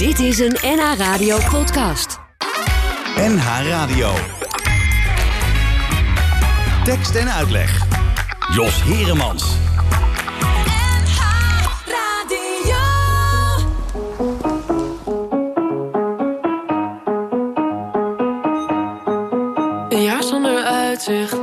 Dit 0.00 0.18
is 0.18 0.38
een 0.38 0.56
NH 0.62 0.94
Radio 0.96 1.38
podcast. 1.50 2.18
NH 3.16 3.68
Radio. 3.68 4.10
Tekst 6.84 7.14
en 7.14 7.30
uitleg. 7.32 7.86
Jos 8.54 8.82
Heremans. 8.82 9.56
Een 19.88 20.02
jaar 20.02 20.22
zonder 20.22 20.62
uitzicht, 20.62 21.36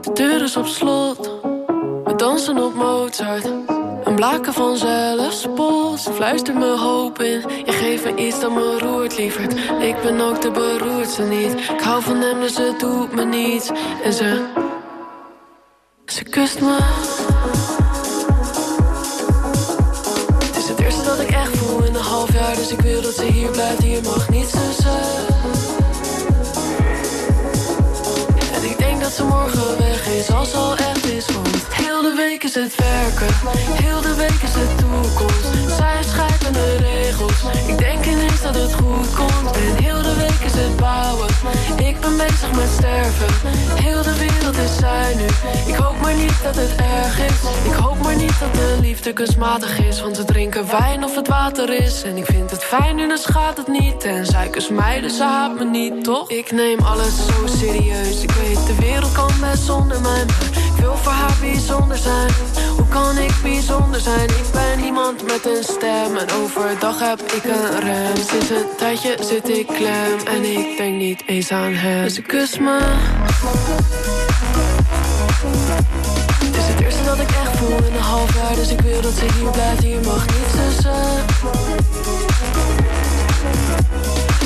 de 0.00 0.10
deur 0.14 0.42
is 0.42 0.56
op 0.56 0.66
slot. 0.66 1.30
We 2.04 2.12
dansen 2.16 2.58
op 2.58 2.74
Mozart, 2.74 3.48
blaken 4.22 4.52
van 4.52 4.76
zelfspot. 4.76 6.00
Ze 6.00 6.12
fluistert 6.12 6.58
me 6.58 6.76
hoop 6.78 7.22
in, 7.22 7.44
je 7.64 7.72
geeft 7.72 8.04
me 8.04 8.14
iets 8.14 8.40
dat 8.40 8.50
me 8.52 8.78
roert, 8.78 9.18
lieverd. 9.18 9.52
Ik 9.80 10.02
ben 10.02 10.20
ook 10.20 10.40
de 10.40 10.50
beroerdste 10.50 11.22
niet, 11.22 11.52
ik 11.52 11.80
hou 11.80 12.02
van 12.02 12.16
hem 12.16 12.40
dus 12.40 12.56
het 12.56 12.80
doet 12.80 13.14
me 13.14 13.24
niets. 13.24 13.70
En 14.04 14.12
ze, 14.12 14.44
ze 16.06 16.24
kust 16.24 16.60
me. 16.60 16.76
Het 20.44 20.56
is 20.56 20.68
het 20.68 20.80
eerste 20.80 21.04
dat 21.04 21.20
ik 21.20 21.30
echt 21.30 21.56
voel 21.56 21.84
in 21.84 21.94
een 21.94 22.00
half 22.00 22.32
jaar, 22.32 22.54
dus 22.54 22.70
ik 22.70 22.80
wil 22.80 23.02
dat 23.02 23.14
ze 23.14 23.24
hier 23.24 23.50
blijft. 23.50 23.82
Hier 23.82 24.02
mag 24.02 24.28
niets 24.28 24.50
tussen. 24.50 25.00
En 28.54 28.70
ik 28.70 28.78
denk 28.78 29.00
dat 29.00 29.12
ze 29.12 29.24
morgen 29.24 29.78
weg 29.78 30.06
is, 30.06 30.30
als 30.32 30.54
al 30.54 30.76
echt 30.76 31.11
week 32.42 32.54
is 32.54 32.62
het 32.62 32.74
werken, 32.76 33.34
heel 33.82 34.00
de 34.00 34.14
week 34.14 34.42
is 34.42 34.52
de 34.52 34.66
toekomst. 34.76 35.76
Zij 35.76 36.02
schrijven 36.02 36.52
de 36.52 36.76
regels, 36.76 37.42
ik 37.66 37.78
denk 37.78 38.04
ineens 38.06 38.42
dat 38.42 38.54
het 38.54 38.74
goed 38.74 39.14
komt. 39.14 39.56
En 39.56 39.82
heel 39.82 40.02
de 40.02 40.14
week 40.16 40.40
is 40.44 40.52
het 40.54 40.76
bouwen, 40.76 41.28
ik 41.76 42.00
ben 42.00 42.16
bezig 42.16 42.52
met 42.54 42.68
sterven. 42.78 43.50
Heel 43.82 44.02
de 44.02 44.16
wereld 44.18 44.56
is 44.56 44.76
zij 44.78 45.14
nu, 45.14 45.26
ik 45.72 45.74
hoop 45.74 46.00
maar 46.00 46.14
niet 46.14 46.42
dat 46.42 46.54
het 46.56 46.74
erg 46.76 47.18
is. 47.18 47.70
Ik 47.70 47.72
hoop 47.72 48.02
maar 48.02 48.16
niet 48.16 48.38
dat 48.40 48.54
de 48.54 48.78
liefde 48.80 49.12
kunstmatig 49.12 49.78
is, 49.78 50.00
want 50.00 50.16
we 50.16 50.24
drinken 50.24 50.70
wijn 50.70 51.04
of 51.04 51.16
het 51.16 51.28
water 51.28 51.82
is. 51.82 52.02
En 52.02 52.16
ik 52.16 52.26
vind 52.26 52.50
het 52.50 52.64
fijn 52.64 52.96
nu, 52.96 53.08
dan 53.08 53.18
schaadt 53.18 53.58
het 53.58 53.68
niet. 53.68 54.04
En 54.04 54.26
zij 54.26 54.48
kust 54.48 54.70
mij, 54.70 55.00
dus 55.00 55.16
ze 55.16 55.22
haat 55.22 55.54
me 55.54 55.64
niet, 55.64 56.04
toch? 56.04 56.30
Ik 56.30 56.52
neem 56.52 56.78
alles 56.80 57.26
zo 57.26 57.46
serieus, 57.46 58.22
ik 58.22 58.30
weet 58.30 58.66
de 58.66 58.76
wereld 58.80 59.12
kan 59.12 59.30
best 59.40 59.62
zonder 59.62 60.00
mij. 60.00 60.24
Wil 60.82 60.96
voor 60.96 61.12
haar 61.12 61.36
bijzonder 61.40 61.96
zijn. 61.96 62.30
Hoe 62.76 62.88
kan 62.88 63.18
ik 63.18 63.32
bijzonder 63.42 64.00
zijn? 64.00 64.28
Ik 64.28 64.50
ben 64.52 64.84
iemand 64.84 65.22
met 65.22 65.46
een 65.46 65.62
stem 65.62 66.16
en 66.16 66.30
overdag 66.42 66.98
heb 66.98 67.20
ik 67.20 67.44
een 67.44 67.80
rem. 67.80 68.16
Sinds 68.16 68.50
een 68.50 68.66
tijdje 68.76 69.16
zit 69.20 69.48
ik 69.48 69.66
klem 69.66 70.18
en 70.26 70.44
ik 70.44 70.76
denk 70.76 70.96
niet 70.96 71.22
eens 71.26 71.50
aan 71.50 71.72
hem. 71.72 72.08
Ze 72.08 72.22
kust 72.22 72.60
me. 72.60 72.78
Het 76.44 76.56
is 76.56 76.66
het 76.66 76.80
eerste 76.80 77.04
dat 77.04 77.18
ik 77.18 77.30
echt 77.30 77.56
voel 77.56 77.76
in 77.76 77.94
een 77.94 78.00
half 78.00 78.34
jaar, 78.34 78.54
dus 78.54 78.70
ik 78.70 78.80
wil 78.80 79.00
dat 79.00 79.12
ze 79.12 79.26
hier 79.38 79.50
blijft. 79.50 79.82
Hier 79.82 80.00
mag 80.04 80.26
niets 80.26 80.52
tussen. 80.52 81.02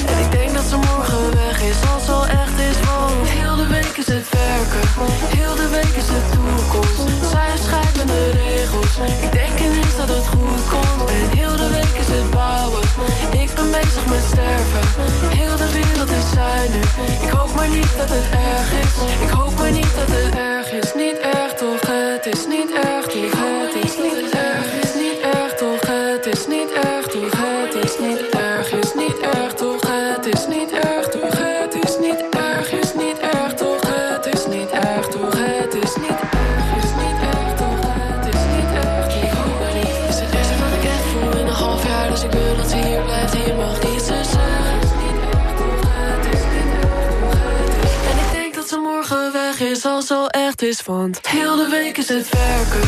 En 0.06 0.18
ik 0.24 0.30
denk 0.30 0.54
dat 0.54 0.64
ze 0.64 0.76
morgen 0.76 1.34
weg 1.34 1.62
is, 1.62 1.76
als 1.94 2.05
ik 9.22 9.32
denk 9.32 9.58
ineens 9.58 9.96
dat 9.96 10.08
het 10.08 10.26
goed 10.26 10.62
komt. 10.72 11.10
En 11.10 11.38
heel 11.38 11.56
de 11.56 11.68
week 11.68 11.94
is 12.02 12.08
het 12.16 12.30
bouwen, 12.30 12.82
ik 13.42 13.50
ben 13.54 13.70
bezig 13.70 14.06
met 14.06 14.24
sterven. 14.32 14.84
Heel 15.38 15.56
de 15.56 15.70
wereld 15.72 16.10
is 16.20 16.30
nu, 16.74 16.80
ik 17.26 17.32
hoop 17.36 17.54
maar 17.54 17.68
niet 17.68 17.92
dat 17.96 18.08
het 18.08 18.28
erg 18.30 18.70
is. 18.84 18.94
Ik 19.26 19.30
hoop 19.30 19.54
maar 19.58 19.70
niet 19.70 19.92
dat 20.00 20.10
het 20.16 20.34
erg 20.34 20.72
is, 20.72 20.94
niet 20.94 21.18
erg 21.18 21.52
toch, 21.54 21.80
het 21.86 22.26
is 22.34 22.46
niet 22.46 22.70
erg 22.72 23.04
toch, 23.06 23.38
het 23.64 23.84
is 23.84 23.94
niet 24.04 24.30
erg, 24.30 24.66
is 24.82 24.85
want 50.66 51.26
heel 51.28 51.56
de 51.56 51.68
week 51.68 51.96
is 51.96 52.08
het 52.08 52.28
werken, 52.28 52.80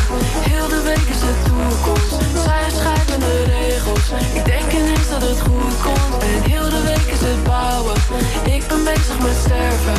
heel 0.49 0.67
de 0.67 0.81
week 0.81 0.97
is 0.97 1.19
de 1.19 1.33
toekomst. 1.43 2.43
Zij 2.43 2.69
schrijven 2.69 3.19
de 3.19 3.43
regels, 3.43 4.11
ik 4.35 4.45
denk 4.45 4.71
ineens 4.71 5.09
dat 5.09 5.21
het 5.21 5.41
goed 5.41 5.81
komt. 5.81 6.08
Ik 8.55 8.63
ben 8.67 8.83
bezig 8.83 9.19
met 9.19 9.37
sterven. 9.45 9.97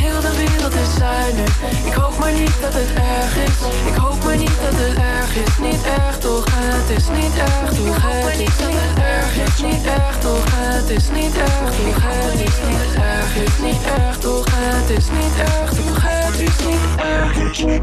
Heel 0.00 0.20
de 0.20 0.34
wereld 0.36 0.74
is 0.84 0.94
nu, 1.38 1.44
ik 1.90 1.94
hoop 1.94 2.18
maar 2.18 2.32
niet 2.32 2.56
dat 2.60 2.74
het 2.74 2.92
erg 2.94 3.36
is. 3.48 3.58
Ik 3.90 3.96
hoop 4.02 4.24
maar 4.24 4.36
niet 4.36 4.56
dat 4.64 4.76
het 4.82 4.96
erg 4.96 5.32
is, 5.44 5.58
niet 5.58 5.82
erg 5.98 6.18
toch, 6.18 6.44
het 6.48 6.90
is 6.98 7.06
niet 7.18 7.34
erg 7.36 7.70
toch, 7.78 7.96
het 8.02 8.40
is 8.48 8.56
niet 8.66 8.88
erg, 8.96 9.36
is. 9.36 9.62
Niet 9.62 9.86
erg 9.86 10.18
toch, 10.18 10.44
het 10.46 10.90
is 10.90 11.08
niet 11.10 11.36
erg 11.36 11.72
toch, 11.76 12.02
het 12.02 12.40
is 12.48 12.56
niet 12.68 12.94
erg, 12.94 13.36
is. 13.36 13.58
Niet 13.62 13.84
erg 13.98 14.18
toch, 14.18 14.46
het 14.50 14.90
is 14.98 15.06
niet 15.18 15.36
erg 15.38 15.70
toch, 15.70 16.02
het 16.02 16.40
is 16.40 16.56
niet 16.66 16.86
erg, 16.96 17.34
is 17.50 17.64
niet 17.64 17.82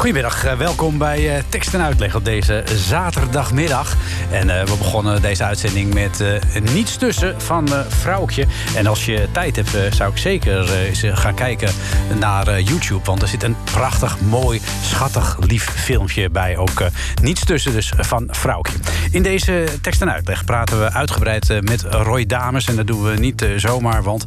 Goedemiddag, 0.00 0.44
eh, 0.44 0.56
welkom 0.56 0.98
bij 0.98 1.36
eh, 1.36 1.42
Tekst 1.48 1.74
en 1.74 1.82
Uitleg 1.82 2.14
op 2.14 2.24
deze 2.24 2.64
zaterdagmiddag. 2.74 3.96
En 4.30 4.50
eh, 4.50 4.66
we 4.66 4.76
begonnen 4.76 5.22
deze 5.22 5.44
uitzending 5.44 5.94
met 5.94 6.20
eh, 6.20 6.62
Niets 6.72 6.96
Tussen 6.96 7.40
van 7.40 7.68
eh 7.72 7.80
Vrouwtje. 7.88 8.46
En 8.76 8.86
als 8.86 9.04
je 9.04 9.28
tijd 9.32 9.56
hebt, 9.56 9.94
zou 9.94 10.10
ik 10.10 10.18
zeker 10.18 10.72
eens 10.74 11.02
gaan 11.12 11.34
kijken 11.34 11.70
naar 12.18 12.60
YouTube. 12.60 13.04
Want 13.04 13.22
er 13.22 13.28
zit 13.28 13.42
een 13.42 13.56
prachtig, 13.64 14.20
mooi, 14.20 14.60
schattig, 14.82 15.36
lief 15.40 15.64
filmpje 15.64 16.30
bij. 16.30 16.56
Ook 16.56 16.82
Niets 17.22 17.44
Tussen 17.44 17.72
dus 17.72 17.92
van 17.96 18.28
Vrouwtje. 18.30 18.76
In 19.10 19.22
deze 19.22 19.64
Tekst 19.82 20.00
en 20.02 20.12
Uitleg 20.12 20.44
praten 20.44 20.80
we 20.80 20.92
uitgebreid 20.92 21.60
met 21.60 21.82
Roy 21.82 22.26
Dames. 22.26 22.66
En 22.66 22.76
dat 22.76 22.86
doen 22.86 23.02
we 23.02 23.18
niet 23.18 23.46
zomaar, 23.56 24.02
want 24.02 24.26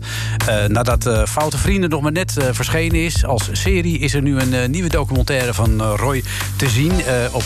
nadat 0.67 1.09
Foute 1.27 1.57
Vrienden 1.57 1.89
nog 1.89 2.01
maar 2.01 2.11
net 2.11 2.33
verschenen 2.51 3.03
is 3.03 3.25
als 3.25 3.49
serie... 3.51 3.99
is 3.99 4.13
er 4.13 4.21
nu 4.21 4.39
een 4.39 4.71
nieuwe 4.71 4.89
documentaire 4.89 5.53
van 5.53 5.81
Roy 5.81 6.23
te 6.55 6.69
zien 6.69 6.91
op 7.31 7.45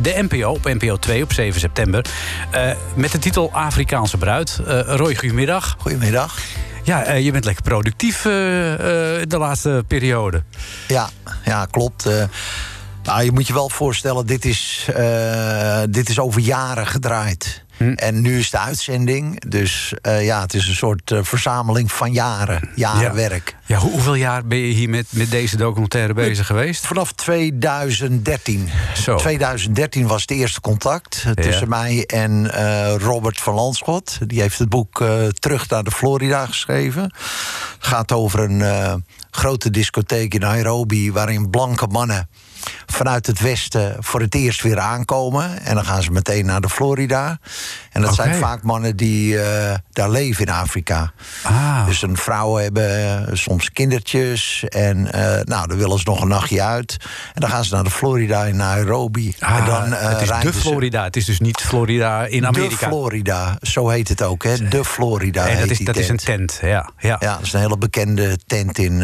de 0.00 0.26
NPO, 0.28 0.50
op 0.50 0.64
NPO 0.64 0.96
2 0.96 1.22
op 1.22 1.32
7 1.32 1.57
september. 1.58 2.04
eh, 2.50 2.70
met 2.94 3.12
de 3.12 3.18
titel 3.18 3.50
Afrikaanse 3.52 4.16
Bruid. 4.16 4.60
Eh, 4.66 4.80
Roy, 4.80 5.14
goedemiddag. 5.14 5.76
Goedemiddag. 5.78 6.38
Ja, 6.82 7.04
eh, 7.04 7.24
je 7.24 7.32
bent 7.32 7.44
lekker 7.44 7.62
productief 7.62 8.22
de 8.22 9.36
laatste 9.38 9.84
periode. 9.88 10.42
Ja, 10.88 11.08
ja 11.44 11.66
klopt. 11.70 12.08
Nou, 13.02 13.22
je 13.22 13.32
moet 13.32 13.46
je 13.46 13.52
wel 13.52 13.68
voorstellen, 13.68 14.26
dit 14.26 14.44
is, 14.44 14.88
dit 15.90 16.08
is 16.08 16.18
over 16.18 16.40
jaren 16.40 16.86
gedraaid. 16.86 17.64
En 17.96 18.20
nu 18.20 18.38
is 18.38 18.50
de 18.50 18.58
uitzending. 18.58 19.40
Dus 19.48 19.94
eh, 20.02 20.24
ja, 20.24 20.40
het 20.40 20.54
is 20.54 20.68
een 20.68 20.74
soort 20.74 21.10
eh, 21.10 21.18
verzameling 21.22 21.92
van 21.92 22.12
jaren. 22.12 22.68
Jaren 22.74 23.00
Ja. 23.02 23.14
werk. 23.14 23.56
Ja, 23.66 23.76
hoe- 23.78 23.90
hoeveel 23.90 24.14
jaar 24.14 24.46
ben 24.46 24.58
je 24.58 24.72
hier 24.72 24.88
met, 24.88 25.06
met 25.10 25.30
deze 25.30 25.56
documentaire 25.56 26.14
bezig 26.14 26.46
geweest? 26.46 26.86
Vanaf 26.86 27.12
2013. 27.12 28.68
Zo. 28.94 29.16
2013 29.16 30.06
was 30.06 30.20
het 30.20 30.30
eerste 30.30 30.60
contact 30.60 31.22
eh, 31.26 31.32
tussen 31.32 31.68
mij 31.68 32.04
en 32.06 32.50
Robert 32.98 33.40
van 33.40 33.54
Landschot. 33.54 34.18
Die 34.26 34.40
heeft 34.40 34.58
het 34.58 34.68
boek 34.68 35.04
Terug 35.38 35.68
naar 35.68 35.82
de 35.84 35.90
Florida 35.90 36.46
geschreven. 36.46 37.02
Het 37.02 37.86
gaat 37.86 38.12
over 38.12 38.40
een 38.40 39.04
grote 39.30 39.70
discotheek 39.70 40.34
in 40.34 40.40
Nairobi... 40.40 41.12
waarin 41.12 41.50
blanke 41.50 41.86
mannen 41.86 42.28
vanuit 42.86 43.26
het 43.26 43.40
westen 43.40 43.96
voor 43.98 44.20
het 44.20 44.34
eerst 44.34 44.62
weer 44.62 44.78
aankomen. 44.78 45.62
En 45.62 45.74
dan 45.74 45.84
gaan 45.84 46.02
ze 46.02 46.10
meteen 46.10 46.46
naar 46.46 46.60
de 46.60 46.68
Florida. 46.68 47.38
En 47.92 48.02
dat 48.02 48.14
zijn 48.14 48.34
vaak 48.34 48.62
mannen 48.62 48.96
die 48.96 49.42
eh, 49.42 49.74
daar 49.92 50.10
leven 50.10 50.46
in 50.46 50.52
Afrika. 50.52 51.12
Ah. 51.42 51.86
Dus 51.86 52.02
een 52.02 52.16
vrouwen 52.16 52.62
hebben 52.62 53.38
soms 53.38 53.70
kindertjes. 53.72 54.64
En 54.68 55.12
eh, 55.12 55.44
nou, 55.44 55.66
dan 55.68 55.76
willen 55.76 55.98
ze 55.98 56.04
nog 56.04 56.20
een 56.22 56.28
nachtje 56.28 56.62
uit. 56.62 56.96
En 57.34 57.40
dan 57.40 57.50
gaan 57.50 57.64
ze 57.64 57.74
naar 57.74 57.84
de 57.84 57.90
Florida 57.90 58.44
in 58.44 58.56
Nairobi. 58.56 59.34
Ah, 59.38 59.56
en 59.58 59.64
dan, 59.64 59.92
eh, 59.94 60.08
het 60.08 60.20
is 60.20 60.28
de 60.28 60.52
ze- 60.52 60.52
Florida. 60.52 61.04
Het 61.04 61.16
is 61.16 61.24
dus 61.24 61.40
niet 61.40 61.60
Florida 61.60 62.24
in 62.26 62.46
Amerika. 62.46 62.68
De 62.68 62.76
Florida, 62.76 63.56
zo 63.62 63.88
heet 63.88 64.08
het 64.08 64.22
ook, 64.22 64.42
hè? 64.44 64.68
De 64.68 64.84
Florida. 64.84 65.46
en 65.46 65.58
dat 65.60 65.70
is, 65.70 65.78
dat 65.78 65.96
is 65.96 66.08
een 66.08 66.16
tent. 66.16 66.58
ja. 66.62 66.90
ja. 66.98 67.16
Ja, 67.20 67.34
dat 67.34 67.42
is 67.46 67.52
een 67.52 67.60
hele 67.60 67.78
bekende 67.78 68.38
tent 68.46 68.78
in, 68.78 69.00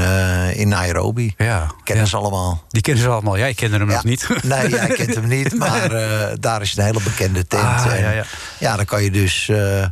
in 0.54 0.68
Nairobi. 0.68 1.34
Ja, 1.36 1.66
Kennen 1.84 2.04
ja. 2.04 2.10
ze 2.10 2.16
allemaal. 2.16 2.64
Die 2.68 2.82
kennen 2.82 3.02
ze 3.02 3.08
allemaal, 3.08 3.36
jij 3.44 3.54
kende 3.54 3.76
hem 3.76 3.88
Ja. 3.88 3.94
nog 3.94 4.04
niet. 4.04 4.26
Nee, 4.42 4.68
jij 4.68 4.86
kent 4.88 5.14
hem 5.14 5.28
niet, 5.28 5.54
maar 5.64 5.92
eh, 5.92 6.28
daar 6.40 6.62
is 6.62 6.76
een 6.76 6.84
hele 6.84 7.00
bekende 7.04 7.46
tent. 7.46 7.62
Ah, 7.62 7.86
En 7.92 8.00
ja, 8.00 8.10
ja. 8.10 8.24
ja, 8.58 8.76
dan 8.76 8.84
kan 8.84 9.02
je 9.02 9.10
dus 9.10 9.48
eh, 9.48 9.84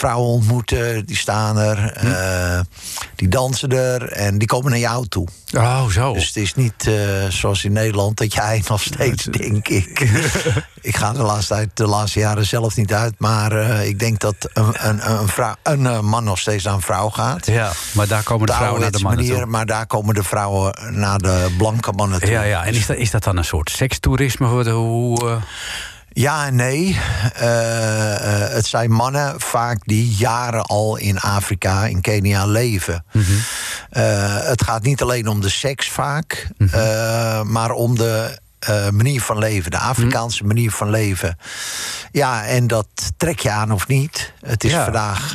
vrouwen 0.00 0.28
ontmoeten, 0.28 1.06
die 1.06 1.16
staan 1.16 1.58
er, 1.58 1.92
Hm. 2.00 2.06
eh, 2.06 2.60
die 3.16 3.28
dansen 3.28 3.70
er 3.70 4.12
en 4.12 4.38
die 4.38 4.48
komen 4.48 4.70
naar 4.70 4.80
jou 4.80 5.06
toe. 5.08 5.26
Oh, 5.56 5.86
zo. 5.86 6.12
Dus 6.12 6.26
het 6.26 6.36
is 6.36 6.54
niet 6.54 6.86
eh, 6.86 6.94
zoals 7.28 7.64
in 7.64 7.72
Nederland 7.72 8.16
dat 8.16 8.32
jij 8.34 8.62
nog 8.68 8.80
steeds, 8.82 9.24
denk 9.24 9.68
ik. 9.68 10.00
ik 10.90 10.96
ga 10.96 11.12
de 11.12 11.22
laatste, 11.22 11.54
tijd, 11.54 11.68
de 11.74 11.86
laatste 11.86 12.18
jaren 12.18 12.46
zelf 12.46 12.76
niet 12.76 12.92
uit, 12.92 13.14
maar 13.18 13.52
eh, 13.52 13.86
ik 13.88 13.98
denk 13.98 14.20
dat 14.20 14.34
een, 14.52 14.88
een, 14.88 15.10
een, 15.10 15.28
vrouw, 15.28 15.54
een 15.62 16.04
man 16.04 16.24
nog 16.24 16.38
steeds 16.38 16.64
naar 16.64 16.74
een 16.74 16.80
vrouw 16.80 17.08
gaat. 17.10 17.46
Ja, 17.46 17.72
maar 17.92 18.06
daar 18.06 18.22
komen 18.22 18.46
de 18.46 18.52
vrouwen 18.52 18.80
naar 18.80 18.90
de 18.90 18.98
mannen 18.98 19.24
manier, 19.24 19.40
toe. 19.40 19.50
maar 19.50 19.66
daar 19.66 19.86
komen 19.86 20.14
de 20.14 20.22
vrouwen 20.22 20.74
naar 20.90 21.18
de 21.18 21.54
blanke 21.58 21.92
mannen 21.92 22.20
toe. 22.20 22.30
Ja, 22.30 22.42
ja. 22.42 22.64
En 22.64 22.74
is 22.74 22.86
dat, 22.86 22.96
is 22.96 23.10
dat 23.10 23.24
dan 23.24 23.36
een 23.36 23.44
soort 23.44 23.70
sekstoerisme? 23.70 24.46
Hoe, 24.72 25.40
Ja 26.12 26.46
en 26.46 26.54
nee. 26.54 26.98
Eh, 27.34 28.44
eh, 28.44 28.52
het 28.52 28.66
zijn 28.66 28.90
mannen 28.90 29.40
vaak 29.40 29.78
die 29.84 30.08
jaren 30.14 30.62
al 30.62 30.96
in 30.96 31.18
Afrika, 31.20 31.84
in 31.86 32.00
Kenia 32.00 32.46
leven. 32.46 33.04
Eh, 33.90 34.36
het 34.44 34.62
gaat 34.64 34.82
niet 34.82 35.02
alleen 35.02 35.28
om 35.28 35.40
de 35.40 35.48
seks 35.48 35.88
vaak, 35.90 36.48
eh, 36.72 37.42
maar 37.42 37.70
om 37.70 37.96
de 37.96 38.38
manier 38.92 39.20
van 39.20 39.38
leven, 39.38 39.70
de 39.70 39.78
Afrikaanse 39.78 40.44
manier 40.44 40.70
van 40.70 40.90
leven. 40.90 41.38
Ja, 42.12 42.44
en 42.44 42.66
dat 42.66 42.86
trek 43.16 43.38
je 43.38 43.50
aan 43.50 43.72
of 43.72 43.86
niet. 43.88 44.32
Het 44.40 44.64
is 44.64 44.70
Ja. 44.70 44.84
vandaag, 44.84 45.30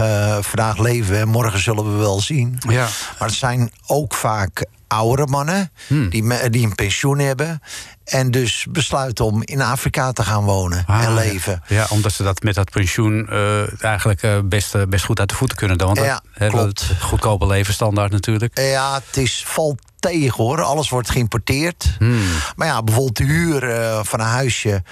vandaag 0.45 0.77
leven 0.77 1.11
we 1.11 1.17
en 1.19 1.27
morgen 1.27 1.59
zullen 1.59 1.91
we 1.91 1.97
wel 1.97 2.19
zien. 2.21 2.57
Ja. 2.69 2.87
Maar 3.19 3.27
het 3.27 3.37
zijn 3.37 3.71
ook 3.87 4.13
vaak 4.13 4.65
oudere 4.87 5.27
mannen 5.27 5.71
Hmm. 5.87 6.09
die, 6.09 6.49
die 6.49 6.65
een 6.65 6.75
pensioen 6.75 7.19
hebben. 7.19 7.61
En 8.05 8.31
dus 8.31 8.65
besluiten 8.69 9.25
om 9.25 9.41
in 9.43 9.61
Afrika 9.61 10.11
te 10.11 10.23
gaan 10.23 10.43
wonen 10.43 10.83
Ah, 10.87 11.03
en 11.03 11.13
leven. 11.13 11.63
Ja, 11.67 11.85
omdat 11.89 12.11
ze 12.13 12.23
dat 12.23 12.41
met 12.43 12.55
dat 12.55 12.71
pensioen 12.71 13.27
eh, 13.29 13.83
eigenlijk 13.83 14.21
eh, 14.23 14.39
best, 14.43 14.75
eh, 14.75 14.81
best 14.89 15.05
goed 15.05 15.19
uit 15.19 15.29
de 15.29 15.35
voeten 15.35 15.57
kunnen 15.57 15.77
doen. 15.77 15.87
Want 15.93 15.99
Ja, 16.07 16.21
dat- 16.37 16.49
klopt. 16.49 16.87
dat 16.87 16.97
goedkope 17.01 17.47
levensstandaard 17.47 18.11
natuurlijk. 18.11 18.59
Ja, 18.59 19.01
het 19.07 19.17
is, 19.17 19.43
valt 19.47 19.81
tegen 19.99 20.43
hoor. 20.43 20.61
Alles 20.61 20.89
wordt 20.89 21.09
geïmporteerd. 21.09 21.95
Hmm. 21.97 22.21
Maar 22.55 22.67
ja, 22.67 22.83
bijvoorbeeld 22.83 23.17
de 23.17 23.23
huur 23.23 23.59
van 24.05 24.19
een 24.19 24.25
huisje 24.25 24.83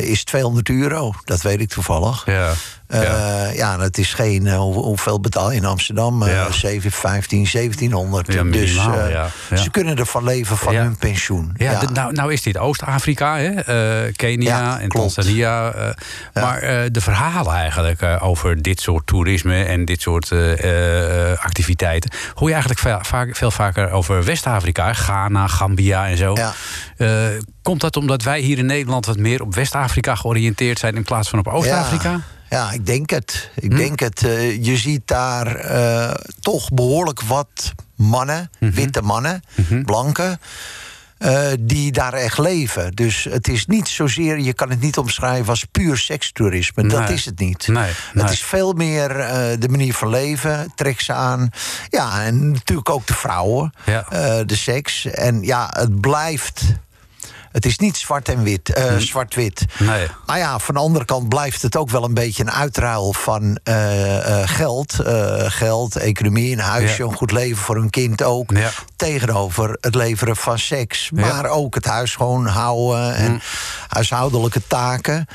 is 0.00 0.24
200 0.24 0.68
euro. 0.68 1.12
Dat 1.24 1.42
weet 1.42 1.60
ik 1.60 1.68
toevallig. 1.68 2.26
Ja. 2.26 2.52
Eh, 2.90 3.02
ja. 3.02 3.46
ja. 3.48 3.76
dat 3.76 3.98
is 3.98 4.14
geen. 4.14 4.46
eh, 4.46 4.56
hoe- 4.56 4.74
hoeveel 4.74 5.20
betaal 5.20 5.50
je 5.50 5.56
in 5.56 5.64
Amsterdam? 5.64 6.22
Eh 6.22 6.32
Ja. 6.32 6.50
7, 6.50 6.90
15, 6.92 7.46
1700. 7.46 8.32
Ja, 8.32 8.42
dus 8.42 8.72
minimaal, 8.72 8.98
eh, 9.00 9.10
ja. 9.10 9.28
Ja. 9.50 9.56
ze 9.56 9.70
kunnen 9.70 9.96
ervan 9.96 10.24
leven 10.24 10.56
van 10.56 10.72
Ja. 10.72 10.82
hun 10.82 10.96
pensioen. 10.96 11.52
Ja, 11.56 11.80
Nou, 11.92 12.12
nou 12.12 12.32
is 12.32 12.42
dit 12.42 12.58
Oost-Afrika, 12.58 13.36
hè? 13.36 13.48
eh, 14.06 14.12
Kenia 14.16 14.58
Ja, 14.58 14.80
en 14.80 14.88
klopt. 14.88 15.14
Tanzania. 15.14 15.72
eh, 15.72 15.88
Ja. 16.34 16.40
Maar 16.42 16.58
eh, 16.58 16.78
de 16.92 17.00
verhalen 17.00 17.52
eigenlijk 17.54 18.02
eh, 18.02 18.16
over 18.20 18.62
dit 18.62 18.80
soort 18.80 19.06
toerisme 19.06 19.62
en 19.64 19.84
dit 19.84 20.00
soort 20.00 20.30
eh, 20.30 21.30
eh, 21.32 21.38
activiteiten... 21.38 22.10
hoor 22.34 22.46
je 22.48 22.54
eigenlijk 22.54 22.82
veel, 22.82 22.98
vaak, 23.02 23.36
veel 23.36 23.50
vaker 23.50 23.90
over 23.90 24.24
West-Afrika, 24.24 24.92
Ghana, 24.92 25.46
Gambia 25.46 26.06
en 26.08 26.16
zo. 26.16 26.34
Ja. 26.36 26.52
Eh, 26.96 27.08
komt 27.62 27.80
dat 27.80 27.96
omdat 27.96 28.22
wij 28.22 28.40
hier 28.40 28.58
in 28.58 28.66
Nederland 28.66 29.06
wat 29.06 29.16
meer 29.18 29.42
op 29.42 29.54
West-Afrika 29.54 30.14
georiënteerd 30.14 30.78
zijn... 30.78 30.94
in 30.96 31.02
plaats 31.04 31.28
van 31.28 31.38
op 31.38 31.48
Oost-Afrika? 31.48 32.20
Ja, 32.50 32.72
ik 32.72 32.86
denk 32.86 33.10
het. 33.10 33.50
Ik 33.54 33.70
Hm? 33.70 33.76
denk 33.76 34.00
het. 34.00 34.24
Eh, 34.24 34.64
je 34.64 34.76
ziet 34.76 35.02
daar 35.04 35.46
eh, 35.56 36.14
toch 36.40 36.68
behoorlijk 36.72 37.20
wat 37.22 37.72
mannen, 37.96 38.50
Mhm. 38.60 38.72
witte 38.72 39.02
mannen, 39.02 39.42
blanke. 39.84 40.38
eh, 41.18 41.48
die 41.60 41.92
daar 41.92 42.12
echt 42.12 42.38
leven. 42.38 42.92
Dus 42.94 43.24
het 43.30 43.48
is 43.48 43.66
niet 43.66 43.88
zozeer, 43.88 44.38
je 44.38 44.52
kan 44.52 44.70
het 44.70 44.80
niet 44.80 44.98
omschrijven 44.98 45.48
als 45.48 45.64
puur 45.64 45.96
sekstoerisme. 45.96 46.86
Dat 46.88 47.10
is 47.10 47.24
het 47.24 47.38
niet. 47.38 47.68
Nee, 47.68 47.90
nee. 48.14 48.22
Het 48.24 48.32
is 48.32 48.42
veel 48.42 48.72
meer 48.72 49.08
de 49.58 49.68
manier 49.68 49.94
van 49.94 50.08
leven, 50.08 50.72
trek 50.74 51.00
ze 51.00 51.12
aan. 51.12 51.48
Ja, 51.88 52.24
en 52.24 52.50
natuurlijk 52.50 52.90
ook 52.90 53.06
de 53.06 53.14
vrouwen, 53.14 53.72
Ja. 53.86 54.04
de 54.44 54.56
seks. 54.56 55.04
En 55.06 55.42
ja, 55.42 55.70
het 55.72 56.00
blijft. 56.00 56.62
Het 57.52 57.66
is 57.66 57.78
niet 57.78 57.96
zwart 57.96 58.28
en 58.28 58.42
wit, 58.42 58.74
eh, 58.74 58.96
zwart-wit. 58.96 59.64
Nee. 59.78 60.08
Maar 60.26 60.38
ja, 60.38 60.58
van 60.58 60.74
de 60.74 60.80
andere 60.80 61.04
kant 61.04 61.28
blijft 61.28 61.62
het 61.62 61.76
ook 61.76 61.90
wel 61.90 62.04
een 62.04 62.14
beetje 62.14 62.42
een 62.42 62.50
uitruil 62.50 63.12
van 63.12 63.58
eh, 63.62 64.42
eh, 64.42 64.48
geld. 64.48 64.94
Geld, 65.46 65.96
economie, 65.96 66.52
een 66.52 66.58
huisje, 66.58 67.02
Ja. 67.02 67.08
een 67.08 67.16
goed 67.16 67.32
leven 67.32 67.56
voor 67.62 67.76
een 67.76 67.90
kind 67.90 68.22
ook. 68.22 68.50
Ja. 68.50 68.70
Tegenover 68.96 69.76
het 69.80 69.94
leveren 69.94 70.36
van 70.36 70.58
seks. 70.58 71.10
Ja. 71.14 71.20
Maar 71.26 71.46
ook 71.46 71.74
het 71.74 71.84
huis 71.84 72.14
gewoon 72.14 72.46
houden 72.46 73.14
en 73.14 73.30
Mm. 73.32 73.40
huishoudelijke 73.88 74.66
taken. 74.66 75.26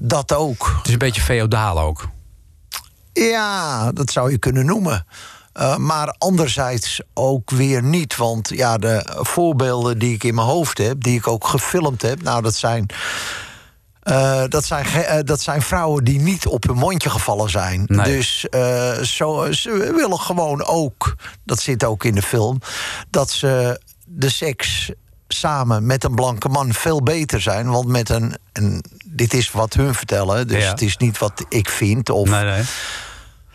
Dat 0.00 0.32
ook. 0.34 0.74
Het 0.76 0.86
is 0.86 0.92
een 0.92 0.98
beetje 0.98 1.22
feodaal 1.22 1.80
ook. 1.80 2.08
Ja, 3.12 3.92
dat 3.92 4.10
zou 4.10 4.30
je 4.30 4.38
kunnen 4.38 4.66
noemen. 4.66 5.06
Eh, 5.52 5.76
maar 5.76 6.14
anderzijds 6.18 7.00
ook 7.14 7.50
weer 7.50 7.82
niet. 7.82 8.16
Want 8.16 8.48
ja, 8.48 8.78
de 8.78 9.06
voorbeelden 9.20 9.98
die 9.98 10.14
ik 10.14 10.24
in 10.24 10.34
mijn 10.34 10.46
hoofd 10.46 10.78
heb, 10.78 11.02
die 11.02 11.18
ik 11.18 11.26
ook 11.28 11.46
gefilmd 11.46 12.02
heb, 12.02 12.22
nou, 12.22 12.42
dat 12.42 12.54
zijn. 12.54 12.86
eh, 14.02 14.42
dat, 14.48 14.64
zijn 14.64 14.86
eh, 14.86 15.18
dat 15.24 15.40
zijn 15.40 15.62
vrouwen 15.62 16.04
die 16.04 16.20
niet 16.20 16.46
op 16.46 16.62
hun 16.66 16.76
mondje 16.76 17.10
gevallen 17.10 17.50
zijn. 17.50 17.84
Nee. 17.86 18.04
Dus 18.04 18.40
zo, 19.16 19.52
ze 19.52 19.92
willen 19.96 20.18
gewoon 20.20 20.64
ook, 20.64 21.14
dat 21.44 21.60
zit 21.60 21.84
ook 21.84 22.04
in 22.04 22.14
de 22.14 22.22
film, 22.22 22.58
dat 23.10 23.30
ze 23.30 23.80
de 24.06 24.28
seks 24.28 24.90
samen 25.28 25.86
met 25.86 26.04
een 26.04 26.14
blanke 26.14 26.48
man 26.48 26.72
veel 26.72 27.02
beter 27.02 27.40
zijn. 27.40 27.70
Want 27.70 27.86
met 27.88 28.08
een, 28.08 28.36
en 28.52 28.82
dit 29.06 29.34
is 29.34 29.50
wat 29.50 29.74
hun 29.74 29.94
vertellen, 29.94 30.48
dus 30.48 30.62
Ja. 30.62 30.70
het 30.70 30.82
is 30.82 30.96
niet 30.96 31.18
wat 31.18 31.44
ik 31.48 31.68
vind. 31.68 32.10
Of, 32.10 32.28
Nee, 32.28 32.44
nee. 32.44 32.62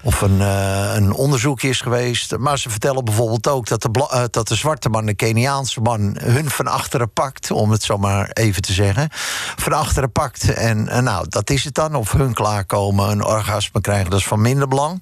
Of 0.05 0.21
een, 0.21 0.41
eh, 0.41 0.93
een 0.95 1.13
onderzoekje 1.13 1.69
is 1.69 1.81
geweest. 1.81 2.37
Maar 2.37 2.59
ze 2.59 2.69
vertellen 2.69 3.05
bijvoorbeeld 3.05 3.47
ook 3.47 3.67
dat 3.67 3.81
de, 3.81 4.07
eh, 4.09 4.23
dat 4.29 4.47
de 4.47 4.55
zwarte 4.55 4.89
man, 4.89 5.05
de 5.05 5.13
Keniaanse 5.13 5.81
man, 5.81 6.15
hun 6.19 6.49
van 6.49 6.67
achteren 6.67 7.11
pakt, 7.11 7.51
om 7.51 7.71
het 7.71 7.83
zo 7.83 7.97
maar 7.97 8.29
even 8.33 8.61
te 8.61 8.73
zeggen. 8.73 9.07
Van 9.55 9.73
achteren 9.73 10.11
pakt. 10.11 10.53
En, 10.53 10.87
en 10.87 11.03
nou, 11.03 11.25
dat 11.29 11.49
is 11.49 11.63
het 11.63 11.73
dan. 11.73 11.95
Of 11.95 12.11
hun 12.11 12.33
klaarkomen, 12.33 13.09
een 13.09 13.23
orgasme 13.23 13.81
krijgen, 13.81 14.09
dat 14.09 14.19
is 14.19 14.27
van 14.27 14.41
minder 14.41 14.67
belang. 14.67 15.01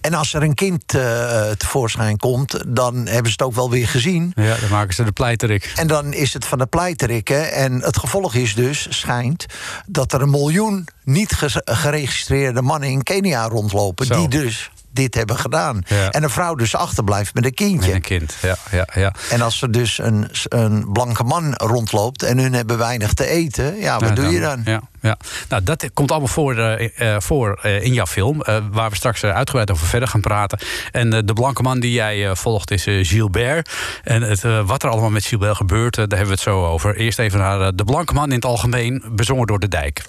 En 0.00 0.14
als 0.14 0.34
er 0.34 0.42
een 0.42 0.54
kind 0.54 0.94
eh, 0.94 1.50
tevoorschijn 1.50 2.16
komt, 2.16 2.64
dan 2.66 2.94
hebben 2.94 3.24
ze 3.26 3.32
het 3.32 3.42
ook 3.42 3.54
wel 3.54 3.70
weer 3.70 3.88
gezien. 3.88 4.32
Ja, 4.34 4.56
dan 4.60 4.70
maken 4.70 4.94
ze 4.94 5.04
de 5.04 5.12
pleiterik. 5.12 5.72
En 5.76 5.86
dan 5.86 6.12
is 6.12 6.32
het 6.32 6.44
van 6.44 6.58
de 6.58 6.66
pleiterikken. 6.66 7.52
En 7.52 7.72
het 7.82 7.98
gevolg 7.98 8.34
is 8.34 8.54
dus, 8.54 8.86
schijnt, 8.90 9.46
dat 9.86 10.12
er 10.12 10.22
een 10.22 10.30
miljoen 10.30 10.88
niet 11.04 11.32
ge- 11.32 11.62
geregistreerde 11.64 12.62
mannen 12.62 12.88
in 12.88 13.02
Kenia 13.02 13.48
rondlopen. 13.48 14.06
Zo. 14.06 14.14
Die 14.14 14.28
dus 14.28 14.70
dit 14.92 15.14
hebben 15.14 15.36
gedaan. 15.36 15.82
Ja. 15.86 16.10
En 16.10 16.22
een 16.22 16.30
vrouw 16.30 16.54
dus 16.54 16.74
achterblijft 16.74 17.34
met 17.34 17.44
een 17.44 17.54
kindje. 17.54 17.86
Met 17.86 17.96
een 17.96 18.00
kind, 18.00 18.34
ja, 18.42 18.56
ja, 18.70 18.86
ja. 18.94 19.14
En 19.30 19.40
als 19.40 19.62
er 19.62 19.70
dus 19.70 19.98
een, 19.98 20.30
een 20.48 20.92
blanke 20.92 21.24
man 21.24 21.54
rondloopt 21.54 22.22
en 22.22 22.38
hun 22.38 22.52
hebben 22.52 22.78
weinig 22.78 23.12
te 23.12 23.26
eten, 23.26 23.78
ja, 23.78 23.98
wat 23.98 24.08
Ja, 24.08 24.14
doe 24.14 24.28
je 24.28 24.40
dan? 24.40 24.60
Ja, 24.64 24.80
ja. 25.00 25.16
Nou, 25.48 25.62
dat 25.62 25.90
komt 25.94 26.10
allemaal 26.10 26.28
voor, 26.28 26.56
eh, 26.56 27.14
eh, 27.14 27.20
voor 27.20 27.58
eh, 27.62 27.82
in 27.82 27.92
jouw 27.92 28.06
film, 28.06 28.42
waar 28.72 28.90
we 28.90 28.96
straks 28.96 29.24
uitgebreid 29.24 29.70
over 29.70 29.86
verder 29.86 30.08
gaan 30.08 30.20
praten. 30.20 30.58
En 30.90 31.10
de 31.10 31.32
blanke 31.32 31.62
man 31.62 31.80
die 31.80 31.92
jij 31.92 32.36
volgt 32.36 32.70
is 32.70 32.84
Gilbert. 33.08 33.70
En 34.04 34.22
het, 34.22 34.42
wat 34.64 34.82
er 34.82 34.88
allemaal 34.88 35.10
met 35.10 35.24
Gilbert 35.24 35.56
gebeurt, 35.56 35.94
daar 35.94 36.06
hebben 36.08 36.26
we 36.26 36.32
het 36.32 36.40
zo 36.40 36.66
over. 36.66 36.96
Eerst 36.96 37.18
even 37.18 37.38
naar 37.38 37.74
de 37.74 37.84
blanke 37.84 38.14
man 38.14 38.28
in 38.28 38.34
het 38.34 38.44
algemeen, 38.44 39.04
bezongen 39.10 39.46
door 39.46 39.58
de 39.58 39.68
dijk. 39.68 40.02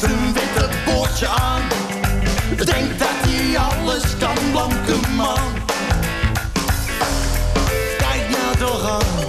Zijn 0.00 0.32
witte 0.32 0.68
boordje 0.84 1.26
aan. 1.28 1.62
Denkt 2.56 2.98
dat 2.98 3.08
hij 3.26 3.58
alles 3.58 4.16
kan, 4.18 4.50
blanke 4.50 5.08
man. 5.16 5.52
Kijk 7.98 8.30
nou 8.30 8.56
toch 8.58 8.90
aan, 8.90 9.24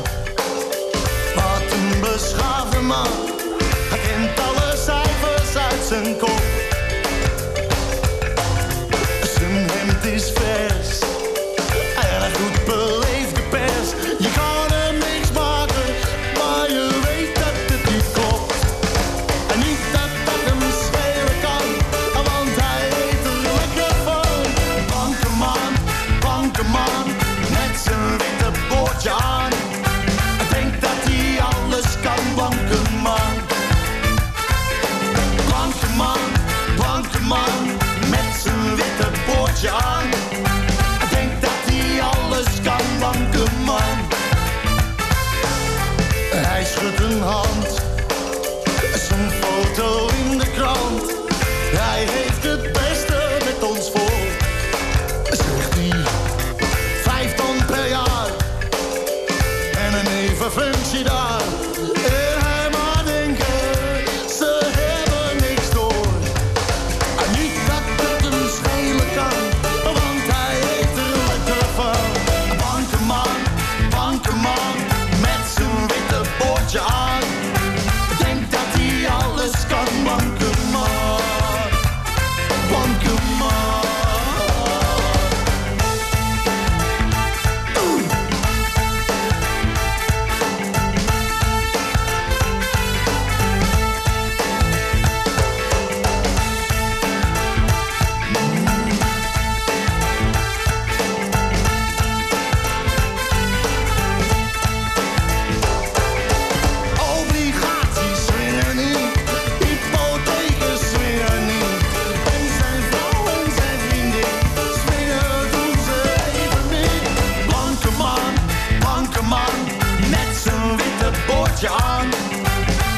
wat 1.35 1.71
een 1.71 1.99
beschaafde 2.01 2.79
man. 2.79 3.30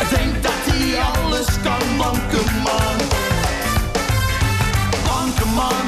Denkt 0.09 0.43
dat 0.43 0.51
hij 0.65 1.01
alles 1.01 1.47
kan, 1.63 1.95
blanke 1.95 2.41
man. 2.63 2.97
Blanke 5.03 5.45
man, 5.55 5.85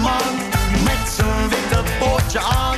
man, 0.00 0.34
met 0.84 1.08
zijn 1.16 1.48
witte 1.48 1.82
boordje 1.98 2.40
aan. 2.40 2.69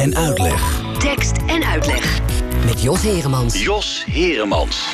En 0.00 0.16
uitleg. 0.16 0.80
Tekst 0.98 1.32
en 1.46 1.64
uitleg. 1.64 2.20
Met 2.64 2.82
Jos 2.82 3.02
Heremans. 3.02 3.62
Jos 3.62 4.04
Heremans. 4.06 4.88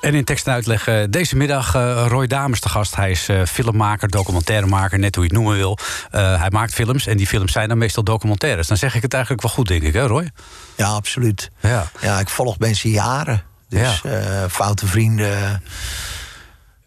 En 0.00 0.14
in 0.14 0.24
tekst 0.24 0.46
en 0.46 0.52
uitleg 0.52 0.86
eh, 0.88 1.02
deze 1.10 1.36
middag 1.36 1.74
eh, 1.74 2.04
Roy 2.08 2.26
Damers 2.26 2.60
te 2.60 2.68
gast. 2.68 2.96
Hij 2.96 3.10
is 3.10 3.28
eh, 3.28 3.42
filmmaker, 3.44 4.08
documentairemaker, 4.08 4.98
net 4.98 5.14
hoe 5.14 5.24
je 5.24 5.30
het 5.30 5.38
noemen 5.38 5.56
wil. 5.58 5.78
Eh, 6.10 6.40
hij 6.40 6.50
maakt 6.50 6.74
films 6.74 7.06
en 7.06 7.16
die 7.16 7.26
films 7.26 7.52
zijn 7.52 7.68
dan 7.68 7.78
meestal 7.78 8.02
documentaires. 8.04 8.66
Dan 8.66 8.76
zeg 8.76 8.94
ik 8.94 9.02
het 9.02 9.12
eigenlijk 9.12 9.42
wel 9.42 9.52
goed, 9.52 9.68
denk 9.68 9.82
ik, 9.82 9.92
hè 9.92 10.06
Roy? 10.06 10.30
Ja, 10.76 10.88
absoluut. 10.88 11.50
Ja. 11.60 11.90
Ja, 12.00 12.18
ik 12.18 12.28
volg 12.28 12.58
mensen 12.58 12.90
jaren. 12.90 13.42
Dus 13.68 14.00
Ja. 14.02 14.10
eh, 14.10 14.44
foute 14.50 14.86
vrienden. 14.86 15.62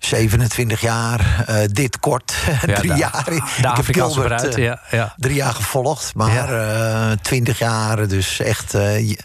27 0.06 0.82
jaar, 0.82 1.44
eh, 1.48 1.56
dit 1.72 2.00
kort, 2.00 2.34
Ja, 2.66 2.74
drie 2.76 2.94
jaar. 2.94 3.24
de 3.26 3.36
Ik 3.36 3.42
heb 3.56 3.66
Afrikaanse 3.66 4.20
Gilbert, 4.20 4.42
bruid, 4.42 4.56
eh, 4.56 4.64
ja, 4.64 4.80
ja. 4.92 5.14
Drie 5.18 5.36
jaar 5.36 5.54
gevolgd, 5.54 6.16
maar 6.16 6.54
eh 6.54 7.18
20 7.22 7.60
jaar, 7.60 8.08
dus 8.08 8.40
echt 8.40 8.74
eh, 8.74 9.16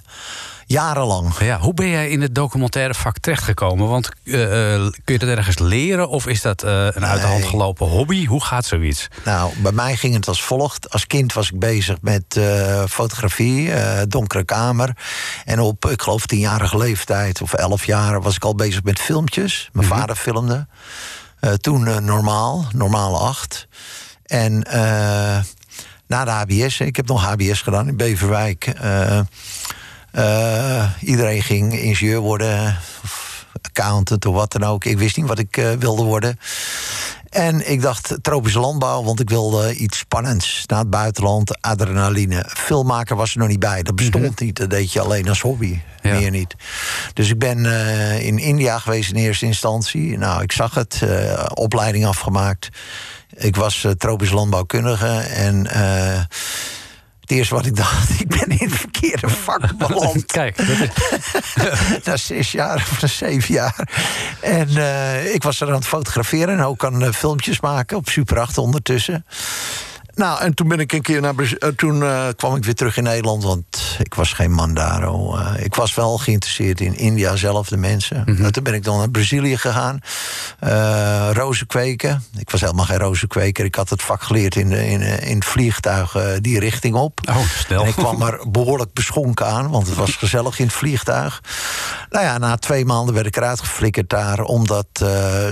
jarenlang. 0.69 1.39
Ja, 1.39 1.59
hoe 1.59 1.75
ben 1.75 1.89
jij 1.89 2.11
in 2.11 2.21
het 2.21 2.35
documentaire 2.35 2.95
vak 2.95 3.19
terechtgekomen? 3.19 3.89
Want 3.89 4.09
eh, 4.25 4.75
eh, 4.75 4.81
kun 5.05 5.15
je 5.15 5.19
dat 5.19 5.29
ergens 5.29 5.59
leren 5.59 6.09
of 6.09 6.27
is 6.27 6.43
dat 6.43 6.63
eh, 6.63 6.87
een 6.91 7.07
uit 7.07 7.21
de 7.21 7.27
hand 7.27 7.45
gelopen 7.45 7.87
hobby? 7.87 8.27
Hoe 8.27 8.45
gaat 8.45 8.65
zoiets? 8.65 9.09
Nou, 9.25 9.53
bij 9.57 9.73
mij 9.73 9.97
ging 9.97 10.15
het 10.15 10.29
als 10.29 10.43
volgt. 10.43 10.91
Als 10.91 11.07
kind 11.07 11.33
was 11.33 11.51
ik 11.51 11.59
bezig 11.59 11.97
met 12.01 12.41
fotografie, 12.89 13.71
donkere 14.09 14.45
kamer. 14.45 14.97
En 15.45 15.61
op, 15.61 15.87
ik 15.87 16.03
geloof, 16.03 16.27
tienjarige 16.27 16.77
leeftijd 16.77 17.43
of 17.43 17.53
elf 17.53 17.85
jaar 17.85 18.23
was 18.23 18.37
ik 18.37 18.45
al 18.45 18.55
bezig 18.55 18.83
met 18.83 18.99
filmpjes. 18.99 19.69
Mijn 19.73 19.87
vader 19.87 20.17
filmde. 20.17 20.67
Toen 21.61 22.05
normaal, 22.05 22.65
normale 22.75 23.19
acht. 23.19 23.69
En 24.25 24.59
na 26.07 26.25
de 26.25 26.31
HBS, 26.31 26.81
ik 26.81 26.97
heb 26.97 27.07
nog 27.07 27.25
HBS 27.25 27.63
gedaan 27.63 27.89
in 27.89 27.97
Beverwijk. 27.97 28.73
Eh, 30.11 30.91
iedereen 31.01 31.43
ging 31.43 31.79
ingenieur 31.79 32.21
worden, 32.21 32.77
of 33.05 33.47
accountant 33.63 34.27
of 34.27 34.35
wat 34.35 34.53
dan 34.53 34.65
ook. 34.65 34.85
Ik 34.85 34.99
wist 34.99 35.17
niet 35.17 35.27
wat 35.27 35.39
ik 35.39 35.57
eh, 35.57 35.73
wilde 35.73 36.03
worden. 36.03 36.39
En 37.29 37.71
ik 37.71 37.83
dacht 37.83 38.19
tropische 38.23 38.59
landbouw, 38.59 39.03
want 39.03 39.21
ik 39.21 39.29
wilde 39.29 39.75
iets 39.75 39.99
spannends. 39.99 40.65
Naar 40.67 40.79
het 40.79 40.91
buitenland, 40.91 41.63
adrenaline. 41.63 42.45
Filmmaker 42.49 43.17
was 43.17 43.33
er 43.33 43.39
nog 43.39 43.49
niet 43.49 43.59
bij. 43.59 43.83
Dat 43.83 43.95
bestond 43.97 44.41
niet. 44.41 44.57
Dat 44.57 44.71
deed 44.71 44.93
je 44.93 45.01
alleen 45.01 45.29
als 45.29 45.41
hobby. 45.41 45.81
Ja. 46.03 46.19
Meer 46.19 46.31
niet. 46.31 46.55
Dus 47.13 47.31
ik 47.31 47.39
ben 47.39 47.67
eh, 47.67 48.27
in 48.27 48.39
India 48.39 48.79
geweest 48.79 49.11
in 49.11 49.17
eerste 49.17 49.47
instantie. 49.47 50.19
Nou, 50.19 50.43
ik 50.43 50.53
zag 50.53 50.75
het. 50.75 51.03
opleiding 51.55 52.07
afgemaakt. 52.07 52.69
Ik 53.37 53.57
was 53.57 53.87
tropisch 53.99 54.31
landbouwkundige. 54.31 55.17
En 55.19 55.67
het 57.29 57.37
eerste 57.37 57.55
wat 57.55 57.67
ik 57.67 57.77
dacht, 57.77 58.11
ik 58.21 58.29
ben 58.29 58.59
in 58.59 58.69
het 58.69 58.79
verkeerde 58.79 59.29
vak 59.45 59.77
beland. 59.77 60.27
Kijk, 60.27 60.57
dat 60.57 60.67
is- 60.69 60.89
na 62.05 62.17
zes 62.17 62.53
jaar 62.53 62.75
of 62.77 63.01
na 63.01 63.09
zeven 63.09 63.55
jaar. 63.55 63.89
En 64.41 64.69
eh, 64.77 65.35
ik 65.35 65.43
was 65.43 65.61
er 65.61 65.69
aan 65.69 65.75
het 65.75 65.87
fotograferen 65.87 66.55
en 66.59 66.65
ook 66.65 66.85
aan 66.85 67.03
eh, 67.05 67.13
filmpjes 67.13 67.61
maken 67.61 67.97
op 67.97 68.09
Super 68.09 68.39
8 68.39 68.59
ondertussen. 68.59 69.25
Nou, 70.19 70.41
en 70.41 70.55
toen 70.55 70.69
ben 70.69 70.81
ik 70.81 70.93
een 70.93 71.03
keer 71.03 71.21
naar 71.21 71.35
Braz- 71.35 71.53
eh, 71.53 71.69
toen 71.69 72.03
eh, 72.03 72.27
kwam 72.37 72.57
ik 72.57 72.65
weer 72.65 72.75
terug 72.75 72.97
in 72.97 73.03
Nederland, 73.03 73.43
want 73.43 73.97
ik 73.99 74.15
was 74.15 74.33
geen 74.33 74.53
mandaro. 74.53 75.37
Eh, 75.37 75.65
ik 75.65 75.75
was 75.75 75.95
wel 75.95 76.19
geïnteresseerd 76.19 76.81
in 76.81 76.97
India 76.97 77.37
zelf, 77.37 77.69
de 77.69 77.77
mensen. 77.77 78.23
Nou, 78.27 78.51
toen 78.51 78.63
ben 78.63 78.75
ik 78.75 78.85
dan 78.85 78.99
naar 78.99 79.11
Brazilië 79.11 79.57
gegaan. 79.57 80.01
Rozen 81.33 81.67
kweken. 81.67 82.25
Ik 82.39 82.51
was 82.51 82.61
helemaal 82.61 82.85
geen 82.85 82.99
rozenkweker. 82.99 83.65
Ik 83.65 83.75
had 83.75 83.91
het 83.91 84.03
vak 84.03 84.23
geleerd 84.23 84.57
in, 84.57 84.73
in, 84.73 85.01
in 85.01 85.35
het 85.35 85.45
vliegtuig 85.45 86.17
die 86.41 86.59
richting 86.59 86.95
op. 86.95 87.21
Oh, 87.29 87.37
snel. 87.49 87.83
En 87.83 87.89
ik 87.89 87.95
kwam 87.95 88.23
er 88.23 88.51
behoorlijk 88.51 88.93
beschonken 88.93 89.47
aan, 89.47 89.71
want 89.71 89.87
het 89.87 89.97
was 89.97 90.17
gezellig 90.17 90.59
in 90.59 90.67
het 90.67 90.75
vliegtuig. 90.75 91.43
Nou 92.11 92.25
ja, 92.25 92.39
na 92.39 92.57
twee 92.57 92.85
maanden 92.85 93.15
werd 93.15 93.27
ik 93.27 93.37
eruit 93.37 93.61
geflikkerd 93.61 94.11
daar, 94.11 94.41
omdat 94.41 94.87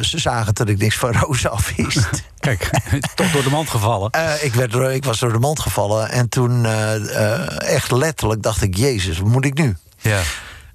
ze 0.01 0.19
zagen 0.19 0.55
dat 0.55 0.69
ik 0.69 0.79
niks 0.79 0.97
van 0.97 1.13
rozen 1.13 1.51
afwist. 1.51 2.09
Kijk, 2.41 2.71
toch 3.15 3.31
door 3.31 3.43
de 3.43 3.51
mand 3.51 3.71
gevallen. 3.71 4.11
Ik, 4.41 4.55
werd, 4.57 4.95
ik 4.95 5.05
was 5.05 5.19
door 5.19 5.33
de 5.33 5.39
mand 5.39 5.61
gevallen 5.61 6.11
en 6.11 6.29
toen 6.29 6.65
eh, 6.65 6.95
eh, 6.95 7.75
echt 7.75 7.91
letterlijk 7.91 8.43
dacht 8.43 8.63
ik, 8.63 8.77
jezus, 8.77 9.19
wat 9.19 9.31
moet 9.31 9.45
ik 9.45 9.59
nu? 9.59 9.77
Ja. 10.01 10.21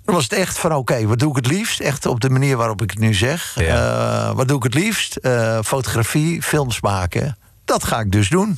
Dan 0.05 0.15
was 0.15 0.23
het 0.23 0.33
echt 0.33 0.59
van, 0.59 0.75
oké, 0.75 1.07
wat 1.07 1.19
doe 1.19 1.29
ik 1.29 1.35
het 1.35 1.47
liefst? 1.47 1.79
Echt 1.79 2.05
op 2.05 2.19
de 2.19 2.29
manier 2.29 2.57
waarop 2.57 2.81
ik 2.81 2.89
het 2.89 2.99
nu 2.99 3.13
zeg. 3.13 3.51
Ja. 3.55 4.29
Eh, 4.29 4.35
wat 4.35 4.47
doe 4.47 4.57
ik 4.57 4.63
het 4.63 4.73
liefst? 4.73 5.19
Fotografie, 5.63 6.41
films 6.41 6.81
maken. 6.81 7.37
Dat 7.65 7.83
ga 7.83 7.99
ik 7.99 8.11
dus 8.11 8.29
doen. 8.29 8.57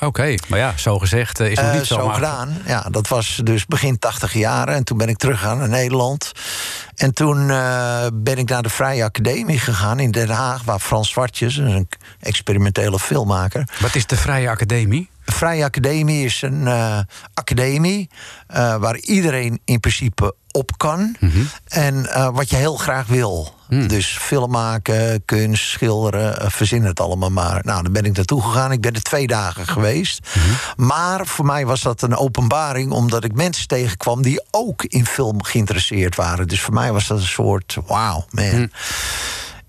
Oké, 0.00 0.34
maar 0.48 0.58
ja, 0.58 0.72
zo 0.76 0.98
gezegd 0.98 1.40
eh, 1.40 1.50
is 1.50 1.56
nog 1.56 1.66
Eh, 1.66 1.72
niet 1.74 1.86
zo. 1.86 1.94
zo 1.94 2.08
gedaan. 2.08 2.56
Ja, 2.66 2.86
dat 2.90 3.08
was 3.08 3.40
dus 3.44 3.66
begin 3.66 3.98
80 3.98 4.34
jaren. 4.34 4.74
En 4.74 4.84
toen 4.84 4.98
ben 4.98 5.08
ik 5.08 5.16
teruggegaan 5.16 5.58
naar 5.58 5.68
Nederland. 5.68 6.32
En 6.96 7.14
toen 7.14 7.50
eh, 7.50 8.06
ben 8.12 8.38
ik 8.38 8.48
naar 8.48 8.62
de 8.62 8.68
Vrije 8.68 9.04
Academie 9.04 9.58
gegaan 9.58 9.98
in 9.98 10.10
Den 10.10 10.28
Haag... 10.30 10.62
waar 10.64 10.78
Frans 10.78 11.10
Zwartjes, 11.10 11.56
een 11.56 11.88
experimentele 12.20 12.98
filmmaker... 12.98 13.68
Wat 13.80 13.94
is 13.94 14.06
de 14.06 14.16
Vrije 14.16 14.50
Academie? 14.50 15.08
Vrije 15.32 15.64
Academie 15.64 16.24
is 16.24 16.42
een 16.42 16.66
eh, 16.66 16.98
academie 17.34 18.10
eh, 18.46 18.76
waar 18.76 18.96
iedereen 18.96 19.60
in 19.64 19.80
principe 19.80 20.34
op 20.52 20.78
kan. 20.78 21.16
En 21.68 22.12
eh, 22.12 22.28
wat 22.32 22.50
je 22.50 22.56
heel 22.56 22.76
graag 22.76 23.06
wil. 23.06 23.58
Dus 23.86 24.18
film 24.20 24.50
maken, 24.50 25.24
kunst, 25.24 25.68
schilderen, 25.68 26.50
verzin 26.50 26.84
het 26.84 27.00
allemaal 27.00 27.30
maar. 27.30 27.60
Nou, 27.64 27.82
dan 27.82 27.92
ben 27.92 28.04
ik 28.04 28.16
naartoe 28.16 28.42
gegaan. 28.42 28.72
Ik 28.72 28.80
ben 28.80 28.94
er 28.94 29.02
twee 29.02 29.26
dagen 29.26 29.66
geweest. 29.66 30.28
Maar 30.76 31.26
voor 31.26 31.44
mij 31.44 31.66
was 31.66 31.82
dat 31.82 32.02
een 32.02 32.16
openbaring... 32.16 32.92
omdat 32.92 33.24
ik 33.24 33.34
mensen 33.34 33.66
tegenkwam 33.68 34.22
die 34.22 34.42
ook 34.50 34.84
in 34.84 35.06
film 35.06 35.42
geïnteresseerd 35.42 36.16
waren. 36.16 36.48
Dus 36.48 36.60
voor 36.60 36.74
mij 36.74 36.92
was 36.92 37.06
dat 37.06 37.18
een 37.18 37.26
soort, 37.26 37.76
wauw, 37.86 38.24
man. 38.30 38.70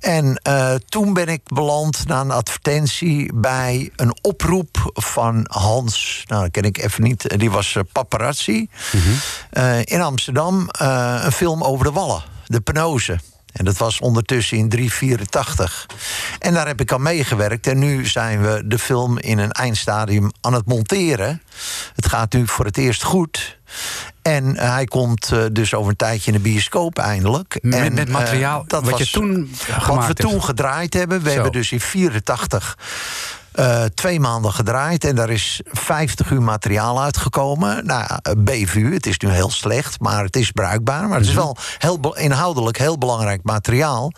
En 0.02 0.36
eh, 0.44 0.74
toen 0.90 1.14
ben 1.14 1.28
ik 1.28 1.42
beland 1.44 2.08
na 2.08 2.22
een 2.22 2.32
advertentie 2.32 3.34
bij 3.34 3.92
een 3.96 4.16
oproep 4.22 4.92
van 4.94 5.46
Hans. 5.50 6.24
Nou, 6.28 6.42
dat 6.42 6.52
ken 6.52 6.64
ik 6.64 6.78
even 6.78 7.04
niet. 7.04 7.28
eh, 7.28 7.38
Die 7.40 7.52
was 7.52 7.76
eh, 7.76 7.84
paparazzi. 7.92 8.68
Eh, 9.50 9.80
in 9.84 10.02
Amsterdam 10.02 10.68
een 11.22 11.32
film 11.32 11.64
over 11.64 11.86
de 11.86 11.92
Wallen, 11.92 12.24
de 12.46 12.60
Penose. 12.62 13.20
En 13.52 13.66
dat 13.66 13.78
was 13.78 14.00
ondertussen 14.00 14.58
in 14.58 14.70
384. 14.70 15.86
En 16.40 16.54
daar 16.54 16.68
heb 16.68 16.82
ik 16.82 16.92
aan 16.94 17.02
meegewerkt. 17.02 17.68
En 17.68 17.80
nu 17.80 18.06
zijn 18.08 18.42
we 18.42 18.62
de 18.66 18.80
film 18.80 19.18
in 19.20 19.38
een 19.38 19.52
eindstadium 19.52 20.32
aan 20.42 20.54
het 20.54 20.66
monteren. 20.66 21.42
Het 21.96 22.08
gaat 22.08 22.34
nu 22.34 22.48
voor 22.48 22.66
het 22.66 22.78
eerst 22.78 23.04
goed. 23.04 23.60
En 24.22 24.58
eh, 24.58 24.74
hij 24.74 24.86
komt 24.86 25.32
eh, 25.32 25.44
dus 25.52 25.74
over 25.74 25.90
een 25.90 25.96
tijdje 25.98 26.32
in 26.32 26.38
de 26.38 26.44
bioscoop 26.44 26.98
eindelijk. 26.98 27.58
Met- 27.62 27.80
en, 27.80 27.94
met 27.94 28.08
eh, 28.08 28.14
materiaal 28.14 28.66
wat 28.68 28.98
je 28.98 29.10
toen 29.10 29.52
Wat 29.88 30.08
we 30.08 30.14
toen 30.14 30.44
gedraaid 30.44 30.94
hebben. 30.94 31.22
We 31.22 31.28
Zo. 31.28 31.34
hebben 31.34 31.52
dus 31.52 31.72
in 31.72 31.80
84 31.80 32.78
eh, 33.52 33.84
twee 33.84 34.20
maanden 34.20 34.54
gedraaid. 34.54 35.04
En 35.04 35.16
daar 35.16 35.30
is 35.30 35.62
50 35.72 36.32
uur 36.32 36.42
materiaal 36.42 37.02
uitgekomen. 37.02 37.86
Nou, 37.86 38.06
BVU, 38.38 38.94
het 38.94 39.06
is 39.06 39.18
nu 39.18 39.30
heel 39.30 39.52
slecht, 39.52 40.00
maar 40.00 40.24
het 40.24 40.36
is 40.36 40.52
bruikbaar. 40.52 41.08
Maar 41.08 41.20
het 41.20 41.28
is 41.28 41.34
wel 41.34 41.58
heel 41.78 42.16
inhoudelijk 42.18 42.78
heel 42.78 42.98
belangrijk 42.98 43.44
materiaal. 43.44 44.12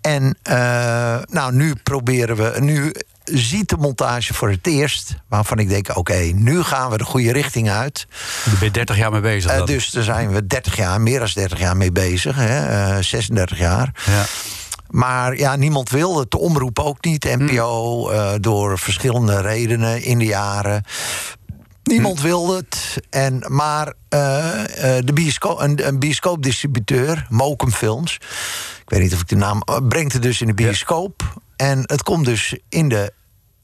En 0.00 0.36
nou, 1.30 1.52
nu 1.52 1.74
proberen 1.82 2.36
we. 2.36 2.60
Nu 2.60 2.92
ziet 3.24 3.68
de 3.68 3.76
montage 3.76 4.34
voor 4.34 4.50
het 4.50 4.66
eerst. 4.66 5.14
Waarvan 5.28 5.58
ik 5.58 5.68
denk: 5.68 5.96
oké, 5.96 6.16
nu 6.34 6.62
gaan 6.62 6.90
we 6.90 6.98
de 6.98 7.04
goede 7.04 7.32
richting 7.32 7.70
uit. 7.70 8.06
Daar 8.44 8.54
ben 8.54 8.64
je 8.64 8.70
30 8.70 8.96
jaar 8.96 9.10
mee 9.10 9.20
bezig. 9.20 9.50
Eh, 9.50 9.64
dus 9.64 9.90
daar 9.90 10.02
zijn 10.02 10.32
we 10.32 10.46
30 10.46 10.76
jaar, 10.76 11.00
meer 11.00 11.18
dan 11.18 11.28
30 11.34 11.58
jaar 11.58 11.76
mee 11.76 11.92
bezig. 11.92 12.36
Hè, 12.36 12.66
eh, 12.96 13.02
36 13.02 13.58
jaar. 13.58 13.90
ja. 14.06 14.24
Maar 14.90 15.36
ja, 15.36 15.56
niemand 15.56 15.90
wil 15.90 16.18
het. 16.18 16.30
De 16.30 16.38
omroep 16.38 16.78
ook 16.78 17.04
niet. 17.04 17.24
NPO, 17.24 18.08
eh, 18.10 18.32
door 18.40 18.78
verschillende 18.78 19.40
redenen 19.40 20.02
in 20.02 20.18
de 20.18 20.24
jaren. 20.24 20.84
Niemand 21.82 22.20
wilde 22.20 22.56
het. 22.56 23.00
En, 23.10 23.44
maar 23.46 23.92
eh, 24.08 24.96
eh, 24.96 25.04
de 25.04 25.12
bioscoop, 25.12 25.60
een, 25.60 25.86
een 25.86 25.98
bioscoopdistributeur, 25.98 27.26
Mokum 27.28 27.70
Films... 27.72 28.14
ik 28.82 28.90
weet 28.90 29.00
niet 29.00 29.14
of 29.14 29.20
ik 29.20 29.28
de 29.28 29.36
naam... 29.36 29.62
eh, 29.64 29.76
brengt 29.88 30.12
het 30.12 30.22
dus 30.22 30.40
in 30.40 30.46
de 30.46 30.54
bioscoop. 30.54 31.40
En 31.56 31.82
het 31.86 32.02
komt 32.02 32.24
dus 32.24 32.56
in 32.68 32.88
de 32.88 33.12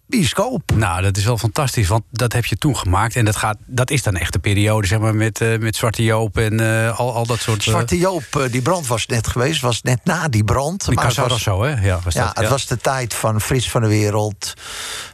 bioscoop. 0.08 0.72
Nou, 0.74 1.02
dat 1.02 1.16
is 1.16 1.24
wel 1.24 1.38
fantastisch, 1.38 1.88
want 1.88 2.02
dat 2.10 2.32
heb 2.32 2.44
je 2.44 2.56
toen 2.56 2.76
gemaakt. 2.76 3.16
En 3.16 3.24
dat, 3.24 3.36
gaat, 3.36 3.56
dat 3.66 3.90
is 3.90 4.02
dan 4.02 4.16
echt 4.16 4.32
de 4.32 4.38
periode, 4.38 4.86
zeg 4.86 4.98
maar, 4.98 5.14
met, 5.14 5.40
eh, 5.40 5.58
met 5.58 5.76
Zwarte 5.76 6.02
Joop 6.04 6.38
en 6.38 6.60
eh, 6.60 6.98
al, 6.98 7.14
al 7.14 7.26
dat 7.26 7.38
soort... 7.40 7.58
eh, 7.58 7.64
Zwarte 7.64 7.98
Joop, 7.98 8.48
die 8.50 8.62
brand 8.62 8.86
was 8.86 9.06
net 9.06 9.26
geweest. 9.26 9.60
Was 9.60 9.82
net 9.82 10.00
na 10.04 10.28
die 10.28 10.44
brand. 10.44 10.84
die 10.84 10.94
maar 10.94 11.06
het 11.06 11.16
was- 11.16 11.30
Rosso, 11.30 11.62
hè? 11.62 11.80
Ja, 11.86 12.00
was 12.04 12.14
Ja, 12.14 12.26
dat, 12.26 12.36
het 12.36 12.48
was 12.48 12.66
de 12.66 12.76
tijd 12.76 13.14
van 13.14 13.40
Frits 13.40 13.70
van 13.70 13.80
de 13.80 13.88
Wereld. 13.88 14.54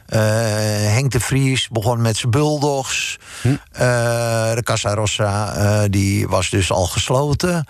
Henk 0.05 1.11
de 1.11 1.19
Vries 1.19 1.67
begon 1.67 2.01
met 2.01 2.17
zijn 2.17 2.31
bulldogs. 2.31 3.17
Hm. 3.41 3.55
De 3.71 4.61
Casa 4.63 4.93
Rossa 4.93 5.87
die 5.87 6.27
was 6.27 6.49
dus 6.49 6.71
al 6.71 6.85
gesloten. 6.85 7.65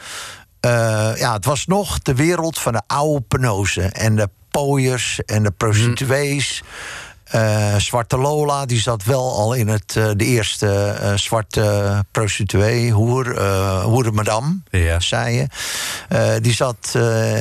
Ja, 1.16 1.34
het 1.34 1.46
was 1.46 1.66
nog 1.66 2.00
de 2.00 2.16
wereld 2.16 2.60
van 2.60 2.74
de 2.74 2.82
oude 2.88 3.22
penozen. 3.22 3.92
En 3.92 4.16
de 4.16 4.30
pooiers 4.60 5.20
en 5.26 5.44
de 5.44 5.52
prostituees. 5.52 6.64
Eh, 7.26 7.76
zwarte 7.76 8.18
Lola, 8.18 8.66
die 8.66 8.80
zat 8.80 9.04
wel 9.04 9.36
al 9.36 9.54
in 9.54 9.68
het, 9.68 9.96
eh, 9.98 10.10
de 10.16 10.26
eerste 10.26 10.68
eh, 11.02 11.14
zwarte 11.18 12.06
prostituee, 12.12 12.92
hoer, 12.92 13.42
hoere 13.84 14.12
madame, 14.12 14.58
Ja. 14.70 15.00
zei 15.00 15.36
je. 15.36 16.40
Die 16.42 16.54
zat 16.54 16.92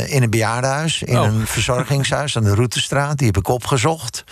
in 0.07 0.23
een 0.23 0.31
bejaardenhuis, 0.31 1.03
in 1.03 1.19
Oh. 1.19 1.25
een 1.27 1.47
verzorgingshuis 1.57 2.37
aan 2.37 2.45
de 2.45 2.55
Routestraat. 2.55 3.19
Die 3.19 3.27
heb 3.27 3.37
ik 3.37 3.49
opgezocht. 3.49 4.25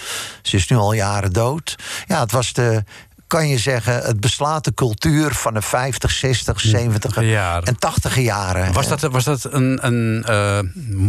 Ze 0.43 0.57
is 0.57 0.69
nu 0.69 0.77
al 0.77 0.93
jaren 0.93 1.33
dood. 1.33 1.77
Ja, 2.07 2.21
het 2.21 2.33
was 2.33 2.53
de, 2.53 2.85
kan 3.33 3.49
je 3.49 3.59
zeggen, 3.59 4.03
het 4.03 4.21
beslaten 4.21 4.75
cultuur 4.75 5.35
van 5.35 5.55
de 5.55 5.63
50, 5.63 6.11
60, 6.11 6.61
70 6.61 7.21
Jaren. 7.23 7.65
en 7.65 7.79
80 7.79 8.19
jaren. 8.19 8.73
Was 8.73 8.89
dat, 8.89 9.01
was 9.01 9.25
dat 9.25 9.47
een, 9.51 9.87
een 9.87 10.25
eh, 10.25 10.59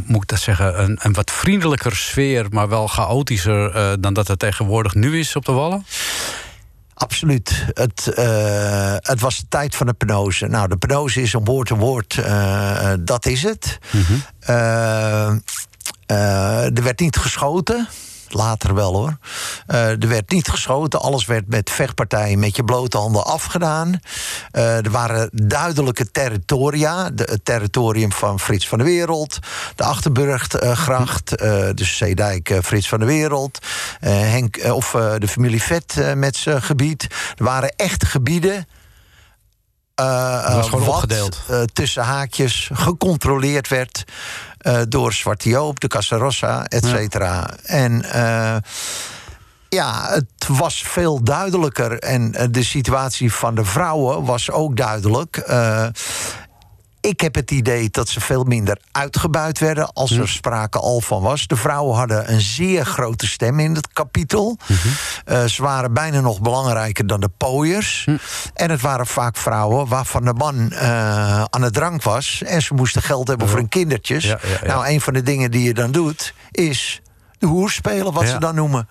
moet 0.06 0.22
ik 0.22 0.28
dat 0.28 0.40
zeggen, 0.40 0.84
een, 0.84 1.00
een 1.02 1.14
wat 1.14 1.32
vriendelijker 1.32 1.96
sfeer, 1.96 2.46
maar 2.50 2.70
wel 2.70 2.88
chaotischer 2.88 3.76
eh, 3.76 3.92
dan 4.00 4.14
dat 4.14 4.28
het 4.28 4.40
tegenwoordig 4.40 4.94
nu 4.94 5.20
is 5.20 5.36
op 5.36 5.46
de 5.46 5.52
Wallen? 5.52 5.86
Absoluut. 6.94 7.66
Het, 7.74 8.08
eh, 8.08 8.96
het 8.98 9.20
was 9.20 9.38
de 9.38 9.46
tijd 9.50 9.76
van 9.76 9.88
de 9.88 9.94
penose. 9.94 10.48
Nou, 10.48 10.68
de 10.68 10.78
penose 10.78 11.22
is 11.22 11.34
een 11.34 11.44
woord 11.44 11.70
een 11.70 11.78
woord. 11.78 12.22
dat 13.00 13.26
is 13.26 13.44
het. 13.44 13.80
Eh, 16.06 16.78
er 16.78 16.84
werd 16.84 17.00
niet 17.00 17.18
geschoten. 17.18 17.88
Later 18.34 18.74
wel 18.74 18.94
hoor. 18.94 19.18
Eh, 19.68 19.90
er 19.90 20.08
werd 20.08 20.32
niet 20.32 20.48
geschoten. 20.48 21.02
Alles 21.02 21.26
werd 21.26 21.48
met 21.48 21.70
vechtpartijen 21.70 22.40
met 22.40 22.56
je 22.56 22.64
blote 22.64 22.98
handen 22.98 23.26
afgedaan. 23.26 24.00
Eh, 24.52 24.86
er 24.86 24.92
waren 24.92 25.30
duidelijke 25.34 26.12
territoria. 26.12 27.10
De, 27.10 27.24
het 27.24 27.46
territorium 27.46 28.12
van 28.12 28.40
Frits 28.40 28.68
van 28.68 28.78
de 28.78 28.84
Wereld. 28.84 29.40
De 29.76 29.84
Achterburggracht. 29.84 31.36
eh 31.36 31.70
dus 31.74 31.98
Zeedijk, 31.98 32.60
Frits 32.64 32.88
van 32.88 33.00
de 33.00 33.06
Wereld. 33.06 33.60
Henk, 34.00 34.60
of 34.72 34.92
de 35.18 35.28
familie 35.28 35.62
Vet 35.62 36.16
met 36.16 36.36
zijn 36.36 36.62
gebied. 36.62 37.04
Er 37.38 37.44
waren 37.44 37.74
echte 37.76 38.06
gebieden 38.06 38.68
uh, 40.02 40.56
was 40.56 40.70
gewoon 40.70 40.86
wat 40.86 41.12
uh, 41.12 41.62
tussen 41.74 42.04
haakjes 42.04 42.70
gecontroleerd 42.74 43.68
werd 43.68 44.04
uh, 44.64 44.82
door 44.90 45.14
Zwarte 45.14 45.50
Joop, 45.50 45.80
de 45.80 45.88
Casarossa, 45.88 46.66
et 46.66 46.86
cetera. 46.86 47.50
En 47.64 48.06
ja, 49.70 50.10
het 50.10 50.48
was 50.48 50.84
veel 50.88 51.24
duidelijker. 51.24 52.00
En 52.00 52.32
de 52.52 52.64
situatie 52.64 53.34
van 53.34 53.56
de 53.56 53.66
vrouwen 53.66 54.26
was 54.26 54.52
ook 54.52 54.78
duidelijk. 54.78 55.44
Ik 57.04 57.22
heb 57.22 57.36
het 57.36 57.52
idee 57.52 57.90
dat 57.90 58.10
ze 58.10 58.20
veel 58.20 58.44
minder 58.44 58.78
uitgebuit 58.92 59.60
werden 59.60 59.94
als 59.94 60.12
er 60.12 60.30
sprake 60.30 60.80
al 60.80 61.02
van 61.02 61.22
was. 61.22 61.48
De 61.48 61.56
vrouwen 61.56 61.98
hadden 61.98 62.32
een 62.32 62.42
zeer 62.42 62.86
grote 62.86 63.28
stem 63.28 63.60
in 63.60 63.76
het 63.76 63.94
kapitel. 63.94 64.58
Uh, 65.26 65.44
ze 65.44 65.62
waren 65.62 65.94
bijna 65.94 66.20
nog 66.20 66.42
belangrijker 66.42 67.08
dan 67.08 67.20
de 67.20 67.30
pooiers. 67.38 68.08
En 68.54 68.70
het 68.70 68.82
waren 68.82 69.08
vaak 69.08 69.38
vrouwen 69.38 69.88
waarvan 69.88 70.24
de 70.26 70.34
man 70.34 70.70
uh, 70.74 71.44
aan 71.44 71.62
het 71.62 71.74
drank 71.74 72.04
was. 72.04 72.42
En 72.46 72.62
ze 72.62 72.74
moesten 72.74 73.02
geld 73.02 73.28
hebben 73.28 73.48
voor 73.48 73.58
hun 73.58 73.70
kindertjes. 73.70 74.24
Ja, 74.24 74.40
ja, 74.42 74.50
ja. 74.62 74.68
Nou, 74.68 74.88
een 74.88 75.02
van 75.02 75.14
de 75.14 75.24
dingen 75.24 75.52
die 75.52 75.64
je 75.64 75.74
dan 75.74 75.92
doet 75.92 76.34
is 76.52 77.02
de 77.44 77.50
hoer 77.50 77.70
spelen, 77.72 78.14
wat 78.14 78.24
Ja. 78.24 78.30
ze 78.30 78.40
dan 78.40 78.56
noemen. 78.56 78.88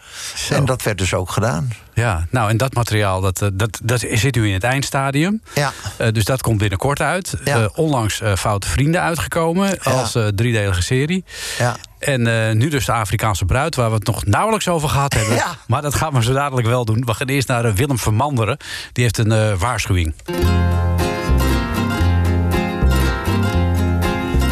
En 0.51 0.65
dat 0.65 0.83
werd 0.83 0.99
dus 0.99 1.15
ook 1.15 1.31
gedaan. 1.31 1.71
Ja, 1.95 2.27
nou 2.31 2.51
en 2.51 2.57
dat 2.57 2.75
materiaal 2.75 3.21
dat, 3.21 3.43
eh, 3.43 3.49
dat, 3.53 3.81
dat 3.85 4.01
zit 4.01 4.35
nu 4.35 4.47
in 4.49 4.53
het 4.53 4.65
eindstadium. 4.65 5.43
Ja. 5.55 5.73
Eh, 5.99 6.13
dus 6.13 6.25
dat 6.25 6.43
komt 6.43 6.59
binnenkort 6.59 7.01
uit. 7.01 7.35
Ja. 7.45 7.57
Eh, 7.63 7.69
onlangs 7.75 8.21
eh, 8.21 8.35
Foute 8.37 8.69
Vrienden 8.69 9.01
uitgekomen 9.03 9.79
als 9.83 10.15
eh, 10.15 10.27
driedelige 10.27 10.83
serie. 10.83 11.25
Ja. 11.59 11.77
En 11.99 12.27
eh, 12.49 12.55
nu 12.55 12.69
dus 12.69 12.85
de 12.85 12.93
Afrikaanse 12.93 13.45
bruid, 13.45 13.75
waar 13.75 13.89
we 13.89 13.95
het 13.95 14.07
nog 14.07 14.25
nauwelijks 14.25 14.69
over 14.69 14.89
gehad 14.89 15.13
hebben. 15.15 15.35
Ja. 15.43 15.57
Maar 15.67 15.83
dat 15.83 15.95
gaan 15.95 16.13
we 16.13 16.23
zo 16.23 16.33
dadelijk 16.33 16.67
wel 16.67 16.85
doen. 16.85 17.05
We 17.05 17.15
gaan 17.15 17.27
eerst 17.27 17.49
naar 17.49 17.75
Willem 17.75 17.99
Vermanderen. 17.99 18.57
Die 18.93 19.05
heeft 19.05 19.19
een 19.19 19.33
eh, 19.33 19.53
waarschuwing. 19.59 20.15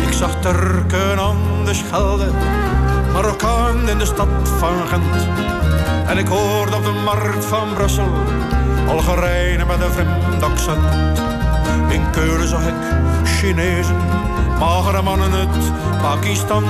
Ik 0.07 0.13
zag 0.17 0.41
Turken 0.41 1.19
aan 1.19 1.65
de 1.65 1.75
Schelde, 1.75 2.31
Marokkaan 3.12 3.88
in 3.88 3.99
de 3.99 4.05
stad 4.05 4.29
van 4.59 4.87
Gent. 4.88 5.29
En 6.07 6.18
ik 6.18 6.27
hoorde 6.27 6.77
op 6.77 6.85
de 6.85 7.01
markt 7.05 7.44
van 7.44 7.75
Brussel 7.75 8.12
Algerijnen 8.88 9.66
met 9.66 9.81
een 9.81 9.92
vreemd 9.92 10.42
accent. 10.42 11.18
In 11.88 12.11
Keulen 12.11 12.49
zag 12.49 12.66
ik 12.66 12.75
Chinezen, 13.25 13.96
magere 14.59 15.03
mannen 15.03 15.33
uit 15.33 15.73
Pakistan. 16.03 16.64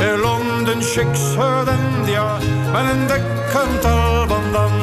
In 0.00 0.18
Londen 0.20 0.82
chicks 0.82 1.38
uit 1.38 1.68
India 1.68 2.36
met 2.72 2.90
een 2.92 3.06
dikke 3.06 3.78
talbandan. 3.80 4.75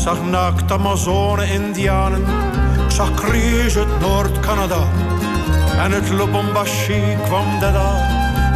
Zag 0.00 0.22
naakt 0.22 0.72
Amazone-Indianen. 0.72 2.24
Ik 2.84 2.90
zag 2.90 3.14
Crees 3.14 3.76
uit 3.76 4.00
Noord-Canada. 4.00 4.78
En 5.78 5.92
uit 5.92 6.10
Lubumbashi 6.10 7.16
kwam 7.24 7.60
Dada, 7.60 8.08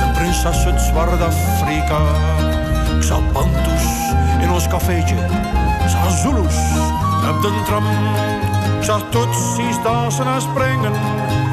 een 0.03 0.13
prinses 0.13 0.65
uit 0.65 0.81
Zwart-Afrika. 0.81 1.99
Ik 2.97 3.03
zag 3.03 3.33
Bantus 3.33 3.85
in 4.41 4.51
ons 4.51 4.69
cafeetje. 4.69 5.15
Ik 5.85 5.89
zag 5.89 6.11
Zulus 6.11 6.57
op 7.31 7.43
de 7.43 7.63
tram. 7.65 7.85
Ik 8.79 8.85
zag 8.85 9.03
Tutsis 9.11 9.83
dansen 9.83 10.27
en 10.27 10.41
springen. 10.41 10.93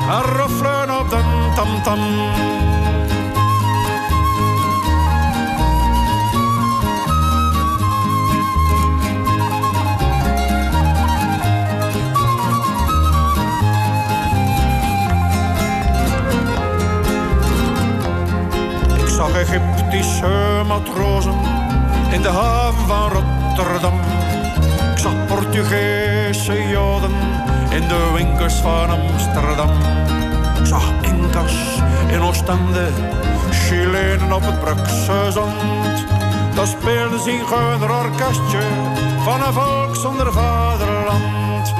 En 0.09 0.37
roffelen 0.37 0.99
op 0.99 1.09
de 1.09 1.21
tamtam. 1.55 1.99
Ik 1.99 2.60
In 22.11 22.21
de 22.21 22.27
haven 22.27 22.87
van 22.87 23.11
Rotterdam. 23.11 23.99
Ik 24.91 24.97
zag 24.97 25.25
Portugese 25.27 26.67
joden 26.67 27.11
in 27.69 27.87
de 27.87 28.11
winkels 28.13 28.53
van 28.53 28.89
Amsterdam. 28.89 29.69
Ik 30.59 30.65
zag 30.65 30.91
Incas 31.01 31.53
in 32.07 32.21
Oostende, 32.21 32.87
Chilenen 33.51 34.33
op 34.33 34.41
het 34.41 34.59
Brukse 34.59 35.31
zand. 35.31 36.05
Daar 36.55 36.67
speelde 36.67 37.19
zigeuner 37.19 37.91
orkestje 37.91 38.61
van 39.23 39.43
een 39.43 39.53
volk 39.53 39.95
zonder 39.95 40.33
vaderland. 40.33 41.73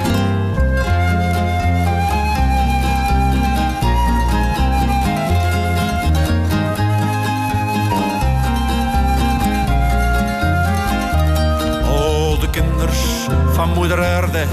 Van 13.65 13.73
moeder 13.73 14.03
aarde 14.05 14.45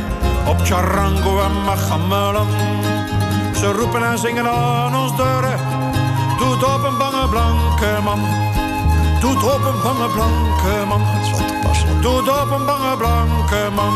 op 0.47 0.61
charango 0.63 1.41
en 1.41 1.65
magamelen. 1.65 2.47
Ze 3.55 3.73
roepen 3.73 4.03
en 4.11 4.19
zingen 4.19 4.49
aan 4.49 4.97
ons 4.97 5.17
deuren. 5.17 5.59
Doet 6.39 6.65
op 6.65 6.85
een 6.85 6.99
bange 6.99 7.29
blanke 7.29 8.01
man. 8.05 8.21
Doet 9.21 9.45
op 9.45 9.65
een 9.65 9.83
bange 9.83 10.09
blanke 10.15 10.85
man. 10.89 11.01
Dat 11.01 11.23
is 11.23 11.31
wel 11.31 11.49
toepasselijk. 11.49 12.03
Doet 12.03 12.29
op 12.29 12.51
een 12.51 12.67
bange 12.67 12.97
blanke 12.97 13.69
man. 13.75 13.95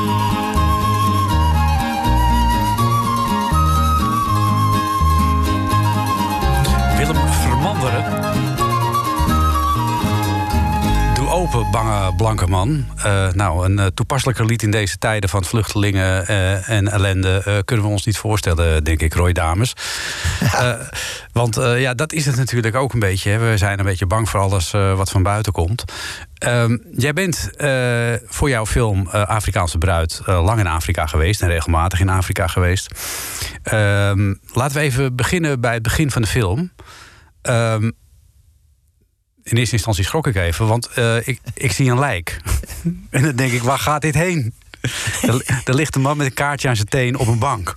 Willem 6.96 7.28
Vermanderen. 7.28 8.51
Open, 11.42 11.70
bange 11.70 12.14
blanke 12.14 12.46
man. 12.46 12.86
Eh, 12.96 13.32
nou, 13.32 13.64
een 13.64 13.78
eh, 13.78 13.86
toepasselijker 13.86 14.44
lied 14.44 14.62
in 14.62 14.70
deze 14.70 14.98
tijden 14.98 15.30
van 15.30 15.44
vluchtelingen 15.44 16.26
eh, 16.26 16.68
en 16.68 16.88
ellende... 16.88 17.62
kunnen 17.64 17.84
we 17.84 17.90
ons 17.90 18.06
niet 18.06 18.16
voorstellen, 18.16 18.84
denk 18.84 19.00
ik, 19.00 19.14
Roy 19.14 19.32
Dames. 19.32 19.72
Want 21.32 21.54
ja, 21.76 21.94
dat 21.94 22.12
is 22.12 22.26
het 22.26 22.36
natuurlijk 22.36 22.76
ook 22.76 22.92
een 22.92 22.98
beetje. 22.98 23.30
Hè. 23.30 23.38
We 23.38 23.56
zijn 23.56 23.78
een 23.78 23.84
beetje 23.84 24.06
bang 24.06 24.28
voor 24.28 24.40
alles 24.40 24.70
wat 24.70 25.10
van 25.10 25.22
buiten 25.22 25.52
komt. 25.52 25.84
Ehm, 26.34 26.76
jij 26.96 27.12
bent 27.12 27.50
voor 28.26 28.48
jouw 28.48 28.66
film 28.66 29.08
Afrikaanse 29.08 29.78
Bruid 29.78 30.20
lang 30.24 30.58
in 30.58 30.66
Afrika 30.66 31.06
geweest... 31.06 31.42
en 31.42 31.48
regelmatig 31.48 32.00
in 32.00 32.08
Afrika 32.08 32.46
geweest. 32.46 32.90
Ehm, 33.62 34.34
laten 34.52 34.76
we 34.76 34.82
even 34.82 35.16
beginnen 35.16 35.60
bij 35.60 35.74
het 35.74 35.82
begin 35.82 36.10
van 36.10 36.22
de 36.22 36.28
film... 36.28 36.70
Ehm, 37.42 37.90
in 39.42 39.56
eerste 39.56 39.74
instantie 39.74 40.04
schrok 40.04 40.26
ik 40.26 40.36
even, 40.36 40.66
want 40.66 40.86
eh, 40.86 41.28
ik, 41.28 41.40
ik 41.54 41.72
zie 41.72 41.90
een 41.90 41.98
lijk. 41.98 42.40
en 43.10 43.22
dan 43.22 43.36
denk 43.36 43.52
ik, 43.52 43.62
waar 43.62 43.78
gaat 43.78 44.00
dit 44.02 44.14
heen? 44.14 44.54
er, 45.22 45.60
er 45.64 45.74
ligt 45.74 45.94
een 45.94 46.00
man 46.02 46.16
met 46.16 46.26
een 46.26 46.34
kaartje 46.34 46.68
aan 46.68 46.76
zijn 46.76 46.88
teen 46.88 47.16
op 47.18 47.26
een 47.26 47.38
bank. 47.38 47.76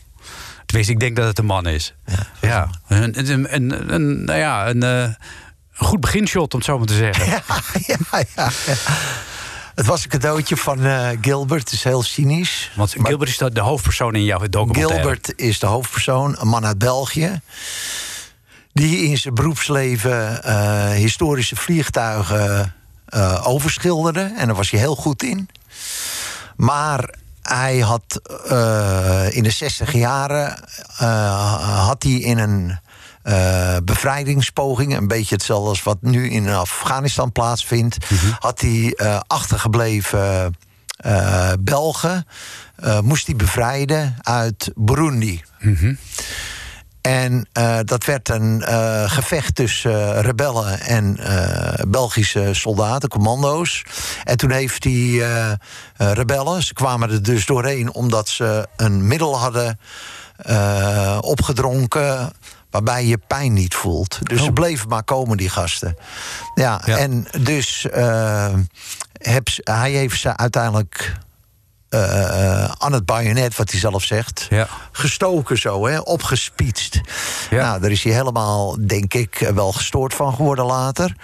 Tenminste, 0.66 0.94
ik 0.94 1.00
denk 1.00 1.16
dat 1.16 1.26
het 1.28 1.38
een 1.40 1.46
man 1.46 1.68
is. 1.68 1.94
Ja, 2.42 2.70
Een, 2.88 3.32
een, 3.32 3.54
een, 3.56 3.94
een- 3.94 4.24
nou 4.24 4.40
ja, 4.40 4.68
een, 4.68 4.84
eh, 4.84 5.02
een 5.02 5.16
goed 5.86 6.00
beginshot, 6.00 6.54
om 6.54 6.60
het 6.60 6.68
zo 6.68 6.78
maar 6.78 6.88
te 6.88 6.94
zeggen. 6.96 7.26
ja, 7.32 7.44
ja, 7.86 7.98
ja, 8.36 8.50
ja. 8.66 8.76
Het 9.76 9.86
was 9.86 10.04
een 10.04 10.10
cadeautje 10.10 10.58
van 10.58 10.86
eh, 10.86 11.10
Gilbert, 11.22 11.62
het 11.64 11.72
is 11.72 11.84
heel 11.84 12.04
cynisch. 12.04 12.72
Want 12.76 12.98
Maar 12.98 13.08
Gilbert 13.08 13.30
is 13.30 13.38
de, 13.38 13.52
de 13.52 13.60
hoofdpersoon 13.60 14.16
in 14.16 14.24
jouw 14.24 14.40
documentaire. 14.50 14.96
Gilbert 15.02 15.34
is 15.36 15.60
de 15.60 15.66
hoofdpersoon, 15.66 16.36
een 16.40 16.48
man 16.48 16.66
uit 16.66 16.78
België. 16.78 17.42
Die 18.76 18.98
in 18.98 19.18
zijn 19.18 19.34
beroepsleven 19.34 20.44
eh, 20.44 20.90
historische 20.90 21.56
vliegtuigen 21.56 22.74
eh, 23.06 23.48
overschilderde. 23.48 24.34
En 24.38 24.48
daar 24.48 24.56
was 24.56 24.72
hij 24.72 24.80
heel 24.80 24.96
goed 24.96 25.24
in. 25.24 25.50
Maar 26.56 27.10
hij 27.42 27.80
had 27.80 28.22
eh, 28.50 29.36
in 29.36 29.44
de 29.44 29.50
60 29.50 29.94
jaren 29.94 30.60
had 31.86 32.04
hij 32.04 32.12
in 32.12 32.38
een 32.38 32.80
bevrijdingspoging, 33.84 34.98
een 34.98 35.08
beetje 35.08 35.36
hetzelfde 35.36 35.70
als 35.70 35.84
wat 35.84 36.02
nu 36.02 36.30
in 36.30 36.50
Afghanistan 36.50 37.32
plaatsvindt, 37.32 37.98
had 38.40 38.62
hij 38.62 38.98
achtergebleven 39.28 40.56
eh, 40.96 41.52
Belgen, 41.60 42.28
moest 43.04 43.26
hij 43.26 43.36
bevrijden 43.36 44.16
uit 44.22 44.72
Burundi. 44.76 45.42
En 47.06 47.48
uh, 47.58 47.80
dat 47.84 48.06
werd 48.06 48.30
een 48.30 48.64
uh, 48.68 49.10
gevecht 49.10 49.56
tussen 49.56 49.92
uh, 49.92 50.20
rebellen 50.20 50.80
en 50.80 51.20
Belgische 51.88 52.54
soldaten, 52.54 53.10
commando's. 53.10 53.84
En 54.24 54.38
toen 54.38 54.52
heeft 54.52 54.82
die 54.82 55.24
rebellen, 55.98 56.64
ze 56.64 56.74
kwamen 56.74 57.12
er 57.12 57.24
dus 57.24 57.46
doorheen 57.46 57.94
omdat 57.94 58.30
ze 58.30 58.68
een 58.76 59.08
middel 59.08 59.38
hadden 59.38 59.80
opgedronken 61.22 62.32
waarbij 62.70 63.06
je 63.06 63.18
pijn 63.28 63.54
niet 63.54 63.76
voelt. 63.76 64.20
Dus 64.22 64.44
ze 64.44 64.52
bleven 64.52 64.90
maar 64.90 65.04
komen, 65.04 65.38
die 65.38 65.50
gasten. 65.50 65.98
Ja, 66.56 66.82
ja. 66.86 66.98
en 66.98 67.28
dus 67.42 67.88
heb, 69.12 69.48
hij 69.64 69.92
heeft 69.92 70.20
ze 70.20 70.38
uiteindelijk 70.38 71.18
uh, 71.96 72.64
aan 72.64 72.94
het 72.94 73.06
bajonet, 73.06 73.56
wat 73.56 73.72
hij 73.72 73.80
zelf 73.80 74.04
zegt. 74.04 74.48
Ja. 74.50 74.68
Gestoken 74.92 75.58
zo, 75.58 75.88
hè, 75.88 76.00
opgespietst. 76.00 77.02
Ja. 77.50 77.62
Nou, 77.66 77.82
daar 77.82 77.92
is 77.92 78.04
hij 78.04 78.14
helemaal, 78.14 78.78
denk 78.88 79.14
ik, 79.14 79.52
wel 79.54 79.72
gestoord 79.72 80.14
van 80.14 80.34
geworden 80.34 80.66
later. 80.66 81.16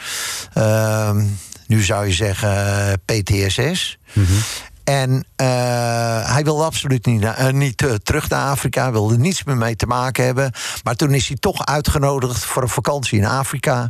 Uh, 0.57 1.15
nu 1.67 1.81
zou 1.83 2.05
je 2.05 2.13
zeggen 2.13 3.01
PTSS. 3.05 3.97
Mm 4.13 4.25
-hmm. 4.25 4.39
En 4.83 5.11
uh, 5.11 5.47
hij 6.33 6.43
wilde 6.43 6.63
absoluut 6.63 7.05
niet, 7.05 7.21
uh, 7.21 7.49
niet 7.49 7.81
uh, 7.81 7.93
terug 7.93 8.29
naar 8.29 8.49
Afrika, 8.49 8.91
wilde 8.91 9.17
niets 9.17 9.43
meer 9.43 9.57
mee 9.57 9.75
te 9.75 9.85
maken 9.85 10.25
hebben. 10.25 10.51
Maar 10.83 10.95
toen 10.95 11.13
is 11.13 11.27
hij 11.27 11.37
toch 11.39 11.65
uitgenodigd 11.65 12.45
voor 12.45 12.61
een 12.61 12.69
vakantie 12.69 13.19
in 13.19 13.25
Afrika. 13.25 13.89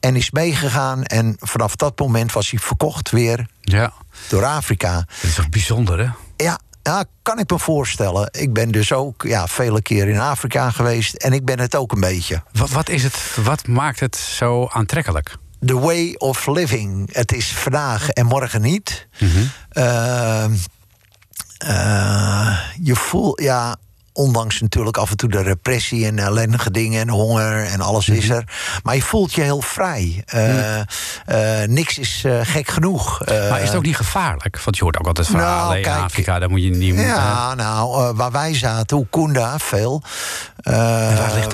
En 0.00 0.16
is 0.16 0.30
meegegaan. 0.30 1.02
En 1.04 1.36
vanaf 1.40 1.76
dat 1.76 1.98
moment 1.98 2.32
was 2.32 2.50
hij 2.50 2.60
verkocht 2.60 3.10
weer 3.10 3.46
ja. 3.60 3.92
door 4.28 4.44
Afrika. 4.44 4.94
Dat 4.94 5.06
is 5.30 5.34
toch 5.34 5.48
bijzonder, 5.48 5.98
hè? 5.98 6.08
Ja, 6.44 6.58
ja, 6.82 7.04
kan 7.22 7.38
ik 7.38 7.50
me 7.50 7.58
voorstellen. 7.58 8.28
Ik 8.30 8.52
ben 8.52 8.70
dus 8.70 8.92
ook 8.92 9.22
ja, 9.22 9.48
vele 9.48 9.82
keren 9.82 10.12
in 10.12 10.20
Afrika 10.20 10.70
geweest. 10.70 11.14
En 11.14 11.32
ik 11.32 11.44
ben 11.44 11.60
het 11.60 11.76
ook 11.76 11.92
een 11.92 12.00
beetje. 12.00 12.42
Wat, 12.52 12.70
wat, 12.70 12.88
is 12.88 13.02
het, 13.02 13.36
wat 13.44 13.66
maakt 13.66 14.00
het 14.00 14.16
zo 14.16 14.66
aantrekkelijk? 14.72 15.36
The 15.66 15.78
way 15.78 16.14
of 16.18 16.46
living. 16.46 17.08
Het 17.12 17.32
is 17.32 17.52
vandaag 17.52 18.08
en 18.08 18.26
morgen 18.26 18.60
niet. 18.60 19.06
Mm 19.18 19.28
-hmm. 19.30 19.50
uh, 19.72 20.44
uh, 21.66 22.58
je 22.82 22.94
voelt, 22.94 23.40
ja, 23.40 23.76
ondanks 24.18 24.60
natuurlijk 24.60 24.96
af 24.96 25.10
en 25.10 25.16
toe 25.16 25.28
de 25.28 25.42
repressie 25.42 26.06
en 26.06 26.18
ellendige 26.18 26.70
dingen 26.70 27.00
en 27.00 27.08
honger 27.08 27.64
en 27.64 27.80
alles 27.80 28.08
is 28.08 28.24
mhm. 28.24 28.32
er. 28.32 28.44
Maar 28.82 28.94
je 28.94 29.02
voelt 29.02 29.34
je 29.34 29.42
heel 29.42 29.60
vrij. 29.60 30.24
Uh, 30.34 30.76
uh, 30.76 30.84
niks 31.66 31.98
is 31.98 32.22
uh, 32.26 32.40
gek 32.42 32.68
genoeg. 32.68 33.20
maar 33.26 33.60
is 33.60 33.68
het 33.68 33.76
ook 33.76 33.84
niet 33.84 33.96
gevaarlijk? 33.96 34.60
Want 34.64 34.76
je 34.76 34.82
hoort 34.82 34.98
ook 34.98 35.06
altijd 35.06 35.26
verhalen 35.26 35.70
nou, 35.70 35.82
kijk, 35.82 35.96
in 35.96 36.02
Afrika, 36.02 36.38
daar 36.38 36.50
moet 36.50 36.62
je 36.62 36.70
niet... 36.70 36.94
Ja, 36.94 37.54
nou, 37.54 38.14
waar 38.14 38.30
wij 38.30 38.54
zaten, 38.54 38.96
Oekunda, 38.96 39.58
veel... 39.58 40.02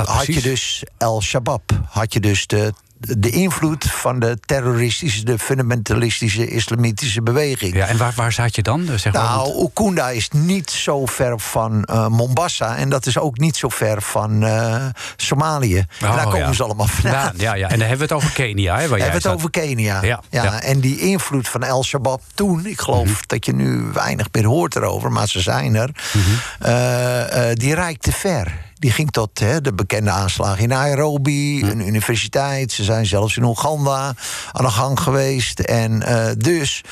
had 0.04 0.26
je 0.26 0.42
dus 0.42 0.84
El 0.98 1.22
Shabab. 1.22 1.62
Had 1.88 2.12
je 2.12 2.20
dus 2.20 2.46
de 2.46 2.72
de 3.18 3.30
invloed 3.30 3.84
van 3.84 4.18
de 4.18 4.38
terroristische, 4.40 5.24
de 5.24 5.38
fundamentalistische 5.38 6.48
islamitische 6.48 7.22
beweging. 7.22 7.74
Ja, 7.74 7.86
en 7.86 7.96
waar, 7.96 8.12
waar 8.16 8.32
zat 8.32 8.56
je 8.56 8.62
dan? 8.62 8.88
Zeg 8.96 9.12
maar, 9.12 9.22
nou, 9.22 9.64
Ukunda 9.64 10.10
is 10.10 10.28
niet 10.30 10.70
zo 10.70 11.06
ver 11.06 11.40
van 11.40 11.88
uh, 11.90 12.08
Mombasa. 12.08 12.76
En 12.76 12.88
dat 12.88 13.06
is 13.06 13.18
ook 13.18 13.38
niet 13.38 13.56
zo 13.56 13.68
ver 13.68 14.02
van 14.02 14.44
uh, 14.44 14.84
Somalië. 15.16 15.78
en 15.78 15.86
daar 15.98 16.26
oh, 16.26 16.32
komen 16.32 16.54
ze 16.54 16.62
allemaal 16.62 16.86
vandaan. 16.86 17.32
Ja, 17.36 17.54
ja, 17.54 17.68
en 17.68 17.78
dan 17.78 17.88
hebben 17.88 18.08
we 18.08 18.14
het 18.14 18.22
over 18.22 18.32
Kenia. 18.32 18.78
Hè, 18.78 18.88
waar 18.88 18.98
hebben 18.98 19.22
we 19.22 19.28
het 19.28 19.36
over 19.36 19.50
Kenia. 19.50 20.02
Ja, 20.02 20.22
ja, 20.30 20.62
En 20.62 20.80
die 20.80 21.00
invloed 21.00 21.48
van 21.48 21.62
El 21.62 21.84
Shabaab 21.84 22.20
toen, 22.34 22.66
ik 22.66 22.80
geloof 22.80 23.08
mhm. 23.08 23.22
dat 23.26 23.46
je 23.46 23.54
nu 23.54 23.82
weinig 23.92 24.26
meer 24.32 24.46
hoort 24.46 24.76
erover, 24.76 25.12
maar 25.12 25.28
ze 25.28 25.40
zijn 25.40 25.74
er. 25.74 25.90
Mm 26.12 26.22
-hmm. 26.22 27.54
die 27.54 27.74
reikt 27.74 28.02
te 28.02 28.12
ver. 28.12 28.72
Die 28.84 28.92
ging 28.92 29.10
tot 29.10 29.38
hè, 29.38 29.60
de 29.60 29.74
bekende 29.74 30.10
aanslagen 30.10 30.62
in 30.62 30.68
Nairobi, 30.68 31.62
een 31.62 31.86
universiteit. 31.86 32.72
Ze 32.72 32.84
zijn 32.84 33.06
zelfs 33.06 33.36
in 33.36 33.44
Oeganda 33.44 34.14
aan 34.52 34.64
de 34.64 34.70
gang 34.70 35.00
geweest. 35.00 35.60
En 35.60 35.92
uh, 35.92 36.26
dus 36.38 36.84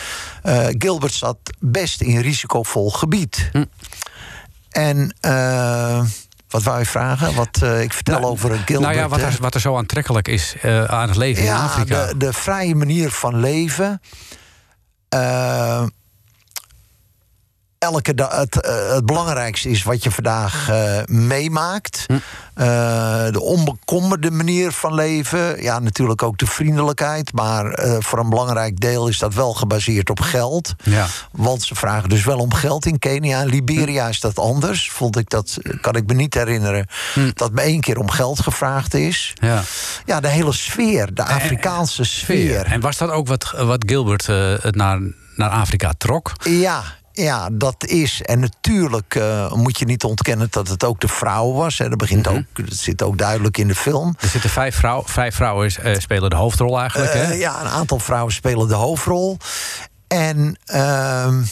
uh, 0.45 0.67
Gilbert 0.69 1.13
zat 1.13 1.39
best 1.59 2.01
in 2.01 2.19
risicovol 2.19 2.91
gebied. 2.91 3.49
Hm. 3.53 3.65
En. 4.71 5.17
Uh, 5.27 6.05
wat 6.49 6.63
wou 6.63 6.79
je 6.79 6.87
vragen? 6.87 7.35
Wat, 7.35 7.61
uh, 7.63 7.83
ik 7.83 7.93
vertel 7.93 8.21
nou, 8.21 8.33
over 8.33 8.51
Gilbert. 8.51 8.81
Nou 8.81 8.95
ja, 8.95 9.09
wat 9.09 9.21
er, 9.21 9.37
wat 9.41 9.55
er 9.55 9.61
zo 9.61 9.77
aantrekkelijk 9.77 10.29
is 10.29 10.55
uh, 10.63 10.85
aan 10.85 11.09
het 11.09 11.17
leven 11.17 11.45
ja, 11.45 11.57
in 11.57 11.63
Afrika. 11.63 12.07
De, 12.07 12.17
de 12.17 12.33
vrije 12.33 12.75
manier 12.75 13.11
van 13.11 13.41
leven. 13.41 14.01
Uh, 15.15 15.87
elke 17.83 18.15
dag 18.15 18.37
het, 18.37 18.67
uh, 18.67 18.95
het, 18.95 19.07
belangrijkste 19.07 19.69
is 19.69 19.83
wat 19.83 20.03
je 20.03 20.11
vandaag 20.11 20.69
uh, 20.71 20.99
meemaakt. 21.07 22.05
Hm. 22.07 22.13
Uh, 22.13 22.67
de 23.31 23.41
onbekommerde 23.41 24.31
manier 24.31 24.73
van 24.73 24.95
leven. 24.95 25.63
Ja, 25.63 25.79
natuurlijk 25.79 26.23
ook 26.23 26.39
de 26.39 26.47
vriendelijkheid. 26.47 27.33
Maar 27.33 27.79
voor 27.99 28.19
een 28.19 28.29
belangrijk 28.29 28.81
deel 28.81 29.09
is 29.09 29.19
dat 29.19 29.35
wel 29.35 29.55
gebaseerd 29.55 30.11
op 30.11 30.21
geld. 30.21 30.75
Ja. 30.83 31.07
Want 31.33 31.63
ze 31.63 31.75
vragen 31.75 32.09
dus 32.09 32.25
wel 32.25 32.39
om 32.39 32.55
geld 32.55 32.87
in 32.87 32.99
Kenia. 32.99 33.45
Liberia 33.45 34.05
hm. 34.05 34.11
is 34.11 34.21
dat 34.21 34.39
anders. 34.39 34.91
Vond 34.91 35.19
ik 35.19 35.31
dat, 35.31 35.59
kan 35.81 35.97
ik 35.97 36.07
me 36.07 36.15
niet 36.15 36.35
herinneren, 36.35 36.87
hm. 37.15 37.31
dat 37.35 37.53
me 37.53 37.61
één 37.61 37.81
keer 37.81 37.99
om 37.99 38.11
geld 38.11 38.41
gevraagd 38.41 38.95
is. 38.95 39.33
Ja, 39.35 39.63
ja 40.05 40.21
de 40.21 40.29
hele 40.29 40.53
sfeer, 40.53 41.15
de 41.15 41.25
Afrikaanse 41.25 42.05
sfeer. 42.05 42.67
En 42.67 42.81
was 42.81 42.97
dat 42.97 43.11
ook 43.11 43.27
wat, 43.27 43.55
wat 43.57 43.85
Gilbert 43.87 44.27
naar, 44.71 45.01
naar 45.37 45.51
Afrika 45.51 45.93
trok? 45.99 46.33
Ja, 46.43 46.83
ja, 47.13 47.49
dat 47.53 47.87
is. 47.87 48.23
En 48.23 48.41
natuurlijk 48.41 49.15
uh, 49.15 49.53
moet 49.53 49.79
je 49.79 49.85
niet 49.85 50.05
ontkennen 50.05 50.47
dat 50.51 50.69
het 50.69 50.85
ook 50.85 51.01
de 51.01 51.09
vrouw 51.09 51.53
was. 51.53 51.79
Hè. 51.79 51.89
Dat, 51.89 51.99
begint 51.99 52.27
mm 52.27 52.33
-hmm. 52.33 52.47
ook, 52.57 52.69
dat 52.69 52.79
zit 52.79 53.03
ook 53.03 53.19
duidelijk 53.19 53.59
in 53.59 53.69
de 53.69 53.75
film. 53.75 54.15
Er 54.21 54.29
zitten 54.29 54.51
vijf, 54.51 54.77
vrouw, 54.77 55.03
vijf 55.07 55.35
vrouwen 55.35 55.73
uh, 55.85 55.99
spelen 55.99 56.31
de 56.31 56.37
hoofdrol 56.37 56.81
eigenlijk. 56.81 57.13
Hè? 57.13 57.33
Uh, 57.33 57.41
ja, 57.41 57.61
een 57.61 57.69
aantal 57.69 57.99
vrouwen 57.99 58.33
spelen 58.33 58.69
de 58.69 58.75
hoofdrol. 58.75 59.37
En 60.09 60.59
ehm, 60.65 61.43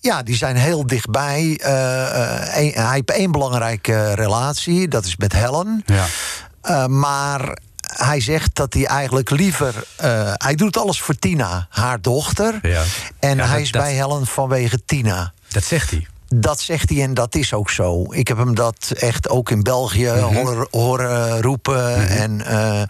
ja, 0.00 0.22
die 0.22 0.36
zijn 0.36 0.56
heel 0.56 0.86
dichtbij. 0.86 1.60
Een, 1.62 2.72
hij 2.74 2.92
heeft 2.92 3.10
één 3.10 3.32
belangrijke 3.32 4.14
relatie, 4.14 4.88
dat 4.88 5.04
is 5.04 5.16
met 5.16 5.32
Helen. 5.32 5.84
Ja. 5.86 6.86
maar 6.86 7.58
hij 7.96 8.20
zegt 8.20 8.54
dat 8.54 8.74
hij 8.74 8.86
eigenlijk 8.86 9.30
liever. 9.30 9.74
Uh, 10.04 10.32
hij 10.34 10.54
doet 10.54 10.76
alles 10.76 11.00
voor 11.00 11.18
Tina, 11.18 11.66
haar 11.70 12.00
dochter. 12.00 12.58
Ja. 12.62 12.82
En 13.18 13.38
hij 13.38 13.60
is 13.60 13.70
bij 13.70 13.92
Helen 13.92 14.26
vanwege 14.26 14.84
Tina. 14.84 15.32
Dat 15.48 15.64
zegt 15.64 15.90
hij. 15.90 16.06
Dat 16.34 16.60
zegt 16.60 16.88
hij 16.88 17.02
en 17.02 17.14
dat 17.14 17.34
is 17.34 17.52
ook 17.52 17.70
zo. 17.70 18.06
Ik 18.10 18.28
heb 18.28 18.36
hem 18.36 18.54
dat 18.54 18.92
echt 18.96 19.28
ook 19.28 19.50
in 19.50 19.62
België 19.62 20.10
mm 20.10 20.36
-hmm. 20.36 20.66
horen, 20.70 21.42
roepen. 21.42 21.90
Mhm. 21.90 22.06
En 22.06 22.40
uh, 22.40 22.82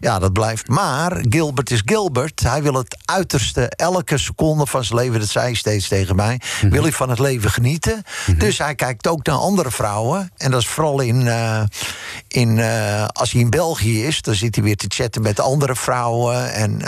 ja, 0.00 0.18
dat 0.18 0.32
blijft. 0.32 0.68
Maar 0.68 1.24
Gilbert 1.28 1.70
is 1.70 1.82
Gilbert. 1.84 2.40
Hij 2.40 2.62
wil 2.62 2.74
het 2.74 2.96
uiterste, 3.04 3.68
elke 3.68 4.18
seconde 4.18 4.66
van 4.66 4.84
zijn 4.84 4.98
leven, 4.98 5.20
dat 5.20 5.28
zei 5.28 5.44
hij 5.44 5.54
steeds 5.54 5.88
tegen 5.88 6.16
mij, 6.16 6.40
mhm. 6.60 6.70
wil 6.70 6.82
hij 6.82 6.92
van 6.92 7.10
het 7.10 7.18
leven 7.18 7.50
genieten. 7.50 8.02
Mhm. 8.26 8.38
Dus 8.38 8.58
hij 8.58 8.74
kijkt 8.74 9.06
ook 9.06 9.26
naar 9.26 9.36
andere 9.36 9.70
vrouwen. 9.70 10.30
En 10.36 10.50
dat 10.50 10.60
is 10.60 10.66
vooral 10.66 11.00
in, 11.00 11.20
uh, 11.20 11.62
in 12.28 12.56
uh, 12.56 13.06
als 13.06 13.32
hij 13.32 13.40
in 13.40 13.50
België 13.50 14.04
is, 14.04 14.22
dan 14.22 14.34
zit 14.34 14.54
hij 14.54 14.64
weer 14.64 14.76
te 14.76 14.86
chatten 14.88 15.22
met 15.22 15.40
andere 15.40 15.76
vrouwen. 15.76 16.52
En, 16.52 16.78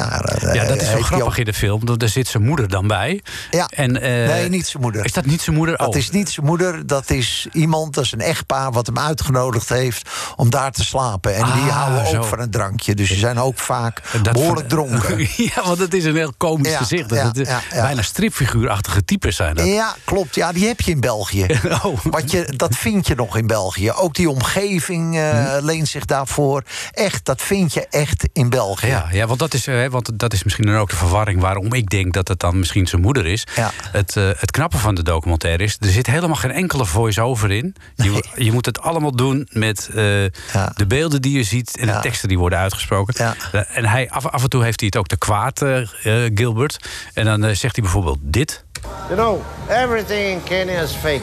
ja, 0.53 0.65
dat 0.65 0.83
is 0.83 0.91
zo 0.91 1.01
grappig 1.01 1.27
ook... 1.27 1.37
in 1.37 1.45
de 1.45 1.55
film. 1.55 1.99
Daar 1.99 2.09
zit 2.09 2.29
zijn 2.29 2.45
moeder 2.45 2.69
dan 2.69 2.87
bij. 2.87 3.23
Ja, 3.51 3.69
en, 3.69 3.93
nee, 3.93 4.49
niet 4.49 4.67
zijn 4.67 4.83
moeder. 4.83 5.05
Is 5.05 5.13
dat 5.13 5.27
niet 5.27 5.41
zijn 5.41 5.57
moeder? 5.57 5.88
Dat 5.93 6.03
is 6.03 6.11
niet 6.11 6.31
zijn 6.31 6.47
moeder, 6.47 6.87
dat 6.87 7.11
is 7.11 7.47
iemand, 7.53 7.95
dat 7.95 8.05
is 8.05 8.13
een 8.13 8.21
echtpaar... 8.21 8.73
wat 8.73 8.87
hem 8.87 8.99
uitgenodigd 8.99 9.69
heeft 9.69 10.11
om 10.37 10.51
daar 10.51 10.73
te 10.73 10.85
slapen. 10.85 11.35
En 11.35 11.45
die 11.45 11.53
ah, 11.53 11.77
houden 11.77 12.19
ook 12.19 12.25
van 12.25 12.41
een 12.41 12.51
drankje. 12.51 12.95
Dus 12.95 13.09
die 13.09 13.19
zijn 13.19 13.39
ook 13.39 13.59
vaak 13.59 14.03
behoorlijk 14.23 14.69
dronken. 14.69 15.19
ja, 15.55 15.63
want 15.65 15.79
het 15.79 15.95
is 15.95 16.05
een 16.05 16.17
heel 16.17 16.33
komisch 16.37 16.77
gezicht. 16.77 17.11
Ja, 17.11 17.33
ja, 17.35 17.61
bijna 17.71 18.03
stripfiguurachtige 18.03 19.05
types 19.05 19.37
zijn 19.37 19.55
dat. 19.55 19.67
Ja, 19.67 19.97
klopt. 20.05 20.35
Ja, 20.35 20.53
die 20.53 20.67
heb 20.67 20.81
je 20.81 20.91
in 20.91 21.01
België. 21.01 21.47
oh. 21.85 21.99
Wat 22.03 22.31
je, 22.31 22.53
dat 22.57 22.77
vind 22.77 23.07
je 23.07 23.15
nog 23.15 23.37
in 23.37 23.47
België. 23.47 23.93
Ook 23.93 24.15
die 24.15 24.31
omgeving 24.31 25.17
uh, 25.17 25.57
leent 25.61 25.89
zich 25.89 26.05
daarvoor. 26.05 26.63
Echt, 26.93 27.25
dat 27.25 27.43
vind 27.43 27.73
je 27.73 27.87
echt 27.91 28.29
in 28.33 28.49
België. 28.49 28.87
Ja, 28.87 29.09
ja 29.13 29.27
want, 29.27 29.39
dat 29.39 29.55
is, 29.55 29.67
uh, 29.67 29.87
want 29.87 30.19
dat 30.19 30.33
is 30.33 30.45
misschien 30.45 30.67
dan 30.67 30.77
ook 30.77 30.91
de 30.91 30.97
verwarring... 30.97 31.41
waarom 31.41 31.73
ik 31.73 31.91
denk 31.91 32.13
dat 32.13 32.29
het 32.29 32.41
dan 32.41 32.59
misschien 32.59 32.87
zijn 32.87 33.03
moeder 33.03 33.27
is. 33.27 33.47
Het, 33.93 34.17
uh, 34.17 34.31
het 34.37 34.51
knappe 34.51 34.79
van 34.79 34.95
de 34.95 35.03
documentaire 35.03 35.63
is... 35.63 35.78
er 35.79 35.89
zit 35.89 36.07
helemaal 36.07 36.37
geen 36.37 36.51
enkele 36.51 36.85
voice-over 36.85 37.51
in. 37.51 37.75
Je, 37.95 38.25
je, 38.37 38.53
moet 38.53 38.67
het 38.67 38.81
allemaal 38.81 39.17
doen 39.17 39.49
met 39.53 39.89
uh, 39.95 40.23
ja. 40.23 40.73
de 40.75 40.87
beelden 40.87 41.23
die 41.23 41.37
je 41.37 41.43
ziet 41.43 41.79
en 41.79 41.87
de 41.87 41.99
teksten 42.01 42.29
die 42.29 42.39
worden 42.39 42.59
uitgesproken. 42.59 43.15
Ja. 43.17 43.35
Uh, 43.55 43.77
en 43.77 43.85
hij, 43.85 44.11
af, 44.11 44.27
af, 44.27 44.43
en 44.43 44.49
toe 44.49 44.63
heeft 44.63 44.81
hij 44.81 44.89
het 44.93 44.99
ook 44.99 45.07
te 45.07 45.19
kwaad, 45.19 45.63
uh, 45.63 45.87
Gilbert. 46.35 46.89
En 47.15 47.25
dan 47.25 47.41
zegt 47.43 47.77
hij 47.77 47.85
bijvoorbeeld 47.85 48.19
dit. 48.23 48.65
You 49.09 49.15
know, 49.15 49.41
everything 49.69 50.27
in 50.29 50.43
Kenya 50.43 50.81
is 50.81 50.93
fake. 50.93 51.23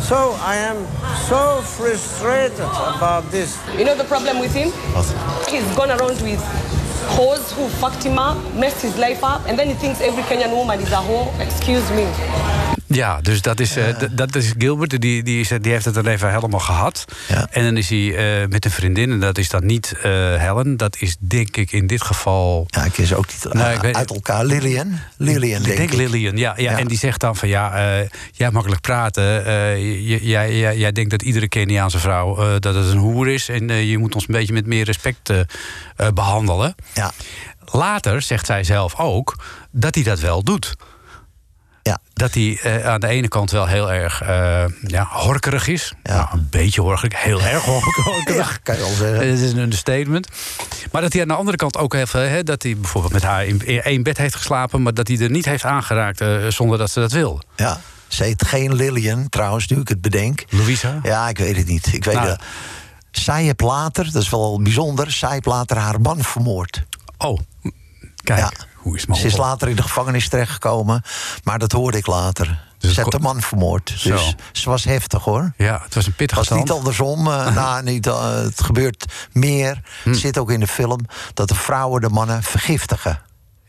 So 0.00 0.34
I 0.34 0.56
am 0.56 0.76
so 1.28 1.60
frustrated 1.62 2.60
about 3.00 3.30
this. 3.30 3.56
You 3.72 3.84
know 3.84 3.96
the 3.96 4.04
problem 4.04 4.40
with 4.40 4.52
him? 4.52 4.70
What? 4.92 5.06
He's 5.46 5.74
gone 5.74 5.90
around 5.90 6.20
with 6.22 6.40
hoes 7.06 7.52
who 7.52 7.68
fucked 7.68 8.04
him 8.04 8.18
up, 8.18 8.36
messed 8.54 8.82
his 8.82 8.96
life 8.96 9.22
up, 9.22 9.46
and 9.48 9.58
then 9.58 9.68
he 9.68 9.74
thinks 9.74 10.00
every 10.00 10.22
Kenyan 10.24 10.50
woman 10.50 10.80
is 10.80 10.92
a 10.92 10.96
hoe. 10.96 11.28
Excuse 11.40 11.90
me. 11.94 12.73
Ja, 12.86 13.20
dus 13.20 13.42
dat 13.42 13.60
is, 13.60 13.76
uh, 13.76 13.84
dat 14.10 14.34
is 14.34 14.52
Gilbert. 14.58 15.00
Die, 15.00 15.22
die, 15.22 15.40
is, 15.40 15.48
die 15.48 15.72
heeft 15.72 15.84
het 15.84 15.94
dan 15.94 16.06
even 16.06 16.32
helemaal 16.32 16.60
gehad. 16.60 17.04
Ja. 17.28 17.46
En 17.50 17.64
dan 17.64 17.76
is 17.76 17.88
hij 17.88 17.98
uh, 17.98 18.48
met 18.48 18.64
een 18.64 18.70
vriendin. 18.70 19.10
En 19.10 19.20
dat 19.20 19.38
is 19.38 19.48
dan 19.48 19.66
niet 19.66 19.94
uh, 19.96 20.02
Helen. 20.36 20.76
Dat 20.76 20.96
is 20.98 21.16
denk 21.18 21.56
ik 21.56 21.72
in 21.72 21.86
dit 21.86 22.02
geval... 22.02 22.66
Ja, 22.66 22.84
ik 22.84 22.98
is 22.98 23.14
ook 23.14 23.26
niet 23.26 23.54
nou, 23.54 23.92
uit 23.92 24.10
elkaar. 24.10 24.44
Lillian. 24.44 24.98
Lillian, 25.16 25.62
denk 25.62 25.72
ik. 25.72 25.76
denk 25.76 25.92
Lillian, 25.92 26.36
ja, 26.36 26.54
ja, 26.56 26.70
ja, 26.70 26.78
En 26.78 26.88
die 26.88 26.98
zegt 26.98 27.20
dan 27.20 27.36
van 27.36 27.48
ja, 27.48 28.06
jij 28.32 28.50
makkelijk 28.50 28.80
praten. 28.80 29.22
jij, 30.02 30.20
jij, 30.22 30.76
jij 30.76 30.92
denkt 30.92 31.10
dat 31.10 31.22
iedere 31.22 31.48
Keniaanse 31.48 31.98
vrouw 31.98 32.58
dat 32.58 32.74
het 32.74 32.86
een 32.86 32.98
hoer 32.98 33.28
is. 33.28 33.48
En 33.48 33.68
je 33.68 33.98
moet 33.98 34.14
ons 34.14 34.28
een 34.28 34.34
beetje 34.34 34.52
met 34.52 34.66
meer 34.66 34.84
respect 34.84 35.32
behandelen. 36.14 36.74
Ja. 36.94 37.12
Later 37.64 38.22
zegt 38.22 38.46
zij 38.46 38.64
zelf 38.64 38.98
ook 38.98 39.36
dat 39.70 39.94
hij 39.94 40.04
dat 40.04 40.20
wel 40.20 40.42
doet. 40.42 40.74
Dat 42.14 42.34
hij 42.34 42.60
uh, 42.64 42.86
aan 42.86 43.00
de 43.00 43.06
ene 43.06 43.28
kant 43.28 43.50
wel 43.50 43.66
heel 43.66 43.92
erg 43.92 44.22
uh, 44.22 44.64
ja, 44.86 45.06
horkerig 45.10 45.68
is. 45.68 45.92
Ja. 46.02 46.14
Nou, 46.14 46.28
een 46.32 46.46
beetje 46.50 46.80
horkerig, 46.80 47.22
heel 47.22 47.40
erg 47.54 47.64
horkerig. 47.64 48.50
ja, 48.50 48.56
kan 48.62 48.74
je 48.74 48.80
wel 48.80 48.92
zeggen. 48.94 49.28
Het 49.30 49.38
is 49.40 49.52
een 49.52 49.58
understatement. 49.58 50.28
Maar 50.92 51.02
dat 51.02 51.12
hij 51.12 51.22
aan 51.22 51.28
de 51.28 51.34
andere 51.34 51.56
kant 51.56 51.76
ook 51.76 51.94
even... 51.94 52.30
Hè, 52.30 52.42
dat 52.42 52.62
hij 52.62 52.76
bijvoorbeeld 52.76 53.12
met 53.12 53.22
haar 53.22 53.44
in 53.46 53.82
één 53.82 54.02
bed 54.02 54.18
heeft 54.18 54.34
geslapen... 54.36 54.82
maar 54.82 54.94
dat 54.94 55.08
hij 55.08 55.18
er 55.18 55.30
niet 55.30 55.44
heeft 55.44 55.64
aangeraakt 55.64 56.20
uh, 56.20 56.46
zonder 56.48 56.78
dat 56.78 56.90
ze 56.90 57.00
dat 57.00 57.12
wil. 57.12 57.42
Ja, 57.56 57.80
ze 58.08 58.24
heet 58.24 58.46
geen 58.46 58.74
Lillian 58.74 59.28
trouwens, 59.28 59.66
nu 59.68 59.80
ik 59.80 59.88
het 59.88 60.00
bedenk. 60.00 60.44
Louisa? 60.48 60.98
Ja, 61.02 61.28
ik 61.28 61.38
weet 61.38 61.56
het 61.56 61.66
niet. 61.66 61.92
Ik 61.92 62.04
weet 62.04 62.14
Nou. 62.14 62.28
het. 62.28 62.40
Zij 63.10 63.42
heeft 63.42 63.60
later, 63.60 64.12
dat 64.12 64.22
is 64.22 64.30
wel 64.30 64.60
bijzonder... 64.62 65.10
zij 65.12 65.30
heeft 65.30 65.46
later 65.46 65.76
haar 65.76 66.00
man 66.00 66.22
vermoord. 66.22 66.82
Oh, 67.18 67.38
kijk. 68.24 68.38
Ja. 68.38 68.50
Hoe 68.74 68.94
is 68.96 69.00
het 69.06 69.16
Ze 69.16 69.16
is 69.16 69.22
mogelijk? 69.32 69.48
later 69.50 69.68
in 69.68 69.76
de 69.76 69.82
gevangenis 69.82 70.28
terechtgekomen, 70.28 71.02
maar 71.44 71.58
dat 71.58 71.72
hoorde 71.72 71.98
ik 71.98 72.06
later. 72.06 72.62
Dus 72.78 72.94
ze 72.94 73.00
heeft 73.00 73.12
de 73.12 73.18
man 73.18 73.40
vermoord. 73.40 73.92
Zo. 73.96 74.10
Dus 74.10 74.34
ze 74.52 74.68
was 74.70 74.84
heftig 74.84 75.22
hoor. 75.24 75.52
Ja, 75.56 75.80
het 75.84 75.94
was 75.94 76.06
een 76.06 76.14
pittige 76.14 76.40
Het 76.40 76.48
was 76.48 76.58
niet 76.58 76.70
andersom. 76.70 77.26
eh, 77.26 77.54
nou, 77.54 77.82
niet, 77.82 78.06
eh, 78.06 78.32
het 78.34 78.62
gebeurt 78.62 79.04
meer. 79.32 79.80
Hm. 80.02 80.08
Het 80.08 80.18
zit 80.18 80.38
ook 80.38 80.50
in 80.50 80.60
de 80.60 80.66
film 80.66 81.00
dat 81.34 81.48
de 81.48 81.54
vrouwen 81.54 82.00
de 82.00 82.08
mannen 82.08 82.42
vergiftigen. 82.42 83.20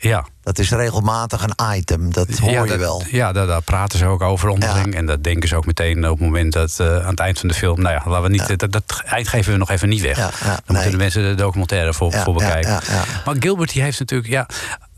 Ja. 0.09 0.25
Dat 0.43 0.59
is 0.59 0.71
regelmatig 0.71 1.43
een 1.43 1.77
item. 1.77 2.13
Dat 2.13 2.37
hoor 2.37 2.51
ja, 2.51 2.63
je 2.63 2.77
wel. 2.77 3.03
Ja, 3.09 3.31
daar, 3.31 3.47
daar 3.47 3.61
praten 3.61 3.99
ze 3.99 4.05
ook 4.05 4.21
over 4.21 4.49
onderling. 4.49 4.95
En 4.95 5.05
dat 5.05 5.23
denken 5.23 5.49
ze 5.49 5.55
ook 5.55 5.65
meteen 5.65 6.05
op 6.05 6.17
het 6.17 6.27
moment 6.27 6.53
dat 6.53 6.79
eh, 6.79 6.97
aan 6.97 7.09
het 7.09 7.19
eind 7.19 7.39
van 7.39 7.47
de 7.47 7.53
film... 7.53 7.81
Nou 7.81 7.95
ja, 7.95 8.01
laten 8.09 8.23
we 8.23 8.29
niet, 8.29 8.59
dat, 8.59 8.71
dat 8.71 9.01
eind 9.05 9.27
geven 9.27 9.51
we 9.51 9.57
nog 9.57 9.69
even 9.69 9.89
niet 9.89 10.01
weg. 10.01 10.17
Dan 10.17 10.29
nee. 10.47 10.57
moeten 10.67 10.91
de 10.91 10.97
mensen 10.97 11.23
de 11.23 11.35
documentaire 11.35 11.93
voor, 11.93 12.11
bekijken. 12.33 12.71
ja, 12.71 12.81
ja. 12.87 13.03
Maar 13.25 13.35
Gilbert 13.39 13.73
die 13.73 13.81
heeft 13.81 13.99
natuurlijk... 13.99 14.29
Ja, 14.29 14.47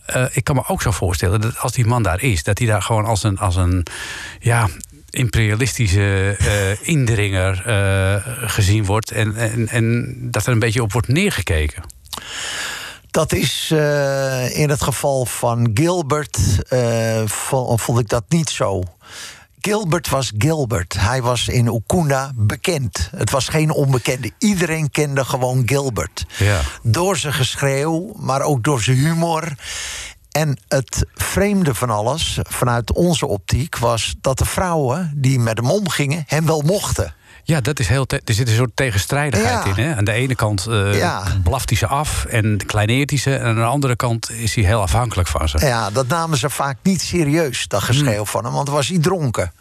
eh, 0.06 0.26
ik 0.32 0.44
kan 0.44 0.56
me 0.56 0.64
ook 0.68 0.82
zo 0.82 0.92
voorstellen 0.92 1.42
dat 1.42 1.60
als 1.60 1.72
die 1.72 1.86
man 1.86 2.04
daar 2.04 2.22
is... 2.22 2.44
dat 2.44 2.58
hij 2.58 2.68
daar 2.68 2.82
gewoon 2.82 3.06
als 3.06 3.24
een, 3.24 3.38
als 3.38 3.56
een 3.56 3.86
ja, 4.40 4.68
imperialistische 5.10 6.36
eh, 6.38 6.88
indringer 6.96 7.64
gezien 8.46 8.86
wordt... 8.86 9.12
En, 9.12 9.36
en, 9.36 9.68
en 9.68 10.16
dat 10.22 10.46
er 10.46 10.52
een 10.52 10.60
beetje 10.60 10.82
op 10.82 10.94
wordt 10.94 11.08
neergekeken. 11.08 11.84
Dat 13.18 13.34
is 13.34 13.72
eh, 13.72 14.60
in 14.60 14.70
het 14.70 14.84
geval 14.84 15.26
van 15.26 15.72
Gilbert, 15.74 16.38
eh, 16.68 17.22
vo- 17.26 17.78
vond 17.78 18.00
ik 18.00 18.10
dat 18.10 18.24
niet 18.28 18.50
zo. 18.50 18.84
Gilbert 19.60 20.10
was 20.10 20.32
Gilbert. 20.38 20.96
Hij 21.00 21.22
was 21.22 21.48
in 21.48 21.66
Ukunda 21.68 22.32
bekend. 22.36 23.10
Het 23.16 23.30
was 23.30 23.48
geen 23.48 23.72
onbekende. 23.72 24.32
Iedereen 24.38 24.92
kende 24.92 25.26
gewoon 25.26 25.64
Gilbert. 25.66 26.26
Ja. 26.38 26.62
Door 26.84 27.18
zijn 27.18 27.34
geschreeuw, 27.34 28.14
maar 28.16 28.42
ook 28.42 28.64
door 28.64 28.82
zijn 28.82 28.98
humor. 28.98 29.56
En 30.32 30.60
het 30.68 31.06
vreemde 31.16 31.76
van 31.76 31.90
alles, 31.90 32.40
vanuit 32.42 32.94
onze 32.94 33.28
optiek, 33.28 33.78
was 33.78 34.16
dat 34.22 34.38
de 34.38 34.46
vrouwen 34.46 35.12
die 35.16 35.40
met 35.40 35.58
hem 35.58 35.72
omgingen, 35.72 36.24
hem 36.28 36.46
wel 36.46 36.62
mochten. 36.62 37.14
Ja, 37.48 37.62
dat 37.62 37.80
is 37.80 37.88
heel 37.88 38.06
te- 38.06 38.22
er 38.26 38.34
zit 38.34 38.48
een 38.48 38.56
soort 38.56 38.72
tegenstrijdigheid 38.74 39.64
Ja. 39.66 39.76
in. 39.76 39.84
Hè? 39.84 39.96
Aan 39.96 40.04
de 40.06 40.12
ene 40.12 40.36
kant 40.36 40.66
Ja. 40.92 41.24
blaft 41.44 41.70
hij 41.70 41.78
ze 41.78 41.88
af 41.88 42.26
en 42.26 42.58
kleineert 42.66 43.10
hij 43.10 43.20
ze. 43.20 43.36
En 43.36 43.46
aan 43.46 43.56
de 43.56 43.62
andere 43.64 43.96
kant 43.96 44.32
is 44.32 44.56
hij 44.56 44.64
heel 44.64 44.82
afhankelijk 44.82 45.28
van 45.28 45.50
ze. 45.50 45.60
Ja, 45.66 45.90
dat 45.90 46.08
namen 46.08 46.38
ze 46.38 46.50
vaak 46.50 46.78
niet 46.84 47.02
serieus, 47.02 47.68
dat 47.68 47.82
geschreeuw 47.84 48.26
van 48.26 48.44
hem, 48.44 48.54
want 48.54 48.66
dan 48.66 48.76
was 48.76 48.88
hij 48.88 49.00
dronken. 49.00 49.52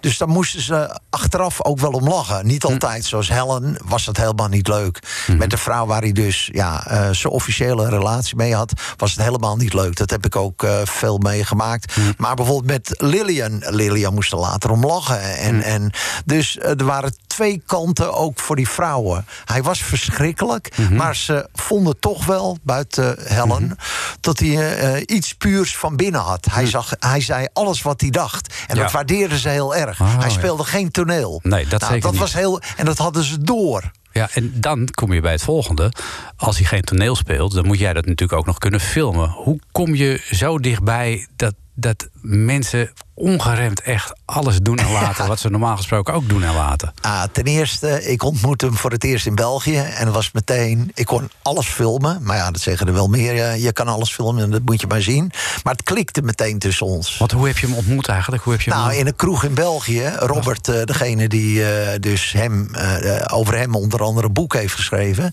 Dus 0.00 0.18
daar 0.18 0.28
moesten 0.28 0.60
ze 0.60 0.98
achteraf 1.10 1.64
ook 1.64 1.78
wel 1.78 1.90
om 1.90 2.08
lachen. 2.08 2.46
Niet 2.46 2.64
altijd, 2.64 3.04
zoals 3.04 3.28
Helen 3.28 3.76
was 3.84 4.04
dat 4.04 4.16
helemaal 4.16 4.48
niet 4.48 4.68
leuk. 4.68 4.98
Met 5.38 5.50
de 5.50 5.56
vrouw 5.58 5.86
waar 5.86 6.00
hij 6.02 6.12
dus 6.12 6.48
ja, 6.52 6.86
eh, 6.86 7.10
zijn 7.10 7.32
officiële 7.32 7.88
relatie 7.88 8.36
mee 8.36 8.54
had, 8.54 8.72
was 8.96 9.10
het 9.14 9.24
helemaal 9.24 9.56
niet 9.56 9.72
leuk. 9.74 9.96
Dat 9.96 10.10
heb 10.10 10.24
ik 10.26 10.36
ook 10.36 10.62
eh, 10.62 10.76
veel 10.84 11.18
meegemaakt. 11.18 11.96
Maar 12.16 12.34
bijvoorbeeld 12.34 12.66
met 12.88 13.00
Lillian, 13.02 13.62
Lillian 13.68 14.14
moest 14.14 14.32
er 14.32 14.38
later 14.38 14.70
om 14.70 14.86
lachen. 14.86 15.36
En, 15.36 15.62
en, 15.62 15.90
dus 16.24 16.58
er 16.58 16.84
waren 16.84 17.14
twee 17.26 17.62
kanten 17.66 18.14
ook 18.14 18.40
voor 18.40 18.56
die 18.56 18.68
vrouwen. 18.68 19.26
Hij 19.44 19.62
was 19.62 19.82
verschrikkelijk, 19.82 20.76
maar 20.90 21.16
ze 21.16 21.48
vonden 21.52 21.98
toch 21.98 22.26
wel, 22.26 22.58
buiten 22.62 23.16
Helen, 23.22 23.76
dat 24.20 24.38
hij 24.38 24.78
eh, 24.78 25.02
iets 25.16 25.34
puurs 25.34 25.76
van 25.76 25.96
binnen 25.96 26.20
had. 26.20 26.46
Hij, 26.50 26.66
zag, 26.66 26.92
hij 26.98 27.20
zei 27.20 27.46
alles 27.52 27.82
wat 27.82 28.00
hij 28.00 28.10
dacht. 28.10 28.54
En 28.66 28.76
Ja. 28.76 28.82
dat 28.82 28.92
waardeerden 28.92 29.38
ze 29.38 29.48
heel 29.48 29.74
erg. 29.76 30.00
Oh, 30.00 30.14
hij 30.18 30.28
ja. 30.28 30.32
speelde 30.32 30.64
geen 30.64 30.90
toneel. 30.90 31.40
Nee, 31.42 31.66
dat 31.66 31.80
nou, 31.80 31.92
zeker 31.92 32.00
dat 32.02 32.10
niet. 32.12 32.20
was 32.20 32.32
heel 32.32 32.60
En 32.76 32.84
dat 32.84 32.98
hadden 32.98 33.24
ze 33.24 33.38
door. 33.42 33.90
Ja, 34.12 34.28
en 34.34 34.52
dan 34.60 34.88
kom 34.90 35.12
je 35.12 35.20
bij 35.20 35.32
het 35.32 35.42
volgende. 35.42 35.92
Als 36.36 36.56
hij 36.56 36.66
geen 36.66 36.82
toneel 36.82 37.16
speelt, 37.16 37.52
dan 37.54 37.66
moet 37.66 37.78
jij 37.78 37.92
dat 37.92 38.06
natuurlijk 38.06 38.38
ook 38.38 38.46
nog 38.46 38.58
kunnen 38.58 38.80
filmen. 38.80 39.28
Hoe 39.28 39.58
kom 39.72 39.94
je 39.94 40.26
zo 40.30 40.58
dichtbij 40.58 41.26
dat, 41.36 41.54
dat 41.74 42.08
mensen 42.20 42.92
ongeremd 43.20 43.80
echt 43.80 44.12
alles 44.24 44.58
doen 44.58 44.76
en 44.76 44.92
laten... 44.92 45.26
wat 45.28 45.40
ze 45.40 45.48
normaal 45.50 45.76
gesproken 45.76 46.14
ook 46.14 46.28
doen 46.28 46.42
en 46.42 46.54
laten? 46.54 46.92
Ah, 47.00 47.22
ten 47.32 47.44
eerste, 47.44 48.04
ik 48.10 48.22
ontmoette 48.22 48.66
hem 48.66 48.76
voor 48.76 48.90
het 48.90 49.04
eerst 49.04 49.26
in 49.26 49.34
België. 49.34 49.76
En 49.78 50.12
was 50.12 50.30
meteen, 50.32 50.90
ik 50.94 51.06
kon 51.06 51.30
alles 51.42 51.66
filmen. 51.66 52.18
Maar 52.22 52.36
ja, 52.36 52.50
dat 52.50 52.60
zeggen 52.60 52.86
er 52.86 52.92
wel 52.92 53.08
meer. 53.08 53.34
ja, 53.34 53.50
Je 53.52 53.72
kan 53.72 53.88
alles 53.88 54.12
filmen 54.14 54.42
en 54.42 54.50
dat 54.50 54.60
moet 54.64 54.80
je 54.80 54.86
maar 54.86 55.02
zien. 55.02 55.32
Maar 55.64 55.72
het 55.72 55.82
klikte 55.82 56.22
meteen 56.22 56.58
tussen 56.58 56.86
ons. 56.86 57.18
Want 57.18 57.32
hoe 57.32 57.46
heb 57.46 57.58
je 57.58 57.66
hem 57.66 57.76
ontmoet 57.76 58.08
eigenlijk? 58.08 58.42
Hoe 58.42 58.52
heb 58.52 58.62
je 58.62 58.70
hem 58.70 58.78
Nou, 58.80 58.94
in 58.94 59.06
een 59.06 59.16
kroeg 59.16 59.44
in 59.44 59.54
België. 59.54 60.12
Robert, 60.18 60.68
eh, 60.68 60.82
degene 60.84 61.28
die 61.28 61.64
eh, 61.72 61.98
dus 62.00 62.32
hem, 62.32 62.74
eh, 62.74 63.24
over 63.36 63.56
hem 63.58 63.74
onder 63.74 64.02
andere 64.02 64.26
een 64.26 64.32
boek 64.32 64.52
heeft 64.54 64.74
geschreven. 64.74 65.32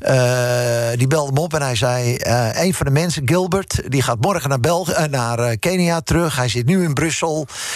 eh, 0.00 0.88
die 0.96 1.06
belde 1.06 1.32
me 1.32 1.40
op 1.40 1.54
en 1.54 1.62
hij 1.62 1.74
zei... 1.76 2.16
eh, 2.16 2.62
een 2.64 2.74
van 2.74 2.86
de 2.86 2.92
mensen, 2.92 3.22
Gilbert, 3.28 3.80
die 3.88 4.02
gaat 4.02 4.20
morgen 4.20 4.48
naar, 4.48 4.60
België, 4.60 4.92
eh, 4.92 5.04
naar 5.04 5.38
eh, 5.38 5.56
Kenia 5.58 6.00
terug. 6.00 6.36
Hij 6.36 6.48
zit 6.48 6.66
nu 6.66 6.82
in 6.84 6.94
Brussel. 6.94 7.08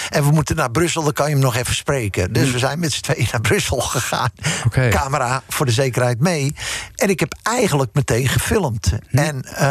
En 0.08 0.24
we 0.24 0.30
moeten 0.30 0.56
naar 0.56 0.70
Brussel, 0.70 1.02
dan 1.02 1.12
kan 1.12 1.26
je 1.26 1.32
hem 1.32 1.42
nog 1.42 1.56
even 1.56 1.74
spreken. 1.74 2.32
Dus 2.32 2.50
we 2.50 2.58
zijn 2.58 2.78
met 2.78 2.92
z'n 2.92 3.00
tweeën 3.00 3.28
naar 3.32 3.40
Brussel 3.40 3.80
gegaan. 3.80 4.30
Oké. 4.66 4.88
Camera 4.88 5.42
voor 5.48 5.66
de 5.66 5.72
zekerheid 5.72 6.20
mee. 6.20 6.54
En 6.96 7.08
ik 7.08 7.20
heb 7.20 7.34
eigenlijk 7.42 7.90
meteen 7.92 8.28
gefilmd. 8.28 8.92
En 9.10 9.42
eh, 9.42 9.66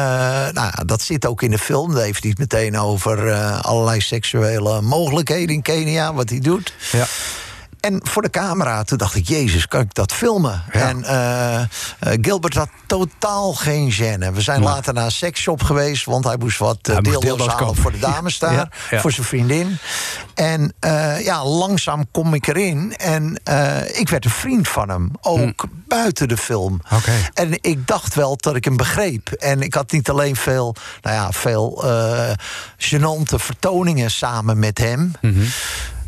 nou, 0.53 0.85
dat 0.85 1.01
zit 1.01 1.25
ook 1.25 1.41
in 1.41 1.51
de 1.51 1.57
film. 1.57 1.93
Daar 1.93 2.03
heeft 2.03 2.21
hij 2.21 2.29
het 2.29 2.39
meteen 2.39 2.77
over 2.77 3.27
eh, 3.27 3.59
allerlei 3.59 4.01
seksuele 4.01 4.81
mogelijkheden 4.81 5.55
in 5.55 5.61
Kenia, 5.61 6.13
wat 6.13 6.29
hij 6.29 6.39
doet. 6.39 6.73
Ja. 6.91 7.05
En 7.83 7.99
voor 8.03 8.21
de 8.21 8.29
camera, 8.29 8.83
toen 8.83 8.97
dacht 8.97 9.15
ik, 9.15 9.27
jezus, 9.27 9.67
kan 9.67 9.81
ik 9.81 9.93
dat 9.93 10.11
filmen? 10.11 10.63
Ja. 10.71 10.79
En 10.79 11.03
eh, 11.03 11.61
eh, 11.61 11.67
Gilbert 11.99 12.55
had 12.55 12.69
totaal 12.85 13.53
geen 13.53 13.91
gêne. 13.91 14.33
We 14.33 14.41
zijn 14.41 14.61
later 14.61 14.93
naar 14.93 15.05
een 15.05 15.11
seksshop 15.11 15.63
geweest... 15.63 16.05
want 16.05 16.23
hij 16.23 16.37
moest 16.39 16.57
wat 16.57 16.87
uh, 16.89 16.97
dildo's 16.97 17.47
halen 17.47 17.65
kopen. 17.65 17.81
voor 17.81 17.91
de 17.91 17.99
dames 17.99 18.39
daar. 18.39 18.69
Ja. 18.89 18.99
Voor 18.99 19.11
zijn 19.11 19.25
vriendin. 19.25 19.77
En 20.33 20.73
eh, 20.79 21.25
ja, 21.25 21.45
langzaam 21.45 22.05
kom 22.11 22.33
ik 22.33 22.47
erin. 22.47 22.95
En 22.95 23.39
eh, 23.43 23.99
ik 23.99 24.09
werd 24.09 24.25
een 24.25 24.31
vriend 24.31 24.67
van 24.67 24.89
hem. 24.89 25.11
Ook 25.21 25.65
buiten 25.87 26.27
de 26.27 26.37
film. 26.37 26.81
Hm. 26.87 26.95
Oké. 26.95 27.11
En 27.33 27.57
ik 27.61 27.87
dacht 27.87 28.15
wel 28.15 28.37
dat 28.37 28.55
ik 28.55 28.65
hem 28.65 28.77
begreep. 28.77 29.29
En 29.29 29.61
ik 29.61 29.73
had 29.73 29.91
niet 29.91 30.09
alleen 30.09 30.35
veel, 30.35 30.75
nou 31.01 31.15
ja, 31.15 31.31
veel 31.31 31.83
eh 31.83 32.31
gênante 32.77 33.35
vertoningen 33.35 34.11
samen 34.11 34.59
met 34.59 34.77
hem. 34.77 35.11
Mhm. 35.21 35.45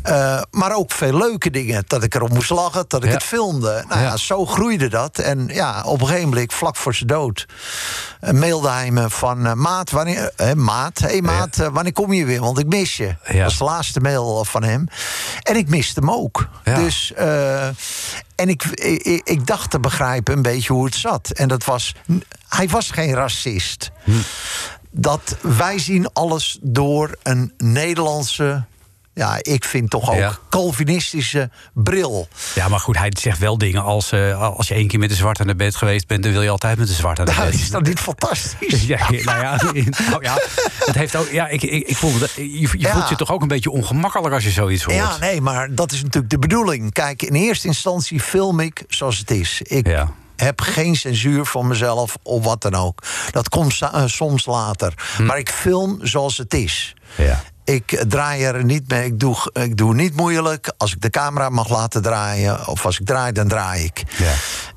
Eh, 0.06 0.42
maar 0.50 0.74
ook 0.74 0.92
veel 0.92 1.16
leuke 1.16 1.50
dingen. 1.50 1.84
Dat 1.86 2.02
ik 2.02 2.14
erop 2.14 2.32
moest 2.32 2.50
lachen, 2.50 2.84
dat 2.88 3.02
ik 3.02 3.08
Ja. 3.08 3.14
het 3.14 3.24
filmde. 3.24 3.84
Nou 3.88 4.00
ja. 4.00 4.06
Ja. 4.06 4.16
zo 4.16 4.46
groeide 4.46 4.88
dat. 4.88 5.18
En 5.18 5.48
ja, 5.52 5.82
op 5.84 6.00
een 6.00 6.06
gegeven 6.06 6.28
moment, 6.28 6.54
vlak 6.54 6.76
voor 6.76 6.94
zijn 6.94 7.08
dood... 7.08 7.46
eh, 8.20 8.32
mailde 8.32 8.68
hij 8.68 8.90
me 8.90 9.10
van... 9.10 9.46
eh, 9.46 9.52
maat, 9.52 9.90
wanneer, 9.90 10.30
eh, 10.36 10.52
maat, 10.52 10.98
hey, 10.98 11.20
maat 11.20 11.56
wanneer 11.56 11.92
kom 11.92 12.12
je 12.12 12.24
weer? 12.24 12.40
Want 12.40 12.58
ik 12.58 12.66
mis 12.66 12.96
je. 12.96 13.14
Dat 13.26 13.36
was 13.42 13.58
de 13.58 13.64
laatste 13.64 14.00
mail 14.00 14.44
van 14.44 14.62
hem. 14.62 14.86
En 15.42 15.56
ik 15.56 15.68
miste 15.68 16.00
hem 16.00 16.10
ook. 16.10 16.48
Dus... 16.64 17.12
en 18.34 18.48
ik, 18.48 18.62
ik, 18.64 19.20
ik 19.24 19.46
dacht 19.46 19.70
te 19.70 19.80
begrijpen 19.80 20.34
een 20.36 20.42
beetje 20.42 20.72
hoe 20.72 20.84
het 20.84 20.94
zat. 20.94 21.30
En 21.30 21.48
dat 21.48 21.64
was... 21.64 21.94
Hij 22.48 22.68
was 22.68 22.90
geen 22.90 23.14
racist. 23.14 23.90
Hm. 24.04 24.10
Dat 24.90 25.36
wij 25.40 25.78
zien 25.78 26.12
alles 26.12 26.58
door 26.62 27.16
een 27.22 27.52
Nederlandse 27.56 28.64
ja, 29.18 29.38
ik 29.40 29.64
vind 29.64 29.90
toch 29.90 30.10
ook 30.10 30.16
Ja. 30.16 30.38
Calvinistische 30.50 31.50
bril. 31.74 32.28
Ja, 32.54 32.68
maar 32.68 32.80
goed, 32.80 32.98
hij 32.98 33.12
zegt 33.20 33.38
wel 33.38 33.58
dingen 33.58 33.82
als... 33.82 34.12
eh, 34.12 34.40
als 34.56 34.68
je 34.68 34.74
één 34.74 34.88
keer 34.88 34.98
met 34.98 35.08
de 35.08 35.14
zwarte 35.14 35.44
naar 35.44 35.56
bed 35.56 35.76
geweest 35.76 36.06
bent... 36.06 36.22
dan 36.22 36.32
wil 36.32 36.42
je 36.42 36.50
altijd 36.50 36.78
met 36.78 36.86
de 36.88 36.92
zwarte 36.94 37.22
naar 37.22 37.34
Nou, 37.36 37.50
bed. 37.50 37.60
is 37.60 37.70
dat 37.70 37.82
niet 37.82 38.00
fantastisch? 38.00 38.82
Ja, 38.86 39.10
nou 39.10 39.22
ja, 39.40 39.56
nou 40.10 40.22
ja, 40.22 40.38
het 40.84 40.94
heeft 40.94 41.16
ook, 41.16 41.28
ja 41.30 41.48
ik, 41.48 41.62
ik, 41.62 41.88
ik 41.88 41.96
voel, 41.96 42.12
je, 42.36 42.60
je 42.60 42.78
Ja. 42.78 42.92
voelt 42.92 43.08
je 43.08 43.16
toch 43.16 43.30
ook 43.32 43.42
een 43.42 43.48
beetje 43.48 43.70
ongemakkelijk 43.70 44.34
als 44.34 44.44
je 44.44 44.50
zoiets 44.50 44.82
hoort. 44.84 44.96
Ja, 44.98 45.16
nee, 45.18 45.40
maar 45.40 45.74
dat 45.74 45.92
is 45.92 46.02
natuurlijk 46.02 46.30
de 46.32 46.38
bedoeling. 46.38 46.92
Kijk, 46.92 47.22
in 47.22 47.34
eerste 47.34 47.66
instantie 47.66 48.20
film 48.20 48.60
ik 48.60 48.84
zoals 48.88 49.18
het 49.18 49.30
is. 49.30 49.60
Ik 49.62 49.86
Ja. 49.86 50.12
heb 50.36 50.60
geen 50.60 50.96
censuur 50.96 51.44
van 51.44 51.66
mezelf 51.66 52.16
of 52.22 52.44
wat 52.44 52.62
dan 52.62 52.74
ook. 52.74 53.02
Dat 53.30 53.48
komt 53.48 53.78
eh, 53.80 54.02
soms 54.06 54.46
later. 54.46 54.92
Maar 55.22 55.38
ik 55.38 55.48
film 55.50 55.98
zoals 56.02 56.36
het 56.36 56.54
is. 56.54 56.94
Hm. 57.16 57.22
Ja. 57.22 57.42
Ik 57.66 58.04
draai 58.08 58.42
er 58.44 58.64
niet 58.64 58.88
mee. 58.88 59.04
Ik 59.06 59.20
doe, 59.20 59.36
ik 59.52 59.76
doe 59.76 59.94
niet 59.94 60.16
moeilijk. 60.16 60.72
Als 60.76 60.92
ik 60.92 61.00
de 61.00 61.10
camera 61.10 61.48
mag 61.48 61.68
laten 61.68 62.02
draaien, 62.02 62.66
of 62.66 62.84
als 62.86 62.98
ik 63.00 63.06
draai, 63.06 63.32
dan 63.32 63.48
draai 63.48 63.84
ik. 63.84 64.02
Ja. 64.18 64.32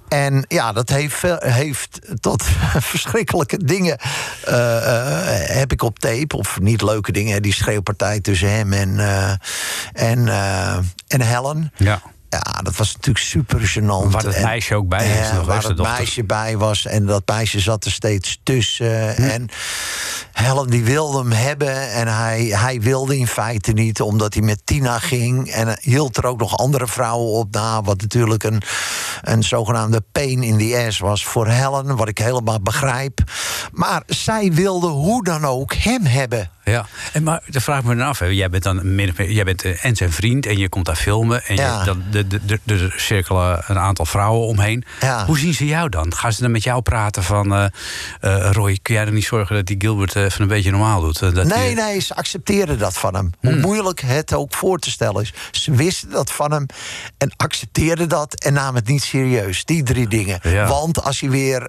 En 0.07 0.45
ja, 0.47 0.71
dat 0.71 0.89
heeft, 0.89 1.15
veel- 1.15 1.39
heeft 1.39 1.99
tot 2.19 2.43
verschrikkelijke 2.91 3.63
dingen. 3.65 3.97
eh, 4.45 4.77
eh, 5.47 5.57
heb 5.57 5.71
ik 5.71 5.81
op 5.83 5.99
tape. 5.99 6.37
Of 6.37 6.59
niet 6.59 6.81
leuke 6.81 7.11
dingen. 7.11 7.41
Die 7.41 7.53
schreeuwpartij 7.53 8.19
tussen 8.19 8.51
hem 8.51 8.73
en, 8.73 8.99
eh, 8.99 9.31
en, 9.93 10.27
en 11.07 11.21
Helen. 11.21 11.71
Ja. 11.77 12.01
Ja, 12.29 12.61
dat 12.61 12.75
was 12.75 12.93
natuurlijk 12.93 13.25
super 13.25 13.59
gênant. 13.59 14.11
Waar 14.11 14.23
dat 14.23 14.33
En- 14.33 14.43
meisje 14.43 14.75
ook 14.75 14.87
bij 14.87 15.09
is, 15.19 15.27
Ja, 15.27 15.35
nog 15.35 15.45
waar 15.45 15.63
het 15.63 15.77
meisje 15.77 16.23
bij 16.23 16.57
was. 16.57 16.85
En 16.85 17.05
dat 17.05 17.21
meisje 17.25 17.59
zat 17.59 17.85
er 17.85 17.91
steeds 17.91 18.39
tussen. 18.43 19.15
Hm. 19.15 19.21
En 19.21 19.47
Helen 20.33 20.69
die 20.69 20.83
wilde 20.83 21.17
hem 21.17 21.31
hebben. 21.31 21.91
En 21.91 22.07
hij, 22.07 22.43
hij 22.43 22.81
wilde 22.81 23.17
in 23.17 23.27
feite 23.27 23.71
niet, 23.71 24.01
omdat 24.01 24.33
hij 24.33 24.43
met 24.43 24.61
Tina 24.63 24.99
ging. 24.99 25.49
En 25.51 25.77
hield 25.81 26.17
er 26.17 26.25
ook 26.25 26.39
nog 26.39 26.57
andere 26.57 26.87
vrouwen 26.87 27.31
op 27.31 27.53
na. 27.53 27.81
Wat 27.81 28.01
natuurlijk 28.01 28.43
een, 28.43 28.61
een 29.21 29.43
zogenaamde 29.43 30.03
pain 30.11 30.43
in 30.43 30.57
the 30.57 30.85
ass 30.87 30.99
was 30.99 31.25
voor 31.25 31.47
Helen. 31.47 31.95
Wat 31.95 32.07
ik 32.07 32.17
helemaal 32.17 32.61
begrijp. 32.61 33.19
Maar 33.71 34.03
zij 34.07 34.51
wilde 34.53 34.87
hoe 34.87 35.23
dan 35.23 35.45
ook 35.45 35.73
hem 35.73 36.05
hebben. 36.05 36.49
Ja, 36.69 36.85
en 37.13 37.23
maar 37.23 37.41
dan 37.47 37.61
vraag 37.61 37.79
ik 37.79 37.85
me 37.85 37.95
dan 37.95 38.07
af. 38.07 38.19
Hè. 38.19 38.25
Jij 38.25 38.49
bent 38.49 38.63
dan 38.63 38.95
min 38.95 39.09
of 39.09 39.17
meer- 39.17 39.31
jij 39.31 39.43
bent 39.43 39.63
eh, 39.63 39.85
en 39.85 39.95
zijn 39.95 40.11
vriend 40.11 40.45
en 40.45 40.57
je 40.57 40.69
komt 40.69 40.85
daar 40.85 40.95
filmen. 40.95 41.43
En 41.45 41.55
Ja. 41.55 41.79
je, 41.79 41.85
dan, 41.85 42.03
de, 42.11 42.27
de, 42.27 42.39
de, 42.45 42.59
de 42.63 42.91
cirkelen 42.95 43.63
een 43.67 43.79
aantal 43.79 44.05
vrouwen 44.05 44.47
omheen. 44.47 44.83
Ja. 44.99 45.25
Hoe 45.25 45.37
zien 45.37 45.53
ze 45.53 45.65
jou 45.65 45.89
dan? 45.89 46.13
Gaan 46.15 46.33
ze 46.33 46.41
dan 46.41 46.51
met 46.51 46.63
jou 46.63 46.81
praten 46.81 47.23
van... 47.23 47.53
eh, 47.53 47.65
eh, 48.19 48.51
Roy, 48.51 48.79
kun 48.81 48.93
jij 48.95 49.05
er 49.05 49.11
niet 49.11 49.25
zorgen 49.25 49.55
dat 49.55 49.65
die 49.65 49.75
Gilbert 49.79 50.15
even 50.15 50.41
een 50.41 50.47
beetje 50.47 50.71
normaal 50.71 51.01
doet? 51.01 51.19
Dat 51.19 51.33
nee, 51.33 51.67
die- 51.67 51.83
nee, 51.83 51.99
ze 51.99 52.15
accepteerden 52.15 52.77
dat 52.77 52.93
van 52.97 53.15
hem. 53.15 53.31
Hoe 53.39 53.51
Hmm. 53.51 53.61
moeilijk 53.61 53.99
het 54.01 54.33
ook 54.33 54.53
voor 54.55 54.79
te 54.79 54.89
stellen 54.91 55.21
is. 55.21 55.33
Ze 55.51 55.71
wisten 55.71 56.09
dat 56.09 56.31
van 56.31 56.51
hem 56.51 56.65
en 57.17 57.31
accepteerden 57.37 58.09
dat 58.09 58.33
en 58.33 58.53
namen 58.53 58.75
het 58.75 58.87
niet 58.87 59.03
serieus. 59.03 59.65
Die 59.65 59.83
drie 59.83 60.07
dingen. 60.07 60.39
Ja. 60.43 60.67
Want 60.67 61.03
als 61.03 61.19
hij 61.19 61.29
weer 61.29 61.61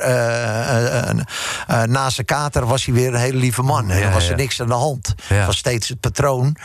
na 1.87 2.11
zijn 2.11 2.27
kater 2.27 2.67
was 2.67 2.85
hij 2.85 2.95
weer 2.95 3.09
een 3.15 3.21
hele 3.21 3.39
lieve 3.39 3.63
man. 3.63 3.91
En 3.91 3.97
Ja, 3.97 4.03
dan 4.03 4.13
was 4.13 4.29
er 4.29 4.37
niks 4.37 4.61
aan 4.61 4.67
de 4.67 4.73
hand. 4.73 4.90
Ja. 5.29 5.47
was 5.47 5.57
steeds 5.57 5.89
het 5.89 6.01
patroon. 6.01 6.57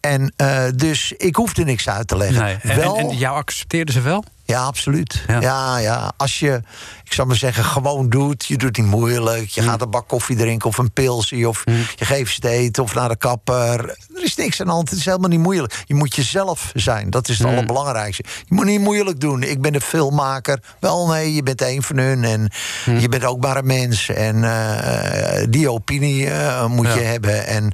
En 0.00 0.32
eh, 0.36 0.64
dus 0.74 1.12
ik 1.12 1.36
hoefde 1.36 1.64
niks 1.64 1.88
uit 1.88 2.08
te 2.08 2.16
leggen. 2.16 2.42
Nee. 2.42 2.56
En, 2.62 2.76
Wel, 2.76 2.96
en, 2.98 3.08
en 3.08 3.16
jou 3.16 3.36
accepteerden 3.36 3.94
ze 3.94 4.00
wel? 4.00 4.24
Ja, 4.44 4.62
absoluut. 4.64 5.24
Ja. 5.26 5.40
Ja. 5.40 5.78
ja, 5.78 6.12
Als 6.16 6.38
je, 6.38 6.62
ik 7.04 7.12
zou 7.12 7.28
maar 7.28 7.36
zeggen, 7.36 7.64
gewoon 7.64 8.08
doet. 8.08 8.46
Je 8.46 8.56
doet 8.56 8.76
niet 8.76 8.86
moeilijk. 8.86 9.38
Mm. 9.40 9.46
Je 9.50 9.62
gaat 9.62 9.80
een 9.82 9.90
bak 9.90 10.08
koffie 10.08 10.36
drinken 10.36 10.68
of 10.68 10.78
een 10.78 10.92
pilsie. 10.92 11.48
Of 11.48 11.64
je 11.96 12.04
geeft 12.04 12.44
eten 12.44 12.82
of 12.82 12.94
naar 12.94 13.08
de 13.08 13.16
kapper. 13.16 13.88
Er 14.14 14.22
is 14.24 14.34
niks 14.36 14.60
aan 14.60 14.66
de 14.66 14.72
hand. 14.72 14.90
Het 14.90 14.98
is 14.98 15.04
helemaal 15.04 15.28
niet 15.28 15.38
moeilijk. 15.40 15.82
Je 15.84 15.94
moet 15.94 16.14
jezelf 16.16 16.70
zijn. 16.74 17.10
Dat 17.10 17.28
is 17.28 17.38
het 17.38 17.46
Mm. 17.46 17.52
allerbelangrijkste. 17.52 18.24
Je 18.46 18.54
moet 18.54 18.64
niet 18.64 18.80
moeilijk 18.80 19.20
doen. 19.20 19.42
Ik 19.42 19.60
ben 19.60 19.74
een 19.74 19.80
filmmaker. 19.80 20.58
Wel, 20.80 21.06
nee, 21.08 21.34
je 21.34 21.42
bent 21.42 21.62
een 21.62 21.82
van 21.82 21.98
hun. 21.98 22.24
En 22.24 22.50
Mm. 22.86 22.98
je 22.98 23.08
bent 23.08 23.24
ook 23.24 23.40
maar 23.40 23.56
een 23.56 23.66
mens. 23.66 24.08
En 24.08 24.44
eh, 24.44 25.46
die 25.48 25.70
opinie 25.70 26.30
eh, 26.30 26.66
moet 26.66 26.86
Ja. 26.86 26.94
je 26.94 27.00
hebben. 27.00 27.46
En 27.46 27.72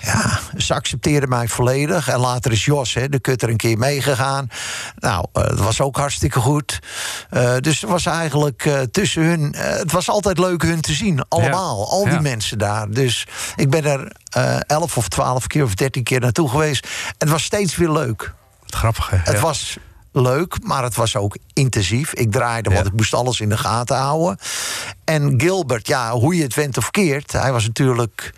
ja, 0.00 0.40
ze 0.56 0.74
accepteerden 0.74 1.28
mij 1.28 1.48
volledig. 1.48 2.08
En 2.08 2.18
later 2.18 2.52
is 2.52 2.64
Jos, 2.64 2.94
hè, 2.94 3.08
de 3.08 3.20
kutter, 3.20 3.48
een 3.48 3.56
keer 3.56 3.78
meegegaan. 3.78 4.48
Nou, 4.98 5.26
eh, 5.32 5.42
dat 5.42 5.58
was 5.58 5.80
ook 5.80 5.96
hartstikke 6.06 6.40
goed. 6.40 6.78
Eh, 7.30 7.56
dus 7.60 7.80
het 7.80 7.90
was 7.90 8.06
eigenlijk 8.06 8.64
eh, 8.64 8.80
tussen 8.80 9.22
hun... 9.22 9.52
eh, 9.52 9.76
het 9.76 9.92
was 9.92 10.08
altijd 10.08 10.38
leuk 10.38 10.62
hun 10.62 10.80
te 10.80 10.92
zien, 10.92 11.24
allemaal. 11.28 11.90
Al 11.90 12.04
die 12.04 12.12
Ja. 12.12 12.20
mensen 12.20 12.58
daar. 12.58 12.90
Dus 12.90 13.26
ik 13.56 13.70
ben 13.70 13.84
er 13.84 14.12
elf 14.66 14.96
of 14.96 15.08
twaalf 15.08 15.46
keer 15.46 15.62
of 15.64 15.74
dertien 15.74 16.02
keer 16.02 16.20
naartoe 16.20 16.48
geweest. 16.48 16.88
Het 17.18 17.28
was 17.28 17.42
steeds 17.42 17.76
weer 17.76 17.90
leuk. 17.90 18.32
Wat 18.62 18.74
grappig, 18.74 19.10
hè? 19.10 19.16
Het 19.16 19.32
Ja. 19.34 19.40
was 19.40 19.76
leuk, 20.12 20.56
maar 20.62 20.82
het 20.82 20.94
was 20.94 21.16
ook 21.16 21.36
intensief. 21.52 22.12
Ik 22.12 22.32
draaide, 22.32 22.70
want 22.70 22.86
ik 22.86 22.92
moest 22.92 23.14
alles 23.14 23.40
in 23.40 23.48
de 23.48 23.56
gaten 23.58 23.96
houden. 23.96 24.38
En 25.04 25.34
Gilbert, 25.40 25.86
ja, 25.86 26.10
hoe 26.12 26.36
je 26.36 26.42
het 26.42 26.54
went 26.54 26.76
of 26.78 26.90
keert... 26.90 27.32
hij 27.32 27.52
was 27.52 27.66
natuurlijk 27.66 28.32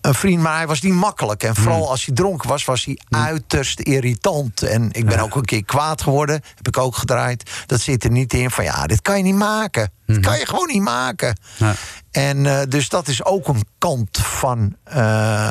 een 0.00 0.14
vriend, 0.14 0.42
maar 0.42 0.56
hij 0.56 0.66
was 0.66 0.80
niet 0.80 0.92
makkelijk. 0.92 1.42
En 1.42 1.54
Hmm. 1.54 1.62
vooral 1.62 1.90
als 1.90 2.04
hij 2.04 2.14
dronken 2.14 2.48
was, 2.48 2.64
was 2.64 2.84
hij 2.84 2.98
uiterst 3.10 3.80
irritant. 3.80 4.62
En 4.62 4.88
ik 4.92 5.06
ben 5.06 5.18
ook 5.18 5.34
een 5.34 5.44
keer 5.44 5.64
kwaad 5.64 6.02
geworden, 6.02 6.42
heb 6.56 6.68
ik 6.68 6.78
ook 6.78 6.96
gedraaid. 6.96 7.50
Dat 7.66 7.80
zit 7.80 8.04
er 8.04 8.10
niet 8.10 8.32
in 8.32 8.50
van, 8.50 8.64
ja, 8.64 8.86
dit 8.86 9.02
kan 9.02 9.16
je 9.16 9.22
niet 9.22 9.34
maken. 9.34 9.90
Dit 10.06 10.20
kan 10.20 10.38
je 10.38 10.46
gewoon 10.46 10.66
niet 10.66 10.82
maken. 10.82 11.38
Hmm. 11.56 11.72
En 12.10 12.46
eh, 12.46 12.60
dus 12.68 12.88
dat 12.88 13.08
is 13.08 13.24
ook 13.24 13.48
een 13.48 13.64
kant 13.78 14.18
van, 14.18 14.76
eh, 14.84 15.48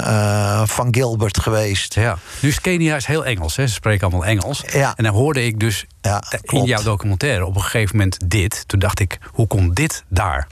eh, 0.61 0.67
van 0.67 0.87
Gilbert 0.91 1.39
geweest. 1.39 1.95
Ja. 1.95 2.17
Nu 2.39 2.49
is 2.49 2.61
Kenia 2.61 2.95
is 2.95 3.05
heel 3.05 3.25
Engels, 3.25 3.55
hè? 3.55 3.67
ze 3.67 3.73
spreken 3.73 4.07
allemaal 4.07 4.25
Engels. 4.27 4.63
Ja. 4.71 4.93
En 4.95 5.03
dan 5.03 5.13
hoorde 5.13 5.45
ik 5.45 5.59
dus 5.59 5.85
Ja, 6.01 6.23
eh, 6.29 6.39
in 6.59 6.63
jouw 6.65 6.81
documentaire 6.83 7.45
op 7.45 7.55
een 7.55 7.61
gegeven 7.61 7.95
moment 7.97 8.17
dit. 8.25 8.63
Toen 8.67 8.79
dacht 8.79 8.99
ik, 8.99 9.19
hoe 9.31 9.47
komt 9.47 9.75
dit 9.75 10.03
daar? 10.09 10.47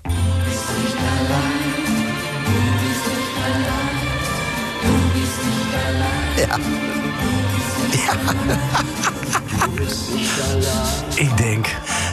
Ja. 6.39 6.57
Ik 11.15 11.37
denk, 11.37 11.67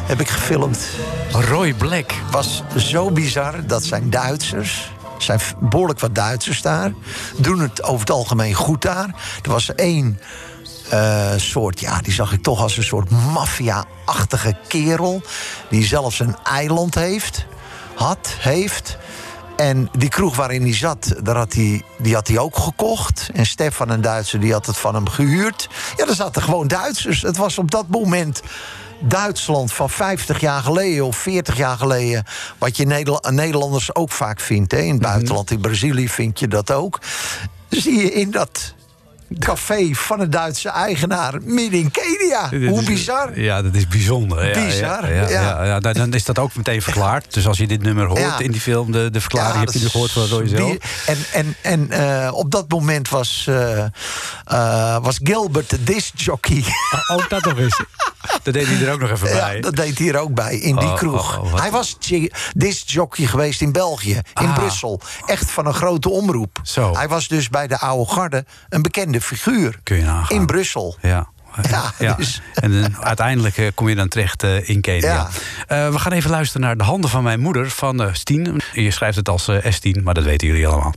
Heb 0.06 0.20
ik 0.20 0.28
gefilmd. 0.28 0.88
Roy 1.30 1.74
Black. 1.74 2.12
was 2.30 2.62
zo 2.76 3.10
bizar 3.10 3.66
dat 3.66 3.84
zijn 3.84 4.10
Duitsers. 4.10 4.92
Er 5.16 5.22
zijn 5.22 5.40
behoorlijk 5.60 6.00
wat 6.00 6.14
Duitsers 6.14 6.62
daar. 6.62 6.92
Doen 7.36 7.60
het 7.60 7.82
over 7.82 8.00
het 8.00 8.10
algemeen 8.10 8.54
goed 8.54 8.82
daar. 8.82 9.14
Er 9.42 9.50
was 9.50 9.74
één 9.74 10.20
eh, 10.88 11.32
soort, 11.36 11.80
ja, 11.80 12.00
die 12.00 12.12
zag 12.12 12.32
ik 12.32 12.42
toch 12.42 12.60
als 12.62 12.76
een 12.76 12.84
soort 12.84 13.10
maffia-achtige 13.10 14.56
kerel. 14.68 15.22
Die 15.70 15.84
zelfs 15.84 16.20
een 16.20 16.36
eiland 16.44 16.94
heeft. 16.94 17.46
Had, 17.94 18.34
heeft. 18.38 18.98
En 19.56 19.88
die 19.98 20.08
kroeg 20.08 20.36
waarin 20.36 20.62
hij 20.62 20.74
zat, 20.74 21.14
daar 21.22 21.36
had 21.36 21.52
hij, 21.52 21.82
die 21.98 22.14
had 22.14 22.28
hij 22.28 22.38
ook 22.38 22.56
gekocht. 22.56 23.30
En 23.34 23.46
Stefan, 23.46 23.88
een 23.90 24.00
Duitser, 24.00 24.40
die 24.40 24.52
had 24.52 24.66
het 24.66 24.76
van 24.76 24.94
hem 24.94 25.08
gehuurd. 25.08 25.68
Ja, 25.96 26.06
er 26.06 26.14
zaten 26.14 26.42
gewoon 26.42 26.68
Duitsers. 26.68 27.22
Het 27.22 27.36
was 27.36 27.58
op 27.58 27.70
dat 27.70 27.88
moment 27.88 28.42
Duitsland 29.00 29.72
van 29.72 29.90
50 29.90 30.40
jaar 30.40 30.62
geleden 30.62 31.04
of 31.04 31.16
40 31.16 31.56
jaar 31.56 31.76
geleden. 31.76 32.24
Wat 32.58 32.76
je 32.76 32.86
Nederla- 32.86 33.30
Nederlanders 33.30 33.94
ook 33.94 34.12
vaak 34.12 34.40
vindt. 34.40 34.72
Hè? 34.72 34.78
In 34.78 34.92
het 34.92 35.02
buitenland, 35.02 35.50
in 35.50 35.60
Brazilië 35.60 36.08
vind 36.08 36.38
je 36.38 36.48
dat 36.48 36.70
ook. 36.72 37.00
Zie 37.68 37.94
je 38.00 38.12
in 38.12 38.30
dat 38.30 38.74
café 39.38 39.90
van 39.94 40.20
een 40.20 40.30
Duitse 40.30 40.68
eigenaar 40.68 41.34
midden 41.42 41.80
in 41.80 41.90
Kenia. 41.90 42.68
Hoe 42.70 42.82
bizar. 42.84 43.40
Ja, 43.40 43.62
dat 43.62 43.74
is 43.74 43.88
bijzonder. 43.88 44.48
Ja, 44.58 44.64
Bizar, 44.64 45.12
Ja, 45.14 45.22
ja, 45.22 45.28
ja. 45.28 45.40
ja, 45.40 45.64
ja, 45.64 45.80
dan- 45.80 46.12
is 46.14 46.24
dat 46.24 46.38
ook 46.38 46.54
meteen 46.54 46.82
verklaard. 46.82 47.34
Dus 47.34 47.46
als 47.46 47.58
je 47.58 47.66
dit 47.66 47.82
nummer 47.82 48.06
hoort 48.06 48.20
Ja. 48.20 48.38
in 48.38 48.50
die 48.50 48.60
film, 48.60 48.92
de, 48.92 49.10
de 49.10 49.20
verklaring 49.20 49.54
Ja, 49.54 49.60
heb 49.60 49.72
je 49.72 49.78
nu 49.78 49.88
gehoord 49.88 50.10
van 50.12 50.26
Roy 50.26 50.48
zelf. 50.48 50.76
En, 51.06 51.16
en, 51.32 51.54
en 51.62 51.90
eh, 51.90 52.32
op 52.34 52.50
dat 52.50 52.68
moment 52.68 53.08
was, 53.08 53.44
eh, 53.48 53.84
eh, 54.44 54.96
was 55.02 55.18
Gilbert 55.22 55.70
de 55.70 55.82
discjockey. 55.84 56.64
Ook 57.12 57.28
dat 57.30 57.44
nog 57.44 57.58
eens. 57.58 57.80
Dat 58.42 58.54
deed 58.54 58.66
hij 58.66 58.86
er 58.86 58.92
ook 58.92 59.00
nog 59.00 59.10
even 59.10 59.28
bij. 59.30 59.54
Ja, 59.54 59.60
dat 59.60 59.76
deed 59.76 59.98
hij 59.98 60.08
er 60.08 60.18
ook 60.18 60.34
bij, 60.34 60.56
in 60.58 60.76
die 60.76 60.88
Oh, 60.88 60.94
kroeg. 60.94 61.38
oh, 61.38 61.44
oh, 61.52 61.60
hij 61.60 61.70
was 61.70 61.96
discjockey 62.54 63.26
geweest 63.26 63.60
in 63.60 63.72
België, 63.72 64.14
in 64.14 64.46
Ah. 64.48 64.54
Brussel. 64.54 65.00
Echt 65.26 65.50
van 65.50 65.66
een 65.66 65.74
grote 65.74 66.08
omroep. 66.10 66.58
Zo. 66.62 66.94
Hij 66.94 67.08
was 67.08 67.28
dus 67.28 67.48
bij 67.48 67.66
de 67.66 67.78
oude 67.78 68.10
garde 68.12 68.44
een 68.68 68.82
bekende 68.82 69.15
figuur. 69.20 69.78
Kun 69.82 69.96
je 69.96 70.02
nagaan. 70.02 70.38
In 70.38 70.46
Brussel. 70.46 70.96
Ja. 71.02 71.28
Ja, 71.98 72.14
dus- 72.14 72.42
En 72.54 72.96
uiteindelijk 73.00 73.58
eh, 73.58 73.66
kom 73.74 73.88
je 73.88 73.94
dan 73.94 74.08
terecht 74.08 74.42
eh, 74.42 74.68
in 74.68 74.80
Kenia. 74.80 75.12
Ja. 75.12 75.28
Eh, 75.66 75.92
we 75.92 75.98
gaan 75.98 76.12
even 76.12 76.30
luisteren 76.30 76.66
naar 76.66 76.76
De 76.76 76.84
Handen 76.84 77.10
van 77.10 77.22
Mijn 77.22 77.40
Moeder 77.40 77.70
van 77.70 78.02
eh 78.02 78.08
Stien. 78.12 78.60
Je 78.72 78.90
schrijft 78.90 79.16
het 79.16 79.28
als 79.28 79.48
eh 79.48 79.64
S10, 79.64 80.02
maar 80.02 80.14
dat 80.14 80.24
weten 80.24 80.48
jullie 80.48 80.66
allemaal. 80.66 80.94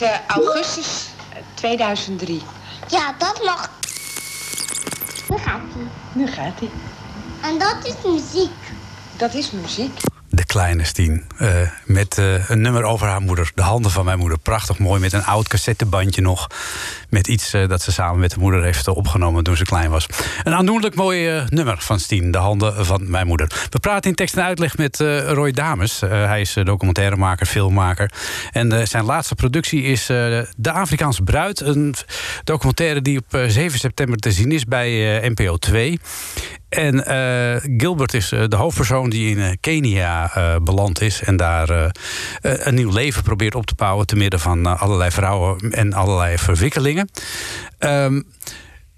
Is 0.00 0.20
augustus 0.26 1.08
2003. 1.54 2.42
Ja, 2.88 3.14
dat 3.18 3.44
mag. 3.44 3.70
Nu 5.28 5.36
gaat 5.36 5.60
hij. 5.72 5.86
Nu 6.12 6.26
gaat 6.26 6.58
hij. 6.58 6.70
En 7.40 7.58
dat 7.58 7.76
is 7.82 7.94
muziek. 8.04 8.50
Dat 9.16 9.34
is 9.34 9.50
muziek. 9.50 10.00
Eh, 10.58 11.60
met 11.84 12.18
eh, 12.18 12.50
een 12.50 12.60
nummer 12.60 12.82
over 12.82 13.06
haar 13.06 13.20
moeder. 13.20 13.50
De 13.54 13.62
handen 13.62 13.90
van 13.90 14.04
mijn 14.04 14.18
moeder. 14.18 14.38
Prachtig 14.38 14.78
mooi. 14.78 15.00
Met 15.00 15.12
een 15.12 15.24
oud 15.24 15.48
cassettebandje 15.48 16.22
nog. 16.22 16.46
Met 17.08 17.28
iets 17.28 17.52
eh, 17.52 17.68
dat 17.68 17.82
ze 17.82 17.92
samen 17.92 18.20
met 18.20 18.30
de 18.30 18.40
moeder 18.40 18.62
heeft 18.62 18.88
opgenomen 18.88 19.44
toen 19.44 19.56
ze 19.56 19.64
klein 19.64 19.90
was. 19.90 20.06
Een 20.42 20.54
aandoenlijk 20.54 20.94
mooi 20.94 21.44
nummer 21.48 21.76
van 21.78 22.00
Stien. 22.00 22.30
De 22.30 22.38
handen 22.38 22.86
van 22.86 23.10
mijn 23.10 23.26
moeder. 23.26 23.66
We 23.70 23.78
praten 23.78 24.10
in 24.10 24.16
tekst 24.16 24.36
en 24.36 24.44
uitleg 24.44 24.76
met 24.76 24.96
Roy 25.26 25.50
Dames. 25.50 26.00
Hij 26.00 26.40
is 26.40 26.56
documentairemaker, 26.62 27.46
filmmaker. 27.46 28.12
En 28.52 28.88
zijn 28.88 29.04
laatste 29.04 29.34
productie 29.34 29.82
is 29.82 30.06
De 30.06 30.72
Afrikaanse 30.72 31.22
Bruid. 31.22 31.60
Een 31.60 31.94
documentaire 32.44 33.02
die 33.02 33.18
op 33.18 33.34
eh, 33.34 33.48
7 33.48 33.78
september 33.78 34.18
te 34.18 34.32
zien 34.32 34.52
is 34.52 34.64
bij 34.64 35.20
NPO 35.28 35.56
2. 35.56 36.00
En 36.68 37.06
eh, 37.06 37.62
Gilbert 37.76 38.14
is 38.14 38.32
eh, 38.32 38.44
de 38.48 38.56
hoofdpersoon 38.56 39.10
die 39.10 39.30
in 39.30 39.42
eh, 39.42 39.52
Kenia 39.60 40.30
beland 40.62 41.00
is. 41.00 41.22
En 41.22 41.36
daar 41.36 41.92
een 42.40 42.74
nieuw 42.74 42.92
leven 42.92 43.22
probeert 43.22 43.54
op 43.54 43.66
te 43.66 43.74
bouwen. 43.74 44.06
te 44.06 44.16
midden 44.16 44.40
van 44.40 44.78
allerlei 44.78 45.10
vrouwen 45.10 45.70
en 45.70 45.92
allerlei 45.92 46.38
verwikkelingen. 46.38 47.08
Ehm, 47.78 48.22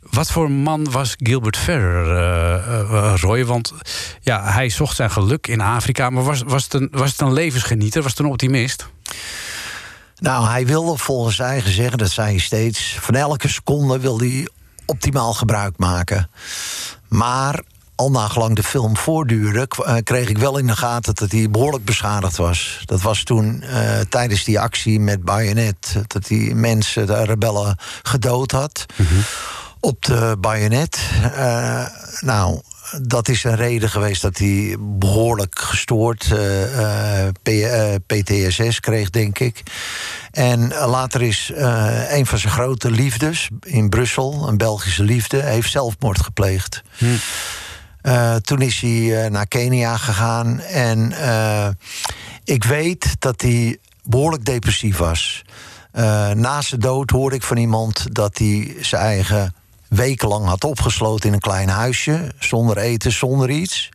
wat 0.01 0.31
voor 0.31 0.51
man 0.51 0.91
was 0.91 1.15
Gilbert 1.17 1.57
Ferrer, 1.57 3.21
Roy? 3.21 3.45
Want 3.45 3.73
ja, 4.21 4.53
hij 4.53 4.69
zocht 4.69 4.97
zijn 4.97 5.11
geluk 5.11 5.47
in 5.47 5.61
Afrika. 5.61 6.11
Maar 6.11 6.25
was, 6.25 6.43
was, 6.43 6.65
het 6.65 6.75
een, 6.75 6.89
was 6.91 7.11
het 7.11 7.21
een 7.21 7.33
levensgenieter? 7.33 8.03
Was 8.03 8.11
het 8.11 8.21
een 8.21 8.27
optimist? 8.27 8.89
Nou, 10.17 10.49
hij 10.49 10.67
wilde 10.67 10.97
volgens 10.97 11.39
eigen 11.39 11.73
zeggen, 11.73 11.99
dat 11.99 12.11
zei 12.11 12.29
hij 12.29 12.39
steeds... 12.39 12.97
van 13.01 13.15
elke 13.15 13.49
seconde 13.49 13.99
wil 13.99 14.19
hij 14.19 14.49
optimaal 14.87 15.35
gebruik 15.35 15.79
maken. 15.79 16.31
Maar 17.11 17.63
al 17.95 18.11
nagelang 18.11 18.57
de 18.57 18.63
film 18.63 18.97
voortduurde... 18.97 19.69
eh, 19.85 19.97
kreeg 20.03 20.29
ik 20.29 20.39
wel 20.39 20.59
in 20.59 20.67
de 20.67 20.77
gaten 20.77 21.15
dat 21.15 21.31
hij 21.31 21.51
behoorlijk 21.51 21.85
beschadigd 21.85 22.37
was. 22.37 22.83
Dat 22.85 23.01
was 23.01 23.23
toen 23.23 23.63
eh, 23.63 24.01
tijdens 24.09 24.45
die 24.45 24.61
actie 24.61 25.01
met 25.01 25.25
Bayonet... 25.25 26.03
dat 26.07 26.29
hij 26.29 26.39
mensen, 26.55 27.07
de 27.07 27.25
rebellen, 27.25 27.77
gedood 28.03 28.51
had... 28.51 28.87
op 29.81 30.05
de 30.05 30.37
bayonet. 30.39 30.99
Eh, 31.35 31.87
nou, 32.21 32.61
dat 33.03 33.29
is 33.29 33.45
een 33.45 33.57
reden 33.57 33.91
geweest 33.91 34.23
dat 34.23 34.39
hij 34.39 34.77
behoorlijk 34.79 35.59
gestoord 35.59 36.33
eh, 36.33 37.29
eh, 37.43 37.95
eh, 37.95 38.01
PTSS 38.07 38.81
kreeg, 38.81 39.11
denk 39.11 39.39
ik. 39.39 39.63
En 40.31 40.73
eh, 40.73 40.91
later 40.91 41.23
is 41.23 41.51
eh, 41.55 42.03
een 42.09 42.27
van 42.27 42.39
zijn 42.39 42.53
grote 42.53 42.91
liefdes 42.91 43.49
in 43.61 43.89
Brussel, 43.89 44.49
een 44.49 44.57
Belgische 44.57 45.03
liefde, 45.03 45.43
heeft 45.43 45.71
zelfmoord 45.71 46.21
gepleegd. 46.23 46.83
Eh, 48.01 48.35
toen 48.35 48.61
is 48.61 48.81
hij 48.81 49.25
eh, 49.25 49.31
naar 49.31 49.47
Kenia 49.47 49.97
gegaan 49.97 50.61
en 50.61 51.13
eh, 51.13 51.69
ik 52.45 52.65
weet 52.65 53.15
dat 53.19 53.41
hij 53.41 53.79
behoorlijk 54.03 54.45
depressief 54.45 54.97
was. 54.97 55.45
Eh, 55.93 56.31
na 56.31 56.61
zijn 56.61 56.81
dood 56.81 57.11
hoorde 57.11 57.37
ik 57.37 57.43
van 57.43 57.57
iemand 57.57 58.15
dat 58.15 58.39
hij 58.39 58.77
zijn 58.81 59.03
eigen 59.03 59.55
wekenlang 59.91 60.47
had 60.47 60.65
opgesloten 60.65 61.29
in 61.29 61.35
een 61.35 61.41
klein 61.41 61.69
huisje, 61.69 62.33
zonder 62.39 62.77
eten, 62.77 63.13
zonder 63.13 63.51
iets. 63.51 63.89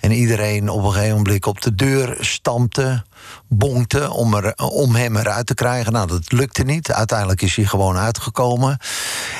En 0.00 0.12
iedereen 0.12 0.68
op 0.68 0.84
een 0.84 0.92
gegeven 0.92 1.16
moment 1.16 1.46
op 1.46 1.60
de 1.60 1.74
deur 1.74 2.16
stampte, 2.20 3.04
bonkte 3.48 4.10
om, 4.10 4.34
er, 4.34 4.54
om 4.56 4.94
hem 4.94 5.16
eruit 5.16 5.46
te 5.46 5.54
krijgen. 5.54 5.92
Nou, 5.92 6.06
dat 6.06 6.32
lukte 6.32 6.62
niet. 6.62 6.92
Uiteindelijk 6.92 7.42
is 7.42 7.56
hij 7.56 7.64
gewoon 7.64 7.96
uitgekomen. 7.96 8.78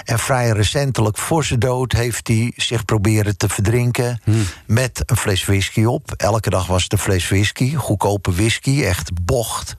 En 0.04 0.18
vrij 0.18 0.50
recentelijk 0.50 1.18
voor 1.18 1.44
zijn 1.44 1.58
dood 1.58 1.92
heeft 1.92 2.28
hij 2.28 2.52
zich 2.56 2.84
proberen 2.84 3.36
te 3.36 3.48
verdrinken 3.48 4.20
met 4.66 5.02
een 5.06 5.16
fles 5.16 5.44
whisky 5.44 5.84
op. 5.84 6.12
Elke 6.16 6.50
dag 6.50 6.66
was 6.66 6.82
het 6.82 6.92
een 6.92 6.98
fles 6.98 7.28
whisky, 7.28 7.74
goedkope 7.74 8.32
whisky, 8.32 8.82
echt 8.82 9.24
bocht. 9.24 9.76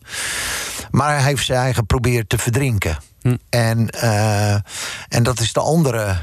Maar 0.92 1.14
hij 1.14 1.24
heeft 1.24 1.46
zijn 1.46 1.60
eigen 1.60 1.76
geprobeerd 1.76 2.30
te 2.30 2.38
verdrinken. 2.38 2.98
En, 3.50 3.90
eh, 3.90 4.54
en 5.08 5.24
dat 5.24 5.40
is 5.40 5.54
de 5.54 5.60
andere 5.60 6.16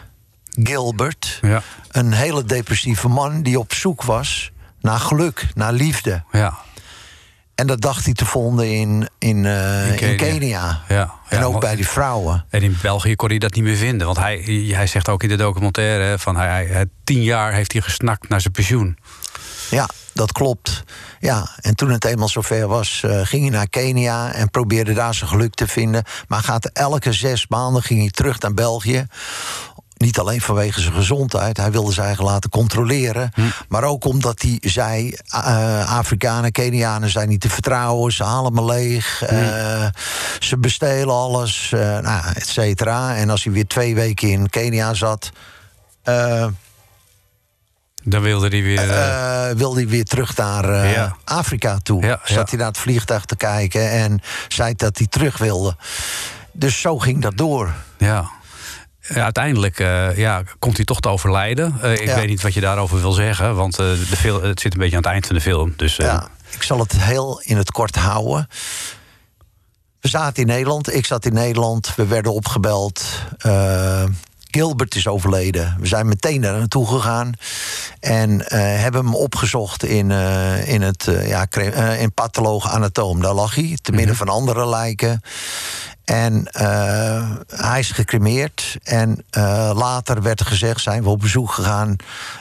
Gilbert. 0.63 1.39
Ja. 1.43 1.63
Een 1.91 2.13
hele 2.13 2.45
depressieve 2.45 3.09
man 3.09 3.43
die 3.43 3.59
op 3.59 3.75
zoek 3.75 4.03
was 4.03 4.53
naar 4.81 4.99
geluk, 5.01 5.47
naar 5.55 5.73
liefde. 5.73 6.23
Ja. 6.33 6.59
En 7.55 7.67
dat 7.67 7.81
dacht 7.81 8.05
hij 8.05 8.15
te 8.15 8.25
vinden 8.27 8.71
in, 8.71 9.09
in, 9.19 9.45
eh, 9.45 9.91
in, 9.91 9.97
Kenia. 9.97 10.17
Kenia. 10.17 10.83
Ja. 10.89 11.15
En 11.29 11.39
Ja, 11.39 11.45
ook 11.45 11.61
bij 11.61 11.77
die 11.77 11.89
vrouwen. 11.89 12.45
En 12.51 12.63
in 12.63 12.77
België 12.83 13.15
kon 13.17 13.29
hij 13.29 13.39
dat 13.39 13.55
niet 13.55 13.65
meer 13.65 13.77
vinden. 13.77 14.07
Want 14.07 14.19
hij, 14.19 14.37
hij 14.75 14.87
zegt 14.87 15.09
ook 15.09 15.23
in 15.23 15.29
de 15.29 15.37
documentaire... 15.37 16.19
van 16.19 16.37
hij, 16.37 16.49
hij, 16.49 16.67
hij- 16.67 16.87
tien 17.05 17.23
jaar 17.23 17.53
heeft 17.53 17.73
hij 17.73 17.81
gesnakt 17.81 18.29
naar 18.29 18.41
zijn 18.41 18.53
pensioen. 18.53 18.99
Ja, 19.71 19.89
dat 20.15 20.33
klopt. 20.33 20.85
Ja, 21.21 21.49
en 21.61 21.75
toen 21.75 21.91
het 21.91 22.05
eenmaal 22.05 22.29
zover 22.29 22.67
was, 22.69 23.03
eh, 23.03 23.21
ging 23.23 23.43
hij 23.43 23.51
naar 23.51 23.69
Kenia 23.69 24.33
en 24.33 24.51
probeerde 24.51 24.93
daar 24.93 25.15
zijn 25.15 25.31
geluk 25.31 25.55
te 25.55 25.67
vinden. 25.67 26.05
Maar 26.29 26.43
gaat 26.43 26.71
elke 26.73 27.13
zes 27.13 27.47
maanden 27.49 27.83
ging 27.83 28.01
hij 28.01 28.11
terug 28.11 28.41
naar 28.41 28.55
België. 28.55 29.07
Niet 29.97 30.19
alleen 30.19 30.41
vanwege 30.41 30.81
zijn 30.81 30.95
gezondheid, 30.95 31.57
hij 31.57 31.71
wilde 31.71 31.93
zich 31.93 32.05
eigen 32.05 32.25
laten 32.25 32.51
controleren. 32.51 33.33
Maar 33.69 33.85
ook 33.85 34.05
omdat 34.05 34.43
hij 34.43 34.59
zei: 34.61 35.17
eh, 35.27 35.97
Afrikanen, 35.99 36.53
Kenianen 36.53 37.11
zijn 37.11 37.29
niet 37.29 37.41
te 37.41 37.49
vertrouwen, 37.49 38.13
ze 38.13 38.25
halen 38.25 38.53
me 38.53 38.65
leeg, 38.65 39.23
eh, 39.23 39.87
ze 40.39 40.59
bestelen 40.59 41.15
alles, 41.15 41.73
eh 41.73 41.99
nou, 41.99 42.23
et 42.35 42.49
cetera. 42.49 43.17
En 43.17 43.31
als 43.31 43.45
hij 43.45 43.53
weer 43.53 43.67
twee 43.67 43.95
weken 43.95 44.29
in 44.29 44.51
Kenia 44.51 44.95
zat. 44.95 45.33
Eh, 48.05 48.11
Dan 48.11 48.23
wilde 48.23 48.49
hij 48.49 48.63
weer... 48.63 48.91
eh, 48.91 49.51
eh, 49.51 49.57
wilde 49.57 49.81
hij 49.81 49.89
weer 49.89 50.05
terug 50.05 50.37
naar 50.37 50.69
eh, 50.69 50.93
Ja. 50.93 51.17
Afrika 51.25 51.79
toe. 51.83 52.03
Ja, 52.03 52.21
Zat 52.25 52.37
ja. 52.37 52.45
hij 52.49 52.59
naar 52.59 52.67
het 52.67 52.79
vliegtuig 52.79 53.25
te 53.25 53.37
kijken 53.37 53.91
en 53.91 54.21
zei 54.49 54.75
dat 54.75 54.99
hij 54.99 55.07
terug 55.07 55.39
wilde. 55.39 55.77
Dus 56.53 56.81
zo 56.81 56.99
ging 56.99 57.23
dat 57.23 57.37
door. 57.37 57.73
Ja. 57.99 58.31
Ja, 59.09 59.23
uiteindelijk 59.25 59.79
eh, 59.81 60.17
ja, 60.17 60.43
komt 60.59 60.77
hij 60.77 60.85
toch 60.85 61.01
te 61.01 61.09
overlijden. 61.09 61.75
Eh, 61.83 61.93
ik 61.93 62.11
weet 62.15 62.29
niet 62.29 62.43
wat 62.43 62.55
je 62.55 62.61
daarover 62.61 63.01
wil 63.01 63.13
zeggen, 63.13 63.55
want 63.55 63.79
eh, 63.79 63.87
de 63.87 64.17
film, 64.17 64.43
het 64.43 64.61
zit 64.61 64.73
een 64.73 64.79
beetje 64.81 64.97
aan 64.97 65.03
het 65.03 65.11
eind 65.13 65.27
van 65.27 65.37
de 65.37 65.43
film. 65.43 65.73
Dus 65.77 65.99
eh, 65.99 66.07
Ja, 66.07 66.29
ik 66.51 66.63
zal 66.63 66.79
het 66.79 66.93
heel 66.93 67.41
in 67.45 67.57
het 67.57 67.71
kort 67.71 67.97
houden. 67.97 68.49
We 70.01 70.09
zaten 70.09 70.43
in 70.43 70.49
Nederland, 70.49 70.95
ik 70.95 71.07
zat 71.07 71.25
in 71.27 71.33
Nederland. 71.33 71.95
We 71.97 72.07
werden 72.07 72.33
opgebeld. 72.33 73.05
Gilbert 74.55 74.95
is 74.95 75.07
overleden. 75.07 75.77
We 75.81 75.87
zijn 75.87 76.07
meteen 76.07 76.41
daar 76.41 76.59
naartoe 76.59 76.87
gegaan. 76.87 77.33
En 78.01 78.49
eh, 78.49 78.59
hebben 78.61 79.05
hem 79.05 79.15
opgezocht 79.15 79.85
in, 79.85 80.11
eh, 80.11 80.69
in 80.69 80.83
het 80.83 81.09
eh, 81.09 81.29
ja, 81.29 81.47
in 81.99 82.13
patholoog 82.13 82.71
anatoom. 82.71 83.21
Daar 83.21 83.35
lag 83.35 83.55
hij, 83.55 83.79
te 83.83 83.93
midden 83.93 84.17
van 84.17 84.29
andere 84.29 84.69
lijken. 84.69 85.21
En 86.05 86.49
hij 87.47 87.79
is 87.79 87.91
gecremeerd. 87.91 88.77
En 88.83 89.25
later 89.75 90.23
werd 90.23 90.41
er 90.41 90.47
gezegd, 90.47 90.81
zijn 90.81 91.03
we 91.03 91.09
op 91.09 91.21
bezoek 91.21 91.53
gegaan 91.53 91.97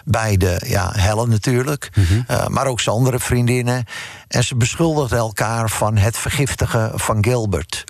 bij 0.05 0.37
de 0.37 0.61
ja, 0.65 0.91
Helen 0.95 1.29
natuurlijk. 1.29 1.89
eh, 2.27 2.47
maar 2.47 2.67
ook 2.67 2.79
zijn 2.79 2.95
andere 2.95 3.19
vriendinnen. 3.19 3.85
En 4.27 4.43
ze 4.43 4.55
beschuldigden 4.55 5.17
elkaar 5.17 5.69
van 5.69 5.97
het 5.97 6.17
vergiftigen 6.17 6.99
van 6.99 7.23
Gilbert. 7.23 7.83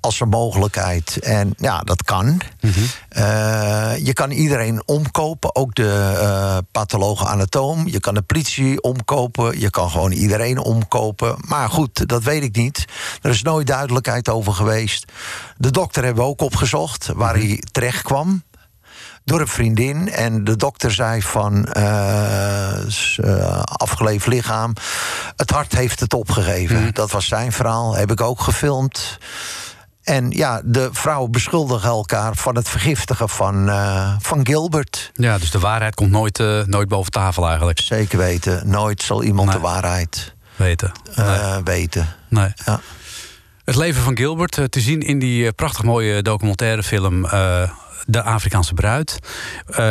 Als 0.00 0.20
een 0.20 0.28
mogelijkheid. 0.28 1.18
En 1.18 1.52
ja, 1.56 1.80
dat 1.80 2.02
kan. 2.02 2.40
Eh, 3.08 3.92
je 3.98 4.12
kan 4.12 4.30
iedereen 4.30 4.82
omkopen, 4.86 5.54
ook 5.54 5.74
de 5.74 6.16
eh 6.20 6.58
patholoog 6.72 7.26
anatoom. 7.26 7.88
Je 7.88 8.00
kan 8.00 8.14
de 8.14 8.22
politie 8.22 8.82
omkopen, 8.82 9.60
je 9.60 9.70
kan 9.70 9.90
gewoon 9.90 10.12
iedereen 10.12 10.58
omkopen. 10.58 11.36
Maar 11.38 11.70
goed, 11.70 12.08
dat 12.08 12.22
weet 12.22 12.42
ik 12.42 12.56
niet. 12.56 12.84
Er 13.22 13.30
is 13.30 13.42
nooit 13.42 13.66
duidelijkheid 13.66 14.28
over 14.28 14.52
geweest. 14.52 15.12
De 15.56 15.70
dokter 15.70 16.04
hebben 16.04 16.24
we 16.24 16.30
ook 16.30 16.40
opgezocht, 16.40 17.10
waar 17.14 17.34
hij 17.34 17.62
terecht 17.72 18.02
kwam 18.02 18.42
door 19.24 19.40
een 19.40 19.48
vriendin. 19.48 20.10
En 20.12 20.44
de 20.44 20.56
dokter 20.56 20.92
zei 20.92 21.22
van 21.22 21.64
eh, 21.64 23.62
afgeleefd 23.62 24.26
lichaam. 24.26 24.72
Het 25.36 25.50
hart 25.50 25.72
heeft 25.72 26.00
het 26.00 26.14
opgegeven. 26.14 26.94
Dat 26.94 27.10
was 27.10 27.26
zijn 27.26 27.52
verhaal. 27.52 27.94
Heb 27.94 28.10
ik 28.10 28.20
ook 28.20 28.40
gefilmd. 28.40 29.18
En 30.10 30.30
ja, 30.30 30.60
de 30.64 30.88
vrouwen 30.92 31.30
beschuldigen 31.30 31.88
elkaar 31.88 32.36
van 32.36 32.56
het 32.56 32.68
vergiftigen 32.68 33.28
van, 33.28 33.68
eh, 33.68 34.14
van 34.20 34.46
Gilbert. 34.46 35.10
Ja, 35.14 35.38
dus 35.38 35.50
de 35.50 35.58
waarheid 35.58 35.94
komt 35.94 36.10
nooit, 36.10 36.38
eh, 36.38 36.62
nooit 36.64 36.88
boven 36.88 37.12
tafel 37.12 37.46
eigenlijk. 37.46 37.80
Zeker 37.80 38.18
weten. 38.18 38.68
Nooit 38.70 39.02
zal 39.02 39.22
iemand 39.22 39.52
de 39.52 39.58
waarheid 39.58 40.34
weten. 40.56 40.92
eh, 41.14 41.56
weten. 41.64 42.06
Nee. 42.28 42.52
Ja. 42.66 42.80
Het 43.64 43.76
leven 43.76 44.02
van 44.02 44.16
Gilbert 44.16 44.72
te 44.72 44.80
zien 44.80 45.00
in 45.00 45.18
die 45.18 45.52
prachtig 45.52 45.82
mooie 45.82 46.22
documentaire 46.22 46.82
film 46.82 47.24
eh, 47.24 47.70
De 48.06 48.22
Afrikaanse 48.22 48.74
Bruid. 48.74 49.18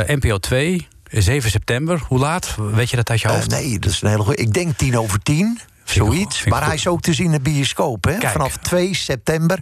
NPO 0.06 0.38
2, 0.38 0.88
7 1.12 1.50
september. 1.50 2.02
Hoe 2.08 2.20
laat? 2.20 2.56
Weet 2.58 2.90
je 2.90 2.96
dat 2.96 3.10
uit 3.10 3.22
je 3.22 3.28
hoofd? 3.28 3.50
nee, 3.50 3.80
dat 3.80 3.92
is 3.92 4.02
een 4.02 4.10
hele. 4.10 4.36
Ik 4.36 4.54
denk 4.54 4.78
tien 4.78 4.98
over 4.98 5.22
tien. 5.24 5.60
Zoiets. 5.94 6.42
ik 6.44 6.50
maar 6.50 6.66
hij 6.66 6.76
is 6.76 6.88
ook 6.88 7.02
te 7.02 7.14
zien 7.14 7.26
in 7.26 7.32
de 7.32 7.40
bioscoop. 7.40 8.04
Hè? 8.04 8.30
Vanaf 8.30 8.58
2 8.58 8.96
september 8.96 9.60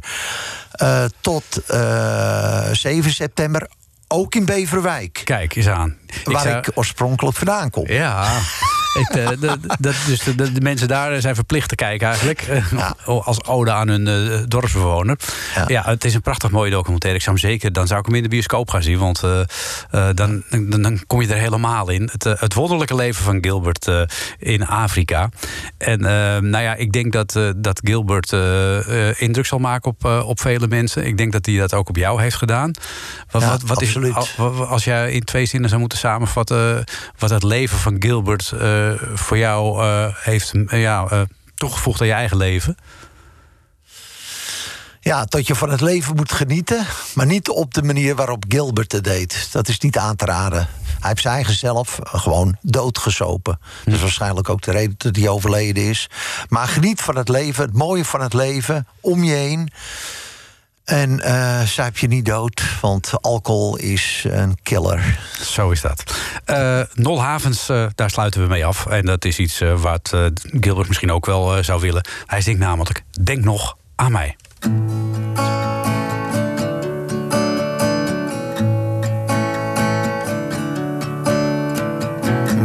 eh, 0.72 1.06
tot 1.22 1.58
eh 1.68 2.70
7 2.72 3.12
september. 3.14 3.68
Ook 4.08 4.36
in 4.36 4.46
Beverwijk. 4.46 5.22
Kijk 5.24 5.56
eens 5.56 5.68
aan. 5.68 5.98
Waar 6.24 6.42
zou- 6.42 6.58
ik 6.58 6.70
oorspronkelijk 6.74 7.38
vandaan 7.38 7.70
kom. 7.70 7.88
Ja. 7.88 8.30
Ik, 8.98 9.10
eh, 9.10 9.28
de, 9.40 9.58
dat, 9.80 9.96
dus 10.06 10.20
de, 10.20 10.52
de, 10.52 10.62
mensen 10.62 10.88
daar 10.88 11.22
zijn 11.22 11.36
verplicht 11.36 11.70
te 11.70 11.76
kijken 11.76 12.08
eigenlijk. 12.08 12.42
eh, 12.42 12.92
Als 13.06 13.44
ode 13.44 13.72
aan 13.72 13.88
hun 13.88 14.08
eh, 14.08 14.40
dorpsbewoner. 14.48 15.18
Ja. 15.68 15.84
het 15.86 16.06
is 16.06 16.14
een 16.14 16.22
prachtig 16.22 16.52
mooie 16.52 16.72
documentaire. 16.72 17.18
Ik 17.20 17.26
zou 17.26 17.38
hem 17.40 17.50
zeker, 17.50 17.74
dan 17.74 17.88
zou 17.88 18.00
ik 18.00 18.06
hem 18.06 18.16
in 18.16 18.24
de 18.24 18.30
bioscoop 18.30 18.70
gaan 18.70 18.84
zien. 18.84 18.98
Want 18.98 19.24
dan, 19.90 20.44
dan, 20.50 20.82
dan 20.82 21.00
kom 21.08 21.22
je 21.22 21.28
er 21.28 21.40
helemaal 21.40 21.90
in. 21.90 22.10
Het, 22.12 22.24
het 22.40 22.54
wonderlijke 22.54 22.96
leven 22.96 23.24
van 23.24 23.38
Gilbert 23.42 23.92
in 24.40 24.68
Afrika. 24.68 25.30
En 25.78 26.00
nou 26.50 26.64
ja, 26.64 26.76
ik 26.76 26.92
denk 26.92 27.14
dat, 27.14 27.40
dat 27.58 27.82
Gilbert 27.84 28.32
indruk 29.20 29.46
zal 29.46 29.60
maken 29.60 29.92
op, 29.92 30.06
op 30.06 30.40
vele 30.40 30.68
mensen. 30.68 31.06
Ik 31.06 31.18
denk 31.18 31.32
dat 31.32 31.46
hij 31.46 31.58
dat 31.58 31.74
ook 31.74 31.90
op 31.90 31.96
jou 31.96 32.22
heeft 32.22 32.36
gedaan. 32.36 32.72
Wat, 33.32 33.42
Ja, 33.42 33.50
wat, 33.50 33.62
wat 33.62 33.82
is, 33.82 33.96
absoluut. 33.96 34.68
als 34.68 34.84
jij 34.84 35.12
in 35.12 35.24
twee 35.24 35.46
zinnen 35.46 35.70
zou 35.70 35.82
moeten 35.82 35.98
samenvatten... 35.98 36.84
wat 37.18 37.30
het 37.30 37.44
leven 37.44 37.78
van 37.78 37.96
Gilbert 38.00 38.54
voor 39.14 39.38
jou 39.38 39.84
eh, 39.84 40.08
heeft 40.16 40.54
eh, 40.68 40.82
ja, 40.82 41.06
eh, 41.10 41.22
toegevoegd 41.56 42.02
aan 42.02 42.08
je 42.08 42.14
eigen 42.14 42.38
leven... 42.38 42.78
Ja, 45.00 45.26
dat 45.26 45.48
je 45.48 45.56
van 45.56 45.70
het 45.70 45.82
leven 45.82 46.16
moet 46.16 46.32
genieten. 46.32 46.86
Maar 47.14 47.26
niet 47.26 47.50
op 47.50 47.74
de 47.74 47.84
manier 47.84 48.16
waarop 48.16 48.46
Gilbert 48.48 48.92
het 48.92 49.04
deed. 49.04 49.48
Dat 49.52 49.68
is 49.68 49.80
niet 49.80 49.98
aan 49.98 50.16
te 50.16 50.26
raden. 50.26 50.68
Hij 50.84 51.10
heeft 51.10 51.22
zijn 51.22 51.34
eigen 51.34 51.54
zelf 51.54 52.00
gewoon 52.04 52.58
doodgesopen. 52.62 53.60
Dat 53.86 53.94
is 53.94 54.02
waarschijnlijk 54.02 54.50
ook 54.50 54.62
de 54.62 54.72
reden 54.72 54.96
dat 54.98 55.16
hij 55.16 55.28
overleden 55.28 55.84
is. 55.84 56.10
Maar 56.50 56.68
geniet 56.68 57.02
van 57.02 57.18
het 57.18 57.30
leven, 57.30 57.64
het 57.64 57.74
mooie 57.74 58.06
van 58.06 58.22
het 58.22 58.34
leven, 58.34 58.88
om 59.02 59.24
je 59.24 59.34
heen. 59.34 59.72
En 60.88 61.20
eh 61.20 61.62
zuip 61.62 61.98
je 61.98 62.08
niet 62.08 62.26
dood, 62.26 62.62
want 62.82 63.12
alcohol 63.22 63.78
is 63.78 64.26
een 64.30 64.58
killer. 64.64 65.20
Zo 65.42 65.70
is 65.70 65.82
dat. 65.82 66.04
Eh 66.46 66.82
Nol 66.94 67.22
Havens, 67.22 67.70
eh, 67.70 67.86
daar 67.96 68.10
sluiten 68.10 68.42
we 68.42 68.48
mee 68.48 68.66
af. 68.66 68.86
En 68.86 69.06
dat 69.06 69.26
is 69.26 69.40
iets 69.40 69.62
wat 69.76 70.12
eh, 70.14 70.26
Gilbert 70.60 70.88
misschien 70.88 71.12
ook 71.12 71.26
wel 71.26 71.64
zou 71.64 71.82
willen. 71.82 72.08
Hij 72.26 72.42
zingt 72.42 72.60
namelijk 72.60 73.04
Denk 73.24 73.44
nog 73.44 73.78
aan 73.96 74.12
mij. 74.12 74.36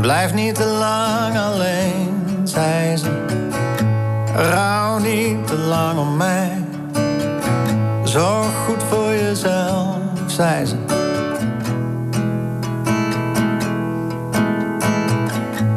Blijf 0.00 0.32
niet 0.32 0.54
te 0.54 0.64
lang 0.64 1.38
alleen, 1.38 2.24
zei 2.44 2.96
ze. 2.96 3.24
Rouw 4.34 4.98
niet 4.98 5.46
te 5.46 5.56
lang 5.56 5.98
om 5.98 6.16
mij. 6.16 6.61
Zorg 8.12 8.54
goed 8.66 8.82
voor 8.90 9.14
jezelf, 9.14 9.96
zei 10.26 10.66
ze. 10.66 10.76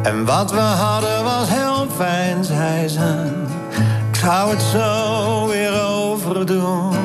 En 0.02 0.24
wat 0.24 0.50
we 0.52 0.60
hadden 0.60 1.24
was 1.24 1.48
heel 1.48 1.86
fijn, 1.96 2.44
zei 2.44 2.88
ze. 2.88 3.30
Ik 4.10 4.16
zou 4.16 4.50
het 4.50 4.62
zo 4.62 5.46
weer 5.46 5.82
overdoen. 5.82 6.96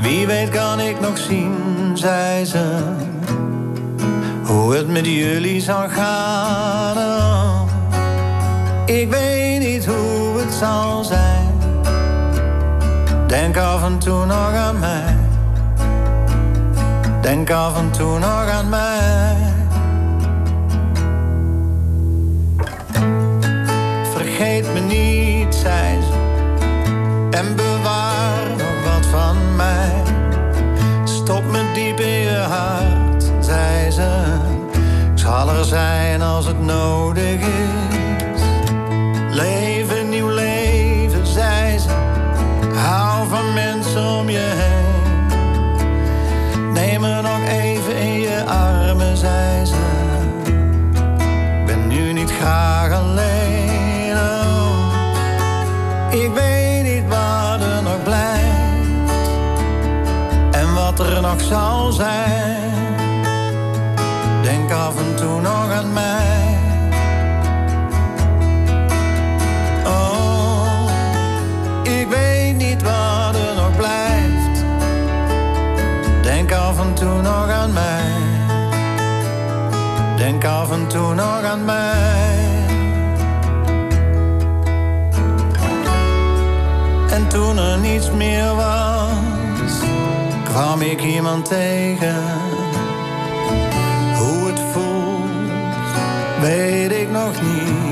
Wie 0.00 0.26
weet 0.26 0.48
kan 0.48 0.80
ik 0.80 1.00
nog 1.00 1.18
zien, 1.18 1.52
zei 1.94 2.44
ze 2.44 2.78
hoe 4.44 4.74
het 4.74 4.88
met 4.88 5.06
jullie 5.06 5.60
zal 5.60 5.88
gaan. 5.88 6.96
Oh, 6.96 7.62
ik 8.86 9.10
weet 9.10 9.60
niet 9.60 9.86
hoe 9.86 10.38
het 10.38 10.54
zal 10.54 11.04
zijn. 11.04 11.39
Denk 13.30 13.56
af 13.56 13.84
en 13.84 13.98
toe 13.98 14.26
nog 14.26 14.54
aan 14.54 14.78
mij. 14.78 15.16
Denk 17.20 17.50
af 17.50 17.78
en 17.78 17.90
toe 17.90 18.18
nog 18.18 18.48
aan 18.48 18.68
mij. 18.68 19.36
Vergeet 24.12 24.72
me 24.72 24.80
niet, 24.80 25.54
zei 25.54 26.00
ze. 26.02 26.18
En 27.30 27.56
bewaar 27.56 28.46
nog 28.56 28.84
wat 28.84 29.06
van 29.06 29.56
mij. 29.56 30.02
Stop 31.04 31.44
me 31.50 31.72
diep 31.74 32.00
in 32.00 32.20
je 32.20 32.44
hart, 32.48 33.30
zei 33.40 33.90
ze. 33.90 34.10
Ik 35.12 35.18
zal 35.18 35.50
er 35.50 35.64
zijn 35.64 36.22
als 36.22 36.46
het 36.46 36.60
nodig 36.60 37.40
is. 37.40 38.42
Leef 39.30 39.79
van 43.30 43.52
mensen 43.54 44.06
om 44.06 44.28
je 44.28 44.52
heen. 44.60 44.98
Neem 46.72 47.00
me 47.00 47.20
nog 47.22 47.48
even 47.48 47.96
in 47.96 48.20
je 48.20 48.44
armen, 48.44 49.16
zei 49.16 49.64
ze. 49.64 49.76
Ben 51.66 51.86
nu 51.86 52.12
niet 52.12 52.30
graag 52.30 52.92
alleen. 52.92 54.16
oh. 54.16 54.92
Ik 56.10 56.30
weet 56.34 56.82
niet 56.82 57.08
wat 57.08 57.60
er 57.60 57.82
nog 57.82 58.02
blijft 58.02 59.30
en 60.50 60.74
wat 60.74 61.00
er 61.00 61.20
nog 61.20 61.40
zal 61.40 61.92
zijn. 61.92 62.72
Denk 64.42 64.72
af 64.72 64.96
en 64.96 65.16
toe 65.16 65.40
nog 65.40 65.70
aan 65.70 65.92
mij. 65.92 66.29
Mij. 77.72 78.12
Denk 80.16 80.44
af 80.44 80.70
en 80.72 80.86
toe 80.86 81.14
nog 81.14 81.42
aan 81.42 81.64
mij. 81.64 82.38
En 87.10 87.28
toen 87.28 87.58
er 87.58 87.78
niets 87.78 88.10
meer 88.10 88.54
was, 88.54 89.72
kwam 90.44 90.80
ik 90.80 91.02
iemand 91.02 91.44
tegen. 91.44 92.22
Hoe 94.18 94.46
het 94.46 94.60
voelt, 94.72 96.40
weet 96.40 96.92
ik 96.92 97.10
nog 97.10 97.32
niet. 97.42 97.90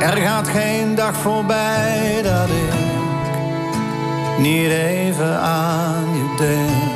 Er 0.00 0.16
gaat 0.16 0.48
geen 0.48 0.94
dag 0.94 1.16
voorbij 1.16 2.20
dat 2.22 2.48
ik 2.48 2.69
niet 4.40 4.70
even 4.70 5.40
aan 5.40 6.14
je 6.14 6.34
denk. 6.38 6.89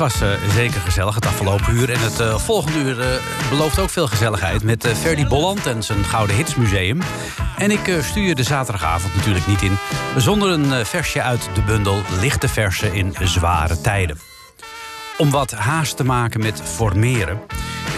Was 0.00 0.20
eh, 0.20 0.28
zeker 0.54 0.80
gezellig 0.80 1.14
het 1.14 1.26
afgelopen 1.26 1.74
uur. 1.74 1.90
En 1.90 2.00
het 2.00 2.20
eh, 2.20 2.38
volgende 2.38 2.78
uur 2.78 3.00
eh, 3.00 3.06
belooft 3.50 3.78
ook 3.78 3.90
veel 3.90 4.06
gezelligheid... 4.06 4.62
met 4.62 4.86
Ferdy 4.96 5.26
Bolland 5.26 5.66
en 5.66 5.82
zijn 5.82 6.04
Gouden 6.04 6.36
Hitsmuseum. 6.36 7.00
En 7.56 7.70
ik 7.70 7.98
stuur 8.02 8.34
de 8.34 8.42
zaterdagavond 8.42 9.14
natuurlijk 9.14 9.46
niet 9.46 9.62
in... 9.62 9.78
zonder 10.16 10.50
een 10.50 10.86
versje 10.86 11.22
uit 11.22 11.48
de 11.54 11.62
bundel 11.62 12.02
Lichte 12.20 12.48
Versen 12.48 12.94
in 12.94 13.14
Zware 13.22 13.80
Tijden. 13.80 14.18
Om 15.18 15.30
wat 15.30 15.50
haast 15.50 15.96
te 15.96 16.04
maken 16.04 16.40
met 16.40 16.62
formeren... 16.64 17.40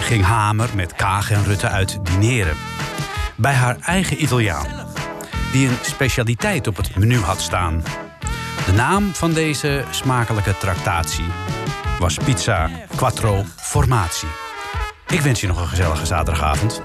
ging 0.01 0.23
Hamer 0.23 0.69
met 0.75 0.93
Kaag 0.93 1.31
en 1.31 1.43
Rutte 1.43 1.67
uit 1.67 1.99
dineren. 2.03 2.57
Bij 3.35 3.53
haar 3.53 3.77
eigen 3.79 4.23
Italiaan. 4.23 4.67
Die 5.51 5.67
een 5.67 5.77
specialiteit 5.81 6.67
op 6.67 6.77
het 6.77 6.95
menu 6.95 7.19
had 7.19 7.41
staan... 7.41 7.83
De 8.65 8.71
naam 8.71 9.13
van 9.13 9.33
deze 9.33 9.83
smakelijke 9.89 10.57
tractatie 10.57 11.25
was 12.03 12.17
Pizza 12.17 12.69
Quattro 12.95 13.43
Formatie. 13.55 14.27
Ik 15.07 15.21
wens 15.21 15.41
je 15.41 15.47
nog 15.47 15.61
een 15.61 15.67
gezellige 15.67 16.05
zaterdagavond. 16.05 16.81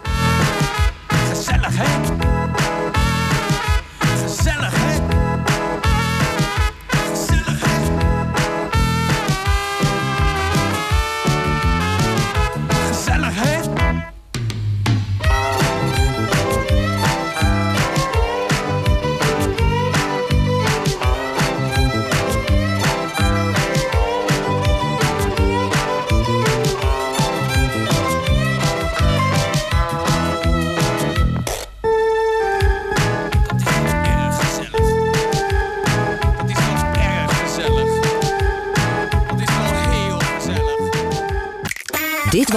Gezellig? 1.09 2.18